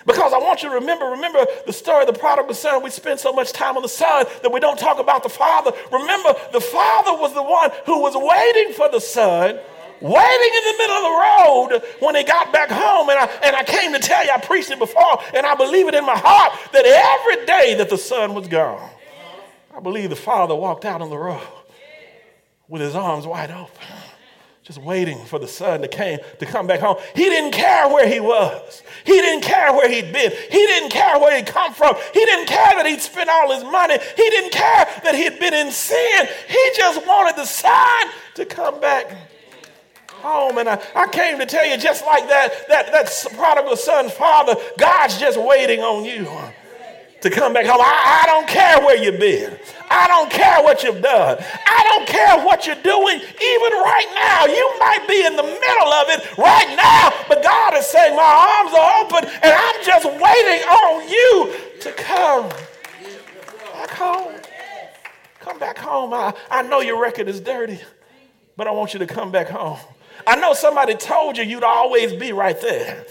Because 0.06 0.32
I 0.32 0.38
want 0.38 0.62
you 0.62 0.70
to 0.70 0.76
remember, 0.76 1.04
remember 1.06 1.44
the 1.66 1.72
story 1.72 2.06
of 2.06 2.12
the 2.12 2.18
prodigal 2.18 2.54
son. 2.54 2.82
We 2.82 2.90
spend 2.90 3.20
so 3.20 3.32
much 3.32 3.52
time 3.52 3.76
on 3.76 3.82
the 3.82 3.88
son 3.88 4.24
that 4.42 4.50
we 4.50 4.58
don't 4.58 4.78
talk 4.78 4.98
about 4.98 5.22
the 5.22 5.28
father. 5.28 5.72
Remember, 5.92 6.34
the 6.52 6.60
father 6.60 7.12
was 7.12 7.34
the 7.34 7.42
one 7.42 7.70
who 7.84 8.00
was 8.00 8.14
waiting 8.16 8.72
for 8.72 8.88
the 8.90 9.00
son 9.00 9.58
waiting 10.00 10.52
in 10.54 10.64
the 10.64 10.78
middle 10.78 10.96
of 10.96 11.02
the 11.02 11.18
road 11.18 11.82
when 12.00 12.14
he 12.14 12.24
got 12.24 12.52
back 12.52 12.70
home. 12.70 13.08
And 13.08 13.18
I, 13.18 13.26
and 13.44 13.56
I 13.56 13.64
came 13.64 13.92
to 13.92 13.98
tell 13.98 14.24
you, 14.24 14.30
I 14.30 14.38
preached 14.38 14.70
it 14.70 14.78
before, 14.78 15.22
and 15.34 15.46
I 15.46 15.54
believe 15.54 15.88
it 15.88 15.94
in 15.94 16.04
my 16.04 16.16
heart 16.16 16.58
that 16.72 16.84
every 16.84 17.46
day 17.46 17.74
that 17.78 17.90
the 17.90 17.98
son 17.98 18.34
was 18.34 18.48
gone, 18.48 18.90
I 19.74 19.80
believe 19.80 20.10
the 20.10 20.16
father 20.16 20.54
walked 20.54 20.84
out 20.84 21.02
on 21.02 21.10
the 21.10 21.18
road 21.18 21.46
with 22.68 22.82
his 22.82 22.94
arms 22.94 23.26
wide 23.26 23.50
open. 23.50 23.86
Just 24.68 24.82
waiting 24.82 25.24
for 25.24 25.38
the 25.38 25.48
son 25.48 25.80
to, 25.80 25.88
came, 25.88 26.18
to 26.40 26.44
come 26.44 26.66
back 26.66 26.80
home. 26.80 26.98
He 27.14 27.24
didn't 27.24 27.52
care 27.52 27.88
where 27.88 28.06
he 28.06 28.20
was. 28.20 28.82
He 29.04 29.12
didn't 29.12 29.42
care 29.42 29.72
where 29.72 29.88
he'd 29.88 30.12
been. 30.12 30.30
He 30.30 30.66
didn't 30.66 30.90
care 30.90 31.18
where 31.18 31.34
he'd 31.34 31.46
come 31.46 31.72
from. 31.72 31.96
He 32.12 32.22
didn't 32.22 32.48
care 32.48 32.74
that 32.74 32.84
he'd 32.84 33.00
spent 33.00 33.30
all 33.30 33.54
his 33.54 33.64
money. 33.64 33.96
He 34.14 34.28
didn't 34.28 34.52
care 34.52 34.84
that 35.04 35.14
he'd 35.14 35.40
been 35.40 35.54
in 35.54 35.72
sin. 35.72 36.28
He 36.48 36.70
just 36.76 37.06
wanted 37.06 37.36
the 37.36 37.46
son 37.46 38.12
to 38.34 38.44
come 38.44 38.78
back 38.78 39.16
home. 40.18 40.58
And 40.58 40.68
I, 40.68 40.82
I 40.94 41.08
came 41.08 41.38
to 41.38 41.46
tell 41.46 41.66
you 41.66 41.76
just 41.76 42.04
like 42.04 42.28
that, 42.28 42.68
that, 42.68 42.92
that 42.92 43.34
prodigal 43.36 43.76
son's 43.76 44.12
father, 44.12 44.54
God's 44.78 45.18
just 45.18 45.38
waiting 45.40 45.80
on 45.80 46.04
you 46.04 46.28
to 47.20 47.30
come 47.30 47.52
back 47.52 47.66
home. 47.66 47.80
I, 47.80 48.22
I 48.22 48.26
don't 48.26 48.48
care 48.48 48.80
where 48.80 48.96
you've 48.96 49.18
been. 49.18 49.58
I 49.90 50.06
don't 50.06 50.30
care 50.30 50.62
what 50.62 50.82
you've 50.82 51.02
done. 51.02 51.38
I 51.40 51.82
don't 51.84 52.06
care 52.06 52.44
what 52.44 52.66
you're 52.66 52.82
doing, 52.82 53.16
even 53.16 53.72
right 53.82 54.10
now. 54.14 54.46
You 54.46 54.76
might 54.78 55.04
be 55.08 55.24
in 55.26 55.34
the 55.36 55.42
middle 55.42 55.92
of 55.92 56.08
it 56.10 56.38
right 56.38 56.74
now, 56.76 57.12
but 57.28 57.42
God 57.42 57.74
is 57.74 57.86
saying, 57.86 58.14
My 58.14 58.22
arms 58.22 58.74
are 58.74 59.04
open, 59.04 59.30
and 59.42 59.52
I'm 59.52 59.84
just 59.84 60.06
waiting 60.06 60.62
on 60.68 61.08
you 61.08 61.54
to 61.80 61.92
come 61.92 62.48
back 63.72 63.90
home. 63.90 64.34
Come 65.40 65.58
back 65.58 65.78
home. 65.78 66.12
I, 66.12 66.34
I 66.50 66.62
know 66.62 66.80
your 66.80 67.00
record 67.00 67.28
is 67.28 67.40
dirty, 67.40 67.80
but 68.56 68.66
I 68.66 68.70
want 68.70 68.92
you 68.92 68.98
to 69.00 69.06
come 69.06 69.32
back 69.32 69.48
home. 69.48 69.78
I 70.26 70.36
know 70.36 70.54
somebody 70.54 70.94
told 70.94 71.36
you 71.36 71.44
you'd 71.44 71.62
always 71.62 72.12
be 72.12 72.32
right 72.32 72.60
there, 72.60 73.04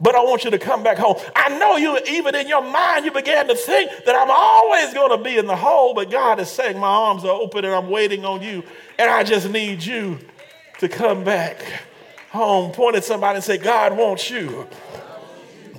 but 0.00 0.14
I 0.14 0.20
want 0.20 0.44
you 0.44 0.50
to 0.50 0.58
come 0.58 0.82
back 0.82 0.98
home. 0.98 1.16
I 1.34 1.58
know 1.58 1.76
you, 1.76 1.98
even 2.08 2.34
in 2.34 2.48
your 2.48 2.62
mind, 2.62 3.04
you 3.04 3.12
began 3.12 3.48
to 3.48 3.54
think 3.54 3.90
that 4.06 4.14
I'm 4.14 4.30
always 4.30 4.94
going 4.94 5.16
to 5.16 5.22
be 5.22 5.36
in 5.36 5.46
the 5.46 5.56
hole, 5.56 5.94
but 5.94 6.10
God 6.10 6.40
is 6.40 6.48
saying, 6.48 6.78
My 6.78 6.88
arms 6.88 7.24
are 7.24 7.30
open 7.30 7.64
and 7.64 7.74
I'm 7.74 7.90
waiting 7.90 8.24
on 8.24 8.42
you, 8.42 8.62
and 8.98 9.10
I 9.10 9.24
just 9.24 9.48
need 9.50 9.82
you 9.82 10.18
to 10.78 10.88
come 10.88 11.24
back 11.24 11.64
home. 12.30 12.72
Point 12.72 12.96
at 12.96 13.04
somebody 13.04 13.36
and 13.36 13.44
say, 13.44 13.58
God 13.58 13.96
wants 13.96 14.30
you 14.30 14.68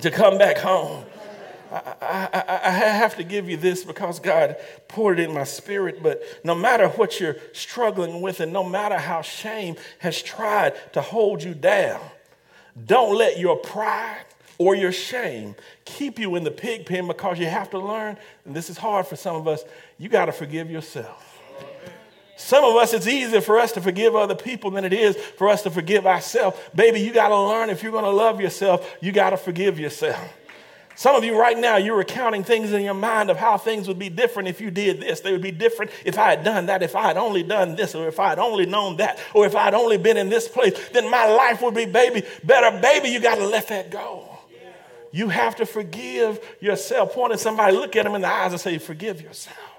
to 0.02 0.10
come 0.10 0.38
back 0.38 0.58
home. 0.58 1.05
I, 2.00 2.28
I, 2.32 2.58
I, 2.66 2.70
have 2.70 3.16
to 3.16 3.24
give 3.24 3.48
you 3.48 3.56
this 3.56 3.84
because 3.84 4.20
God 4.20 4.56
poured 4.88 5.18
it 5.18 5.28
in 5.28 5.34
my 5.34 5.44
spirit. 5.44 6.02
But 6.02 6.22
no 6.44 6.54
matter 6.54 6.88
what 6.88 7.20
you're 7.20 7.36
struggling 7.52 8.20
with, 8.20 8.40
and 8.40 8.52
no 8.52 8.64
matter 8.64 8.96
how 8.96 9.22
shame 9.22 9.76
has 9.98 10.22
tried 10.22 10.74
to 10.92 11.00
hold 11.00 11.42
you 11.42 11.54
down, 11.54 12.00
don't 12.86 13.16
let 13.16 13.38
your 13.38 13.56
pride 13.56 14.24
or 14.58 14.74
your 14.74 14.92
shame 14.92 15.54
keep 15.84 16.18
you 16.18 16.34
in 16.36 16.44
the 16.44 16.50
pig 16.50 16.86
pen 16.86 17.06
because 17.06 17.38
you 17.38 17.46
have 17.46 17.70
to 17.70 17.78
learn, 17.78 18.16
and 18.44 18.54
this 18.54 18.70
is 18.70 18.78
hard 18.78 19.06
for 19.06 19.16
some 19.16 19.36
of 19.36 19.46
us, 19.46 19.64
you 19.98 20.08
got 20.08 20.26
to 20.26 20.32
forgive 20.32 20.70
yourself. 20.70 21.32
Some 22.36 22.64
of 22.64 22.76
us, 22.76 22.92
it's 22.92 23.06
easier 23.06 23.40
for 23.40 23.58
us 23.58 23.72
to 23.72 23.80
forgive 23.80 24.14
other 24.14 24.34
people 24.34 24.70
than 24.70 24.84
it 24.84 24.92
is 24.92 25.16
for 25.16 25.48
us 25.48 25.62
to 25.62 25.70
forgive 25.70 26.06
ourselves. 26.06 26.58
Baby, 26.74 27.00
you 27.00 27.12
got 27.12 27.28
to 27.28 27.40
learn 27.40 27.70
if 27.70 27.82
you're 27.82 27.92
going 27.92 28.04
to 28.04 28.10
love 28.10 28.40
yourself, 28.40 28.94
you 29.00 29.10
got 29.10 29.30
to 29.30 29.38
forgive 29.38 29.78
yourself. 29.78 30.32
Some 30.96 31.14
of 31.14 31.24
you 31.24 31.38
right 31.38 31.58
now, 31.58 31.76
you're 31.76 31.96
recounting 31.96 32.42
things 32.42 32.72
in 32.72 32.82
your 32.82 32.94
mind 32.94 33.28
of 33.28 33.36
how 33.36 33.58
things 33.58 33.86
would 33.86 33.98
be 33.98 34.08
different 34.08 34.48
if 34.48 34.62
you 34.62 34.70
did 34.70 35.00
this. 35.00 35.20
They 35.20 35.30
would 35.30 35.42
be 35.42 35.50
different 35.50 35.90
if 36.06 36.18
I 36.18 36.30
had 36.30 36.42
done 36.42 36.66
that, 36.66 36.82
if 36.82 36.96
I 36.96 37.02
had 37.02 37.18
only 37.18 37.42
done 37.42 37.76
this, 37.76 37.94
or 37.94 38.08
if 38.08 38.18
I 38.18 38.30
had 38.30 38.38
only 38.38 38.64
known 38.64 38.96
that, 38.96 39.18
or 39.34 39.44
if 39.44 39.54
I 39.54 39.64
had 39.64 39.74
only 39.74 39.98
been 39.98 40.16
in 40.16 40.30
this 40.30 40.48
place, 40.48 40.72
then 40.94 41.10
my 41.10 41.26
life 41.26 41.60
would 41.60 41.74
be 41.74 41.84
baby 41.84 42.22
better. 42.42 42.80
Baby, 42.80 43.10
you 43.10 43.20
got 43.20 43.34
to 43.34 43.46
let 43.46 43.68
that 43.68 43.90
go. 43.90 44.26
You 45.12 45.28
have 45.28 45.56
to 45.56 45.66
forgive 45.66 46.40
yourself. 46.60 47.12
Point 47.12 47.34
at 47.34 47.40
somebody, 47.40 47.76
look 47.76 47.94
at 47.94 48.04
them 48.04 48.14
in 48.14 48.22
the 48.22 48.28
eyes 48.28 48.52
and 48.52 48.60
say, 48.60 48.78
Forgive 48.78 49.20
yourself. 49.20 49.75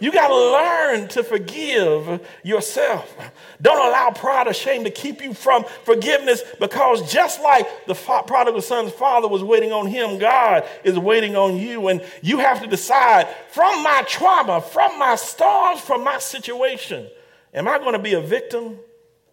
You 0.00 0.10
got 0.10 0.28
to 0.28 0.34
learn 0.34 1.08
to 1.08 1.22
forgive 1.22 2.26
yourself. 2.42 3.14
Don't 3.60 3.76
allow 3.76 4.10
pride 4.10 4.48
or 4.48 4.54
shame 4.54 4.84
to 4.84 4.90
keep 4.90 5.20
you 5.20 5.34
from 5.34 5.64
forgiveness 5.84 6.42
because 6.58 7.12
just 7.12 7.42
like 7.42 7.86
the 7.86 7.94
prodigal 7.94 8.62
son's 8.62 8.92
father 8.92 9.28
was 9.28 9.44
waiting 9.44 9.72
on 9.72 9.86
him, 9.86 10.18
God 10.18 10.66
is 10.84 10.98
waiting 10.98 11.36
on 11.36 11.56
you. 11.56 11.88
And 11.88 12.02
you 12.22 12.38
have 12.38 12.62
to 12.62 12.66
decide 12.66 13.28
from 13.50 13.82
my 13.82 14.02
trauma, 14.08 14.62
from 14.62 14.98
my 14.98 15.16
storms, 15.16 15.82
from 15.82 16.02
my 16.02 16.18
situation, 16.18 17.06
am 17.52 17.68
I 17.68 17.78
going 17.78 17.92
to 17.92 17.98
be 17.98 18.14
a 18.14 18.20
victim 18.22 18.78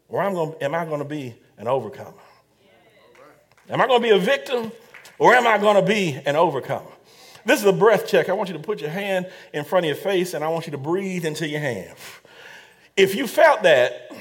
or 0.10 0.22
am 0.22 0.76
I 0.76 0.86
going 0.86 1.00
to 1.00 1.06
be 1.06 1.34
an 1.58 1.70
overcomer? 1.70 2.12
Am 3.70 3.80
I 3.80 3.88
going 3.88 4.02
to 4.02 4.08
be 4.08 4.14
a 4.14 4.20
victim 4.20 4.74
or 5.18 5.34
am 5.34 5.48
I 5.48 5.58
going 5.58 5.78
to 5.78 5.82
be 5.82 6.20
an 6.26 6.36
overcomer? 6.36 6.92
This 7.48 7.62
is 7.62 7.66
a 7.66 7.72
breath 7.72 8.06
check. 8.06 8.28
I 8.28 8.34
want 8.34 8.50
you 8.50 8.58
to 8.58 8.62
put 8.62 8.82
your 8.82 8.90
hand 8.90 9.32
in 9.54 9.64
front 9.64 9.86
of 9.86 9.88
your 9.88 9.96
face 9.96 10.34
and 10.34 10.44
I 10.44 10.50
want 10.50 10.68
you 10.68 10.72
to 10.72 10.78
breathe 10.78 11.24
into 11.24 11.48
your 11.48 11.62
hand. 11.62 11.96
If 12.98 13.16
you 13.16 13.26
felt 13.26 13.64
that, 13.64 14.12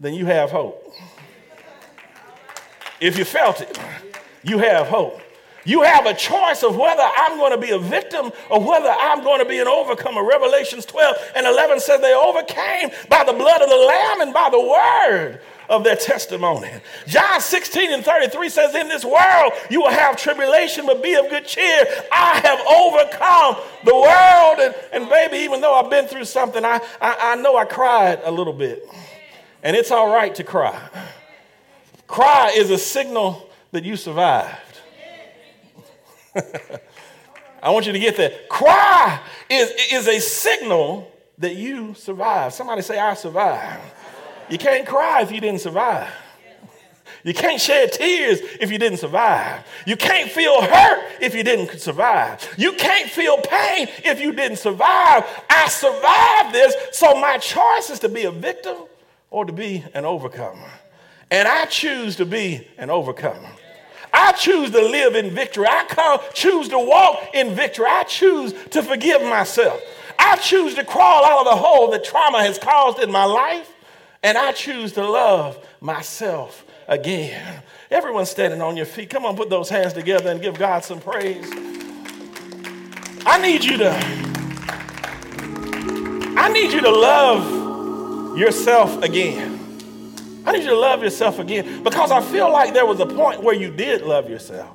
then 0.00 0.14
you 0.14 0.24
have 0.24 0.50
hope. 0.50 0.90
If 2.98 3.18
you 3.18 3.26
felt 3.26 3.60
it, 3.60 3.78
you 4.42 4.56
have 4.56 4.86
hope. 4.86 5.20
You 5.66 5.82
have 5.82 6.06
a 6.06 6.14
choice 6.14 6.62
of 6.62 6.76
whether 6.76 7.02
I'm 7.02 7.36
going 7.36 7.52
to 7.52 7.58
be 7.58 7.72
a 7.72 7.78
victim 7.78 8.32
or 8.48 8.66
whether 8.66 8.88
I'm 8.88 9.22
going 9.22 9.40
to 9.40 9.48
be 9.48 9.58
an 9.58 9.68
overcomer. 9.68 10.24
Revelations 10.26 10.86
12 10.86 11.32
and 11.36 11.46
11 11.46 11.80
says 11.80 12.00
they 12.00 12.14
overcame 12.14 12.88
by 13.10 13.22
the 13.22 13.34
blood 13.34 13.60
of 13.60 13.68
the 13.68 13.76
Lamb 13.76 14.22
and 14.22 14.32
by 14.32 14.48
the 14.50 14.60
word 14.60 15.40
of 15.68 15.84
their 15.84 15.96
testimony. 15.96 16.70
John 17.06 17.40
16 17.40 17.92
and 17.92 18.04
33 18.04 18.48
says, 18.48 18.74
In 18.74 18.88
this 18.88 19.04
world 19.04 19.52
you 19.70 19.80
will 19.80 19.90
have 19.90 20.16
tribulation, 20.16 20.86
but 20.86 21.02
be 21.02 21.14
of 21.14 21.28
good 21.28 21.46
cheer. 21.46 21.86
I 22.12 22.40
have 22.40 22.60
overcome 22.66 23.56
the 23.84 23.94
world. 23.94 24.58
And, 24.60 24.74
and 24.92 25.10
baby, 25.10 25.38
even 25.44 25.60
though 25.60 25.74
I've 25.74 25.90
been 25.90 26.06
through 26.06 26.24
something, 26.24 26.64
I, 26.64 26.80
I, 27.00 27.32
I 27.32 27.36
know 27.36 27.56
I 27.56 27.64
cried 27.64 28.20
a 28.24 28.30
little 28.30 28.52
bit. 28.52 28.88
And 29.62 29.76
it's 29.76 29.90
all 29.90 30.12
right 30.12 30.34
to 30.36 30.44
cry. 30.44 30.80
Cry 32.06 32.52
is 32.54 32.70
a 32.70 32.78
signal 32.78 33.50
that 33.72 33.84
you 33.84 33.96
survived. 33.96 34.80
I 37.62 37.70
want 37.70 37.86
you 37.86 37.92
to 37.92 37.98
get 37.98 38.16
that. 38.18 38.48
Cry 38.48 39.20
is, 39.50 39.72
is 39.92 40.06
a 40.06 40.20
signal 40.20 41.10
that 41.38 41.56
you 41.56 41.94
survived. 41.94 42.54
Somebody 42.54 42.82
say, 42.82 42.98
I 42.98 43.14
survived. 43.14 43.82
You 44.48 44.58
can't 44.58 44.86
cry 44.86 45.22
if 45.22 45.32
you 45.32 45.40
didn't 45.40 45.60
survive. 45.60 46.08
You 47.24 47.34
can't 47.34 47.60
shed 47.60 47.92
tears 47.92 48.38
if 48.60 48.70
you 48.70 48.78
didn't 48.78 48.98
survive. 48.98 49.66
You 49.84 49.96
can't 49.96 50.30
feel 50.30 50.62
hurt 50.62 51.12
if 51.20 51.34
you 51.34 51.42
didn't 51.42 51.80
survive. 51.80 52.54
You 52.56 52.72
can't 52.74 53.10
feel 53.10 53.38
pain 53.38 53.88
if 54.04 54.20
you 54.20 54.32
didn't 54.32 54.58
survive. 54.58 55.24
I 55.50 55.68
survived 55.68 56.54
this, 56.54 56.74
so 56.92 57.20
my 57.20 57.38
choice 57.38 57.90
is 57.90 57.98
to 58.00 58.08
be 58.08 58.24
a 58.24 58.30
victim 58.30 58.76
or 59.30 59.44
to 59.44 59.52
be 59.52 59.84
an 59.94 60.04
overcomer. 60.04 60.70
And 61.30 61.48
I 61.48 61.64
choose 61.64 62.14
to 62.16 62.26
be 62.26 62.68
an 62.78 62.90
overcomer. 62.90 63.50
I 64.12 64.32
choose 64.32 64.70
to 64.70 64.80
live 64.80 65.16
in 65.16 65.30
victory. 65.30 65.66
I 65.66 65.84
come, 65.88 66.20
choose 66.32 66.68
to 66.68 66.78
walk 66.78 67.34
in 67.34 67.54
victory. 67.54 67.86
I 67.88 68.04
choose 68.04 68.54
to 68.70 68.82
forgive 68.82 69.20
myself. 69.22 69.82
I 70.18 70.36
choose 70.36 70.74
to 70.76 70.84
crawl 70.84 71.24
out 71.24 71.40
of 71.40 71.44
the 71.46 71.56
hole 71.56 71.90
that 71.90 72.04
trauma 72.04 72.42
has 72.42 72.58
caused 72.58 73.00
in 73.00 73.10
my 73.10 73.24
life, 73.24 73.70
and 74.26 74.36
I 74.36 74.50
choose 74.50 74.90
to 74.94 75.08
love 75.08 75.64
myself 75.80 76.64
again. 76.88 77.62
Everyone 77.92 78.26
standing 78.26 78.60
on 78.60 78.76
your 78.76 78.84
feet, 78.84 79.08
come 79.08 79.24
on, 79.24 79.36
put 79.36 79.48
those 79.48 79.68
hands 79.68 79.92
together 79.92 80.32
and 80.32 80.42
give 80.42 80.58
God 80.58 80.82
some 80.84 80.98
praise. 80.98 81.48
I 83.24 83.40
need 83.40 83.62
you 83.62 83.76
to, 83.76 83.92
I 86.36 86.48
need 86.52 86.72
you 86.72 86.80
to 86.80 86.90
love 86.90 88.36
yourself 88.36 89.00
again. 89.00 89.60
I 90.44 90.50
need 90.50 90.64
you 90.64 90.70
to 90.70 90.76
love 90.76 91.04
yourself 91.04 91.38
again 91.38 91.84
because 91.84 92.10
I 92.10 92.20
feel 92.20 92.50
like 92.50 92.74
there 92.74 92.84
was 92.84 92.98
a 92.98 93.06
point 93.06 93.44
where 93.44 93.54
you 93.54 93.70
did 93.70 94.02
love 94.02 94.28
yourself. 94.28 94.74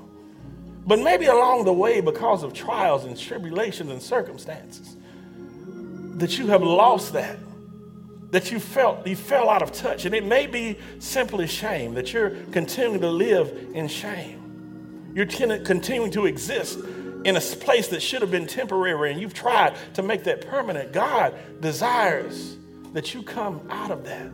But 0.88 1.00
maybe 1.00 1.26
along 1.26 1.66
the 1.66 1.74
way, 1.74 2.00
because 2.00 2.44
of 2.44 2.54
trials 2.54 3.04
and 3.04 3.20
tribulations 3.20 3.92
and 3.92 4.02
circumstances, 4.02 4.96
that 6.16 6.38
you 6.38 6.48
have 6.48 6.64
lost 6.64 7.12
that, 7.12 7.38
that 8.32 8.52
you 8.52 8.60
felt 8.60 9.06
you 9.06 9.16
fell 9.16 9.50
out 9.50 9.62
of 9.62 9.72
touch. 9.72 10.06
And 10.06 10.16
it 10.16 10.26
may 10.26 10.48
be 10.48 10.78
simply 11.00 11.48
shame, 11.48 11.94
that 11.94 12.14
you're 12.14 12.32
continuing 12.52 13.02
to 13.02 13.10
live 13.10 13.72
in 13.74 13.88
shame. 13.88 15.12
You're 15.14 15.26
continuing 15.26 16.12
to 16.12 16.26
exist 16.26 16.80
in 17.24 17.36
a 17.36 17.42
place 17.42 17.90
that 17.90 18.02
should 18.02 18.22
have 18.22 18.32
been 18.32 18.48
temporary, 18.48 19.12
and 19.12 19.22
you've 19.22 19.34
tried 19.34 19.76
to 19.94 20.02
make 20.02 20.24
that 20.24 20.48
permanent. 20.48 20.92
God 20.94 21.36
desires 21.60 22.58
that 22.94 23.14
you 23.14 23.22
come 23.22 23.62
out 23.70 23.92
of 23.92 24.06
that. 24.06 24.32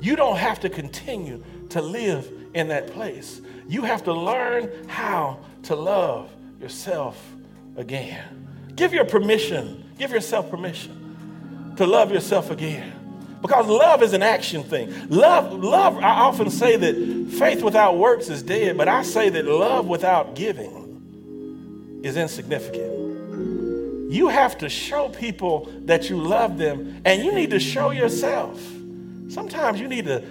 You 0.00 0.16
don't 0.16 0.36
have 0.36 0.60
to 0.60 0.70
continue 0.70 1.44
to 1.68 1.82
live 1.82 2.30
in 2.54 2.68
that 2.68 2.88
place. 2.88 3.40
You 3.68 3.82
have 3.82 4.04
to 4.04 4.12
learn 4.12 4.88
how 4.88 5.40
to 5.64 5.76
love 5.76 6.30
yourself 6.60 7.22
again. 7.76 8.46
Give 8.74 8.94
your 8.94 9.04
permission, 9.04 9.84
give 9.98 10.10
yourself 10.10 10.50
permission 10.50 11.74
to 11.76 11.86
love 11.86 12.10
yourself 12.10 12.50
again. 12.50 12.97
Because 13.40 13.66
love 13.66 14.02
is 14.02 14.12
an 14.12 14.22
action 14.22 14.64
thing. 14.64 15.08
Love, 15.08 15.52
love, 15.52 15.96
I 15.98 16.10
often 16.10 16.50
say 16.50 16.76
that 16.76 17.30
faith 17.38 17.62
without 17.62 17.96
works 17.96 18.28
is 18.28 18.42
dead, 18.42 18.76
but 18.76 18.88
I 18.88 19.02
say 19.02 19.28
that 19.28 19.44
love 19.44 19.86
without 19.86 20.34
giving 20.34 22.00
is 22.02 22.16
insignificant. 22.16 24.10
You 24.10 24.28
have 24.28 24.58
to 24.58 24.68
show 24.68 25.10
people 25.10 25.70
that 25.84 26.08
you 26.08 26.16
love 26.16 26.58
them, 26.58 27.00
and 27.04 27.22
you 27.22 27.32
need 27.32 27.50
to 27.50 27.60
show 27.60 27.90
yourself. 27.90 28.60
Sometimes 29.28 29.78
you 29.78 29.86
need 29.86 30.06
to 30.06 30.24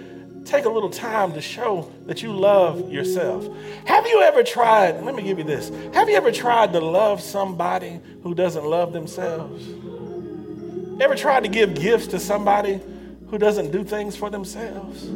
take 0.44 0.64
a 0.64 0.68
little 0.68 0.90
time 0.90 1.32
to 1.34 1.40
show 1.40 1.92
that 2.06 2.22
you 2.22 2.32
love 2.32 2.90
yourself. 2.90 3.46
Have 3.84 4.06
you 4.06 4.22
ever 4.22 4.42
tried, 4.42 5.02
let 5.04 5.14
me 5.14 5.22
give 5.22 5.38
you 5.38 5.44
this, 5.44 5.70
have 5.94 6.08
you 6.08 6.16
ever 6.16 6.32
tried 6.32 6.72
to 6.72 6.80
love 6.80 7.20
somebody 7.20 8.00
who 8.22 8.34
doesn't 8.34 8.64
love 8.64 8.92
themselves? 8.92 9.64
Ever 11.00 11.14
tried 11.14 11.44
to 11.44 11.48
give 11.48 11.74
gifts 11.74 12.08
to 12.08 12.18
somebody 12.18 12.80
who 13.30 13.38
doesn't 13.38 13.70
do 13.70 13.84
things 13.84 14.16
for 14.16 14.30
themselves? 14.30 15.06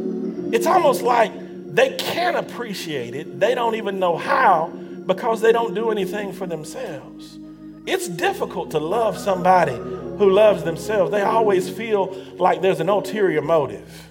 It's 0.54 0.66
almost 0.66 1.02
like 1.02 1.32
they 1.74 1.96
can't 1.96 2.36
appreciate 2.36 3.14
it. 3.14 3.40
They 3.40 3.54
don't 3.54 3.74
even 3.74 3.98
know 3.98 4.16
how 4.16 4.68
because 5.06 5.40
they 5.40 5.52
don't 5.52 5.74
do 5.74 5.90
anything 5.90 6.32
for 6.32 6.46
themselves. 6.46 7.38
It's 7.86 8.08
difficult 8.08 8.70
to 8.72 8.78
love 8.78 9.18
somebody 9.18 9.74
who 9.74 10.30
loves 10.30 10.62
themselves. 10.62 11.10
They 11.10 11.22
always 11.22 11.68
feel 11.68 12.14
like 12.36 12.62
there's 12.62 12.80
an 12.80 12.88
ulterior 12.88 13.42
motive. 13.42 14.08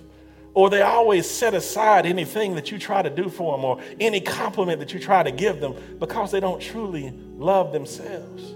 Or 0.54 0.70
they 0.70 0.82
always 0.82 1.30
set 1.30 1.54
aside 1.54 2.06
anything 2.06 2.56
that 2.56 2.72
you 2.72 2.78
try 2.80 3.02
to 3.02 3.10
do 3.10 3.30
for 3.30 3.56
them 3.56 3.64
or 3.64 3.80
any 4.00 4.20
compliment 4.20 4.80
that 4.80 4.94
you 4.94 5.00
try 5.00 5.24
to 5.24 5.32
give 5.32 5.62
them 5.62 5.76
because 6.00 6.32
they 6.32 6.42
don't 6.42 6.62
truly 6.62 7.14
love 7.38 7.72
themselves. 7.72 8.56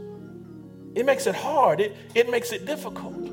It 0.93 1.05
makes 1.05 1.27
it 1.27 1.35
hard, 1.35 1.79
it, 1.79 1.95
it 2.13 2.29
makes 2.29 2.51
it 2.51 2.65
difficult. 2.65 3.24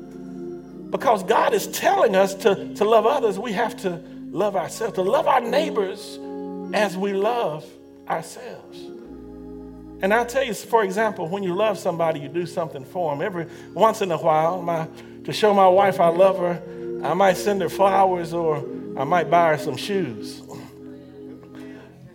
Because 0.93 1.23
God 1.23 1.55
is 1.55 1.65
telling 1.65 2.15
us 2.15 2.35
to, 2.35 2.71
to 2.75 2.85
love 2.85 3.07
others, 3.07 3.39
we 3.39 3.51
have 3.53 3.75
to 3.77 3.99
love 4.29 4.55
ourselves, 4.55 4.93
to 4.93 5.01
love 5.01 5.25
our 5.25 5.41
neighbors 5.41 6.19
as 6.71 6.95
we 6.95 7.13
love 7.13 7.65
ourselves. 8.07 8.77
And 10.03 10.13
I'll 10.13 10.27
tell 10.27 10.43
you, 10.43 10.53
for 10.53 10.83
example, 10.83 11.27
when 11.27 11.41
you 11.41 11.55
love 11.55 11.79
somebody, 11.79 12.19
you 12.19 12.29
do 12.29 12.45
something 12.45 12.85
for 12.85 13.11
them. 13.11 13.25
Every 13.25 13.47
once 13.73 14.03
in 14.03 14.11
a 14.11 14.17
while, 14.19 14.61
my, 14.61 14.87
to 15.23 15.33
show 15.33 15.51
my 15.51 15.67
wife 15.67 15.99
I 15.99 16.09
love 16.09 16.37
her, 16.37 16.61
I 17.03 17.15
might 17.15 17.37
send 17.37 17.63
her 17.63 17.69
flowers 17.69 18.31
or 18.31 18.57
I 18.95 19.03
might 19.03 19.31
buy 19.31 19.53
her 19.53 19.57
some 19.57 19.75
shoes. 19.75 20.42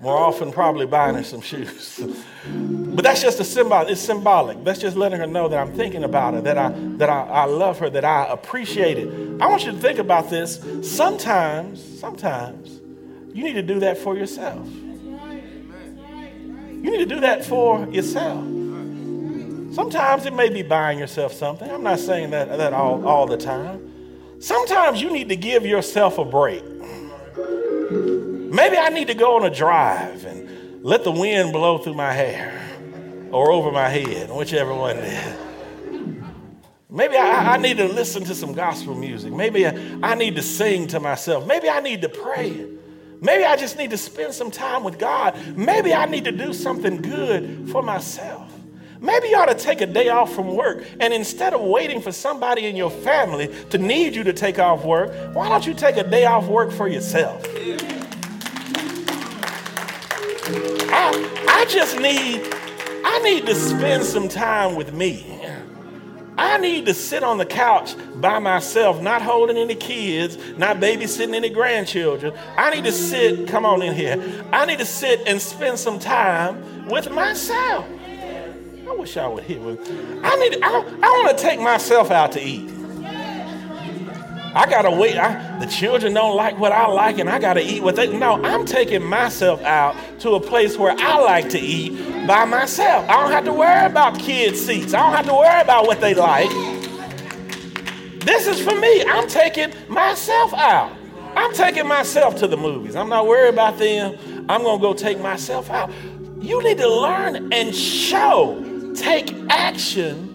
More 0.01 0.17
often, 0.17 0.53
probably 0.53 0.87
buying 0.87 1.17
her 1.17 1.25
some 1.25 1.41
shoes. 1.41 2.01
but 2.47 3.03
that's 3.03 3.21
just 3.21 3.41
a 3.41 3.45
symbol. 3.45 3.81
It's 3.81 4.01
symbolic. 4.01 4.63
That's 4.63 4.79
just 4.79 4.97
letting 4.97 5.19
her 5.19 5.27
know 5.27 5.49
that 5.49 5.59
I'm 5.59 5.73
thinking 5.75 6.05
about 6.05 6.35
her, 6.35 6.41
that 6.43 6.57
I 6.57 6.71
that 6.99 7.09
I, 7.09 7.23
I 7.23 7.45
love 7.47 7.81
her, 7.81 7.91
that 7.91 8.05
I 8.05 8.27
appreciate 8.31 8.99
it. 8.99 9.09
I 9.41 9.49
want 9.49 9.65
you 9.65 9.73
to 9.73 9.79
think 9.79 9.99
about 9.99 10.31
this. 10.31 10.65
Sometimes, 10.83 11.83
sometimes, 11.99 12.81
you 13.35 13.43
need 13.43 13.55
to 13.55 13.63
do 13.63 13.81
that 13.81 13.99
for 13.99 14.17
yourself. 14.17 14.69
You 16.81 16.93
need 16.93 16.99
to 16.99 17.07
do 17.07 17.21
that 17.21 17.45
for 17.45 17.89
yourself. 17.89 18.45
Sometimes 19.75 20.27
it 20.27 20.33
may 20.33 20.49
be 20.49 20.63
buying 20.63 20.99
yourself 20.99 21.33
something. 21.33 21.69
I'm 21.69 21.83
not 21.83 21.99
saying 21.99 22.31
that, 22.31 22.57
that 22.57 22.73
all, 22.73 23.07
all 23.07 23.27
the 23.27 23.37
time. 23.37 24.39
Sometimes 24.41 25.03
you 25.03 25.11
need 25.11 25.29
to 25.29 25.37
give 25.37 25.67
yourself 25.67 26.19
a 26.19 26.25
break. 26.25 26.63
Maybe 28.59 28.77
I 28.77 28.89
need 28.89 29.07
to 29.07 29.15
go 29.15 29.37
on 29.37 29.45
a 29.45 29.55
drive 29.55 30.25
and 30.25 30.83
let 30.83 31.05
the 31.05 31.13
wind 31.13 31.53
blow 31.53 31.79
through 31.79 31.95
my 31.95 32.13
hair 32.13 32.61
or 33.31 33.53
over 33.53 33.71
my 33.71 33.89
head, 33.89 34.31
whichever 34.33 34.75
one 34.75 34.97
it 34.97 35.05
is. 35.05 35.39
Maybe 36.91 37.17
I, 37.17 37.55
I, 37.55 37.57
need 37.59 37.77
to 37.77 37.87
listen 37.87 38.25
to 38.25 38.35
some 38.35 38.55
gospel 38.55 38.97
music. 38.97 39.33
Maybe 39.33 39.65
I, 39.65 39.79
I 40.03 40.17
need 40.17 40.35
to 40.35 40.43
sing 40.43 40.89
to 40.89 40.99
myself. 40.99 41.47
Maybe 41.47 41.69
I 41.69 41.79
need 41.79 42.03
to 42.03 42.09
pray. 42.09 42.67
Maybe 43.21 43.45
I 43.45 43.55
just 43.55 43.79
need 43.79 43.91
to 43.91 43.97
spend 43.97 44.35
some 44.35 44.51
time 44.51 44.83
with 44.83 44.99
God. 44.99 45.37
Maybe 45.57 45.95
I 45.95 46.07
need 46.07 46.25
to 46.25 46.33
do 46.33 46.53
something 46.53 47.01
good 47.01 47.71
for 47.71 47.81
myself. 47.81 48.53
Maybe 49.01 49.29
you 49.29 49.37
ought 49.37 49.47
to 49.47 49.55
take 49.55 49.83
a 49.83 49.87
day 49.87 50.09
off 50.09 50.35
from 50.35 50.57
work 50.57 50.85
and 50.99 51.15
instead 51.15 51.55
of 51.55 51.61
waiting 51.61 52.03
for 52.03 52.11
somebody 52.11 52.67
in 52.67 52.75
your 52.75 52.91
family 52.91 53.55
to 53.71 53.79
need 53.79 54.17
you 54.17 54.25
to 54.25 54.33
take 54.33 54.59
off 54.59 54.85
work, 54.85 55.13
why 55.37 55.49
don't 55.49 55.65
you 55.65 55.75
take 55.75 55.97
a 55.97 56.03
day 56.03 56.25
off 56.25 56.49
work 56.49 56.73
for 56.73 56.89
yourself? 56.89 57.47
I, 60.91 61.45
I 61.49 61.65
just 61.67 61.99
need, 61.99 62.43
I 63.05 63.21
need 63.21 63.47
to 63.47 63.55
spend 63.55 64.05
some 64.05 64.29
time 64.29 64.75
with 64.75 64.93
me. 64.93 65.39
I 66.39 66.57
need 66.59 66.87
to 66.87 66.95
sit 66.95 67.25
on 67.25 67.39
the 67.39 67.47
couch 67.47 67.97
by 68.15 68.39
myself, 68.39 69.03
not 69.03 69.23
holding 69.23 69.57
any 69.57 69.75
kids, 69.75 70.39
not 70.57 70.77
babysitting 70.77 71.35
any 71.35 71.51
grandchildren. 71.51 72.33
I 72.57 72.71
need 72.71 72.85
to 72.85 72.93
sit, 72.93 73.49
come 73.49 73.67
on 73.67 73.83
in 73.83 73.93
here. 73.93 74.45
I 74.53 74.65
need 74.65 74.79
to 74.79 74.85
sit 74.85 75.27
and 75.27 75.43
spend 75.43 75.81
some 75.81 75.99
time 75.99 76.87
with 76.87 77.11
myself. 77.11 77.85
I 78.89 78.95
wish 78.95 79.17
I 79.17 79.27
would 79.27 79.45
hear. 79.45 79.59
I 79.61 80.37
need. 80.37 80.63
I, 80.63 80.69
I 81.03 81.23
want 81.23 81.37
to 81.37 81.43
take 81.43 81.61
myself 81.61 82.11
out 82.11 82.33
to 82.33 82.41
eat. 82.41 82.71
I 84.55 84.67
gotta 84.69 84.91
wait. 84.91 85.17
I, 85.17 85.59
the 85.59 85.67
children 85.67 86.15
don't 86.15 86.35
like 86.37 86.59
what 86.59 86.73
I 86.73 86.87
like, 86.87 87.19
and 87.19 87.29
I 87.29 87.39
gotta 87.39 87.61
eat 87.61 87.83
what 87.83 87.97
they. 87.97 88.07
No, 88.17 88.43
I'm 88.43 88.65
taking 88.65 89.05
myself 89.05 89.63
out 89.63 89.95
to 90.21 90.33
a 90.33 90.41
place 90.41 90.77
where 90.77 90.95
I 90.99 91.19
like 91.19 91.51
to 91.51 91.59
eat 91.59 92.27
by 92.27 92.45
myself. 92.45 93.09
I 93.09 93.23
don't 93.23 93.33
have 93.33 93.45
to 93.45 93.53
worry 93.53 93.87
about 93.87 94.19
kids' 94.19 94.61
seats. 94.61 94.95
I 94.95 95.01
don't 95.01 95.15
have 95.15 95.27
to 95.27 95.35
worry 95.35 95.61
about 95.61 95.87
what 95.87 96.01
they 96.01 96.15
like. 96.15 96.51
This 98.25 98.47
is 98.47 98.61
for 98.61 98.75
me. 98.75 99.05
I'm 99.05 99.29
taking 99.29 99.73
myself 99.89 100.53
out. 100.55 100.93
I'm 101.37 101.53
taking 101.55 101.87
myself 101.87 102.37
to 102.37 102.47
the 102.47 102.57
movies. 102.57 102.97
I'm 102.97 103.09
not 103.09 103.27
worried 103.27 103.51
about 103.51 103.79
them. 103.79 104.47
I'm 104.49 104.63
to 104.63 104.79
go 104.79 104.95
take 104.95 105.21
myself 105.21 105.71
out. 105.71 105.91
You 106.41 106.63
need 106.63 106.79
to 106.79 106.89
learn 106.89 107.53
and 107.53 107.75
show, 107.75 108.93
take 108.95 109.35
action 109.51 110.28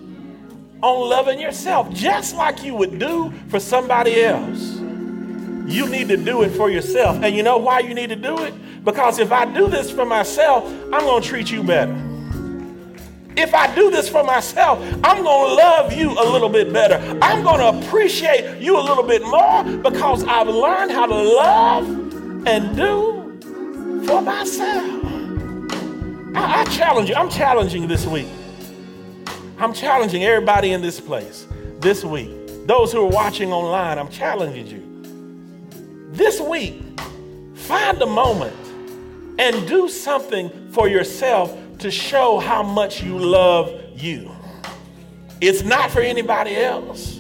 on 0.84 1.10
loving 1.10 1.40
yourself, 1.40 1.92
just 1.94 2.36
like 2.36 2.62
you 2.62 2.76
would 2.76 3.00
do 3.00 3.32
for 3.48 3.60
somebody 3.60 4.22
else. 4.22 4.76
You 5.66 5.88
need 5.88 6.10
to 6.10 6.18
do 6.18 6.44
it 6.44 6.50
for 6.50 6.70
yourself. 6.70 7.24
And 7.24 7.34
you 7.34 7.42
know 7.42 7.58
why 7.58 7.80
you 7.80 7.94
need 7.94 8.10
to 8.10 8.18
do 8.18 8.44
it? 8.44 8.54
Because 8.84 9.18
if 9.18 9.32
I 9.32 9.46
do 9.46 9.70
this 9.70 9.90
for 9.90 10.04
myself, 10.04 10.66
I'm 10.92 11.06
going 11.06 11.24
to 11.24 11.28
treat 11.28 11.50
you 11.50 11.64
better. 11.64 11.94
If 13.38 13.54
I 13.54 13.74
do 13.74 13.90
this 13.90 14.10
for 14.10 14.26
myself, 14.26 14.78
I'm 15.06 15.24
going 15.24 15.50
to 15.50 15.56
love 15.56 15.94
you 15.94 16.12
a 16.12 16.26
little 16.30 16.50
bit 16.50 16.74
better. 16.74 16.96
I'm 17.22 17.44
going 17.44 17.60
to 17.60 17.88
appreciate 17.88 18.62
you 18.62 18.78
a 18.78 18.84
little 18.84 19.04
bit 19.04 19.24
more 19.24 19.64
because 19.64 20.26
I've 20.26 20.50
learned 20.50 20.92
how 20.92 21.06
to 21.06 21.16
love 21.16 21.88
and 22.46 22.76
do 22.76 24.04
for 24.06 24.22
myself. 24.22 25.02
I, 26.36 26.62
I 26.62 26.66
challenge 26.66 27.08
you. 27.08 27.16
I'm 27.16 27.30
challenging 27.30 27.88
this 27.88 28.06
week. 28.06 28.28
I'm 29.58 29.74
challenging 29.74 30.24
everybody 30.24 30.72
in 30.72 30.82
this 30.82 31.00
place 31.00 31.48
this 31.80 32.04
week. 32.04 32.32
Those 32.66 32.92
who 32.92 33.02
are 33.02 33.10
watching 33.10 33.52
online, 33.52 34.00
I'm 34.00 34.10
challenging 34.10 34.68
you. 34.68 36.10
This 36.12 36.40
week, 36.40 36.82
find 37.56 38.02
a 38.02 38.06
moment 38.06 38.56
and 39.40 39.68
do 39.68 39.90
something 39.90 40.72
for 40.72 40.88
yourself 40.88 41.58
to 41.80 41.92
show 41.92 42.40
how 42.40 42.64
much 42.64 43.04
you 43.04 43.18
love 43.18 43.82
you. 43.96 44.32
It's 45.42 45.64
not 45.64 45.92
for 45.92 46.00
anybody 46.00 46.56
else. 46.56 47.20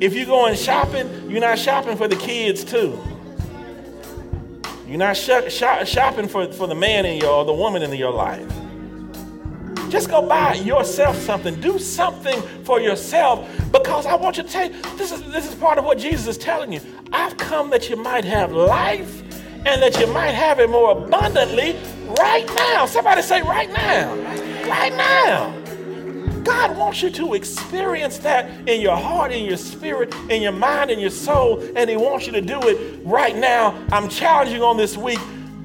If 0.00 0.14
you're 0.14 0.26
going 0.26 0.56
shopping, 0.56 1.30
you're 1.30 1.40
not 1.40 1.58
shopping 1.58 1.96
for 1.96 2.08
the 2.08 2.16
kids 2.16 2.64
too. 2.64 3.00
You're 4.86 4.98
not 4.98 5.16
sh- 5.16 5.48
sh- 5.48 5.88
shopping 5.88 6.28
for, 6.28 6.52
for 6.52 6.66
the 6.66 6.74
man 6.74 7.06
in 7.06 7.18
your 7.18 7.30
or 7.30 7.44
the 7.44 7.52
woman 7.54 7.82
in 7.82 7.92
your 7.94 8.12
life. 8.12 8.50
Just 9.92 10.08
go 10.08 10.22
buy 10.26 10.54
yourself 10.54 11.18
something. 11.18 11.60
Do 11.60 11.78
something 11.78 12.40
for 12.64 12.80
yourself 12.80 13.46
because 13.72 14.06
I 14.06 14.14
want 14.14 14.38
you 14.38 14.42
to 14.42 14.48
take 14.48 14.72
this 14.96 15.12
is 15.12 15.22
this 15.30 15.46
is 15.46 15.54
part 15.54 15.76
of 15.76 15.84
what 15.84 15.98
Jesus 15.98 16.26
is 16.28 16.38
telling 16.38 16.72
you. 16.72 16.80
I've 17.12 17.36
come 17.36 17.68
that 17.68 17.90
you 17.90 17.96
might 17.96 18.24
have 18.24 18.52
life 18.52 19.20
and 19.66 19.82
that 19.82 20.00
you 20.00 20.06
might 20.06 20.30
have 20.30 20.60
it 20.60 20.70
more 20.70 20.92
abundantly 20.92 21.76
right 22.18 22.46
now. 22.56 22.86
Somebody 22.86 23.20
say 23.20 23.42
right 23.42 23.70
now. 23.70 24.14
Right 24.66 24.94
now. 24.94 25.54
God 26.42 26.74
wants 26.74 27.02
you 27.02 27.10
to 27.10 27.34
experience 27.34 28.16
that 28.20 28.66
in 28.66 28.80
your 28.80 28.96
heart, 28.96 29.30
in 29.30 29.44
your 29.44 29.58
spirit, 29.58 30.14
in 30.30 30.40
your 30.40 30.52
mind, 30.52 30.90
in 30.90 31.00
your 31.00 31.10
soul, 31.10 31.62
and 31.76 31.90
He 31.90 31.98
wants 31.98 32.24
you 32.24 32.32
to 32.32 32.40
do 32.40 32.58
it 32.62 33.02
right 33.04 33.36
now. 33.36 33.78
I'm 33.92 34.08
challenging 34.08 34.62
on 34.62 34.78
this 34.78 34.96
week 34.96 35.20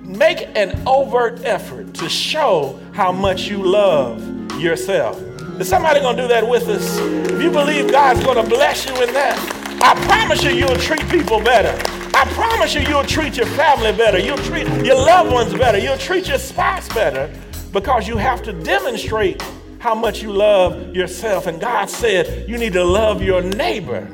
make 0.07 0.47
an 0.55 0.81
overt 0.87 1.43
effort 1.43 1.93
to 1.93 2.07
show 2.07 2.79
how 2.93 3.11
much 3.11 3.49
you 3.49 3.57
love 3.57 4.21
yourself. 4.57 5.21
Is 5.59 5.67
somebody 5.67 5.99
gonna 5.99 6.21
do 6.21 6.29
that 6.29 6.47
with 6.47 6.69
us? 6.69 6.97
If 6.97 7.41
you 7.41 7.51
believe 7.51 7.91
God's 7.91 8.23
gonna 8.23 8.47
bless 8.47 8.85
you 8.85 8.93
in 9.03 9.13
that, 9.13 9.37
I 9.81 9.95
promise 10.05 10.43
you, 10.43 10.51
you'll 10.51 10.77
treat 10.77 11.07
people 11.09 11.41
better. 11.41 11.75
I 12.15 12.23
promise 12.33 12.73
you, 12.73 12.81
you'll 12.81 13.03
treat 13.03 13.35
your 13.35 13.47
family 13.47 13.91
better. 13.91 14.17
You'll 14.17 14.37
treat 14.37 14.65
your 14.85 14.95
loved 14.95 15.31
ones 15.31 15.53
better. 15.53 15.77
You'll 15.77 15.97
treat 15.97 16.29
your 16.29 16.39
spouse 16.39 16.87
better 16.93 17.29
because 17.73 18.07
you 18.07 18.15
have 18.15 18.41
to 18.43 18.53
demonstrate 18.53 19.43
how 19.79 19.93
much 19.93 20.23
you 20.23 20.31
love 20.31 20.95
yourself. 20.95 21.47
And 21.47 21.59
God 21.59 21.89
said 21.89 22.47
you 22.49 22.57
need 22.57 22.73
to 22.73 22.83
love 22.83 23.21
your 23.21 23.41
neighbor 23.41 24.07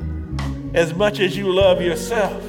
as 0.74 0.92
much 0.92 1.20
as 1.20 1.36
you 1.36 1.52
love 1.52 1.80
yourself. 1.80 2.42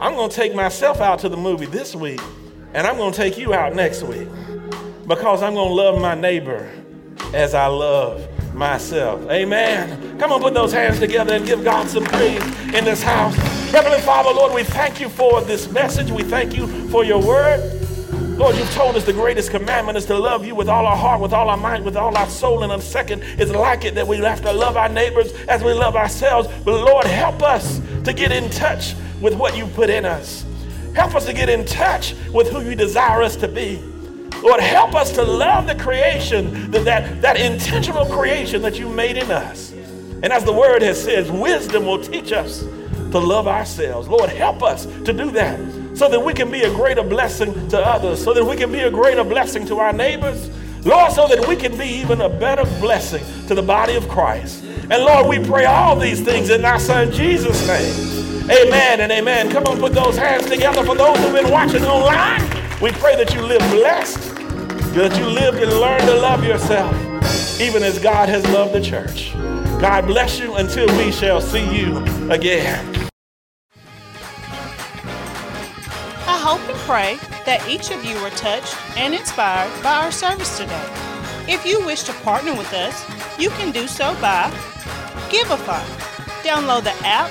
I'm 0.00 0.14
going 0.14 0.30
to 0.30 0.34
take 0.34 0.54
myself 0.54 1.00
out 1.00 1.18
to 1.20 1.28
the 1.28 1.36
movie 1.36 1.66
this 1.66 1.94
week 1.94 2.20
and 2.74 2.86
I'm 2.86 2.96
going 2.96 3.12
to 3.12 3.16
take 3.16 3.38
you 3.38 3.54
out 3.54 3.74
next 3.74 4.02
week 4.02 4.28
because 5.06 5.42
I'm 5.42 5.54
going 5.54 5.68
to 5.68 5.74
love 5.74 6.00
my 6.00 6.14
neighbor 6.14 6.70
as 7.34 7.54
I 7.54 7.66
love 7.66 8.26
myself. 8.54 9.28
Amen. 9.30 10.18
Come 10.18 10.32
on, 10.32 10.40
put 10.40 10.54
those 10.54 10.72
hands 10.72 10.98
together 10.98 11.34
and 11.34 11.46
give 11.46 11.64
God 11.64 11.88
some 11.88 12.04
praise 12.04 12.42
in 12.74 12.84
this 12.84 13.02
house. 13.02 13.34
Heavenly 13.70 14.00
Father, 14.00 14.30
Lord, 14.30 14.54
we 14.54 14.64
thank 14.64 15.00
you 15.00 15.08
for 15.08 15.40
this 15.40 15.70
message. 15.70 16.10
We 16.10 16.22
thank 16.22 16.56
you 16.56 16.66
for 16.88 17.04
your 17.04 17.22
word. 17.22 17.80
Lord, 18.38 18.56
you've 18.56 18.72
told 18.72 18.96
us 18.96 19.04
the 19.04 19.12
greatest 19.12 19.50
commandment 19.50 19.98
is 19.98 20.06
to 20.06 20.18
love 20.18 20.44
you 20.44 20.54
with 20.54 20.68
all 20.68 20.86
our 20.86 20.96
heart, 20.96 21.20
with 21.20 21.32
all 21.32 21.48
our 21.48 21.56
mind, 21.56 21.84
with 21.84 21.96
all 21.96 22.16
our 22.16 22.28
soul. 22.28 22.62
And 22.62 22.72
a 22.72 22.80
second 22.80 23.22
is 23.22 23.50
like 23.50 23.84
it 23.84 23.94
that 23.94 24.06
we 24.06 24.16
have 24.18 24.42
to 24.42 24.52
love 24.52 24.76
our 24.76 24.88
neighbors 24.88 25.32
as 25.48 25.62
we 25.62 25.72
love 25.72 25.96
ourselves. 25.96 26.48
But 26.64 26.84
Lord, 26.84 27.06
help 27.06 27.42
us 27.42 27.80
to 28.04 28.12
get 28.12 28.32
in 28.32 28.50
touch 28.50 28.94
with 29.20 29.34
what 29.34 29.56
you 29.56 29.66
put 29.66 29.90
in 29.90 30.04
us. 30.04 30.44
Help 30.94 31.14
us 31.14 31.26
to 31.26 31.32
get 31.32 31.48
in 31.48 31.64
touch 31.64 32.14
with 32.32 32.50
who 32.50 32.60
you 32.60 32.74
desire 32.74 33.22
us 33.22 33.36
to 33.36 33.48
be. 33.48 33.82
Lord, 34.42 34.60
help 34.60 34.94
us 34.94 35.12
to 35.12 35.22
love 35.22 35.66
the 35.66 35.74
creation, 35.76 36.70
that, 36.72 36.84
that, 36.84 37.22
that 37.22 37.40
intentional 37.40 38.06
creation 38.06 38.60
that 38.62 38.78
you 38.78 38.88
made 38.88 39.16
in 39.16 39.30
us. 39.30 39.72
And 39.72 40.26
as 40.26 40.44
the 40.44 40.52
word 40.52 40.82
has 40.82 41.02
said, 41.02 41.30
wisdom 41.30 41.86
will 41.86 42.02
teach 42.02 42.32
us 42.32 42.60
to 42.60 43.18
love 43.18 43.46
ourselves. 43.46 44.08
Lord, 44.08 44.30
help 44.30 44.62
us 44.62 44.86
to 44.86 45.12
do 45.12 45.30
that 45.32 45.58
so 45.96 46.08
that 46.08 46.20
we 46.20 46.32
can 46.32 46.50
be 46.50 46.62
a 46.62 46.74
greater 46.74 47.02
blessing 47.02 47.68
to 47.68 47.78
others, 47.78 48.22
so 48.22 48.32
that 48.34 48.44
we 48.44 48.56
can 48.56 48.72
be 48.72 48.80
a 48.80 48.90
greater 48.90 49.24
blessing 49.24 49.66
to 49.66 49.78
our 49.78 49.92
neighbors. 49.92 50.50
Lord, 50.84 51.12
so 51.12 51.28
that 51.28 51.46
we 51.46 51.54
can 51.54 51.76
be 51.76 51.86
even 51.86 52.20
a 52.20 52.28
better 52.28 52.64
blessing 52.80 53.24
to 53.46 53.54
the 53.54 53.62
body 53.62 53.94
of 53.94 54.08
Christ. 54.08 54.64
And 54.64 55.04
Lord, 55.04 55.28
we 55.28 55.38
pray 55.44 55.64
all 55.64 55.96
these 55.96 56.20
things 56.20 56.50
in 56.50 56.64
our 56.64 56.80
son 56.80 57.12
Jesus' 57.12 57.66
name. 57.68 58.31
Amen 58.50 59.00
and 59.00 59.12
amen. 59.12 59.50
Come 59.50 59.64
on, 59.66 59.78
put 59.78 59.92
those 59.92 60.16
hands 60.16 60.46
together 60.46 60.84
for 60.84 60.96
those 60.96 61.16
who've 61.18 61.32
been 61.32 61.50
watching 61.50 61.84
online. 61.84 62.42
We 62.80 62.90
pray 62.90 63.14
that 63.14 63.32
you 63.32 63.40
live 63.40 63.60
blessed, 63.70 64.34
that 64.94 65.16
you 65.16 65.26
live 65.26 65.54
and 65.54 65.70
learn 65.70 66.00
to 66.00 66.14
love 66.14 66.42
yourself, 66.42 66.92
even 67.60 67.84
as 67.84 68.00
God 68.00 68.28
has 68.28 68.44
loved 68.48 68.72
the 68.74 68.80
church. 68.80 69.32
God 69.80 70.06
bless 70.06 70.40
you 70.40 70.56
until 70.56 70.88
we 70.96 71.12
shall 71.12 71.40
see 71.40 71.64
you 71.72 71.98
again. 72.30 73.08
I 76.26 76.36
hope 76.36 76.60
and 76.68 76.78
pray 76.80 77.18
that 77.46 77.64
each 77.68 77.92
of 77.92 78.04
you 78.04 78.20
were 78.20 78.30
touched 78.30 78.76
and 78.96 79.14
inspired 79.14 79.70
by 79.84 80.04
our 80.04 80.10
service 80.10 80.58
today. 80.58 80.88
If 81.48 81.64
you 81.64 81.84
wish 81.86 82.02
to 82.04 82.12
partner 82.24 82.54
with 82.54 82.72
us, 82.74 83.08
you 83.38 83.50
can 83.50 83.70
do 83.70 83.86
so 83.86 84.14
by 84.20 84.50
Givelify. 85.30 85.84
Download 86.42 86.82
the 86.82 87.06
app 87.06 87.30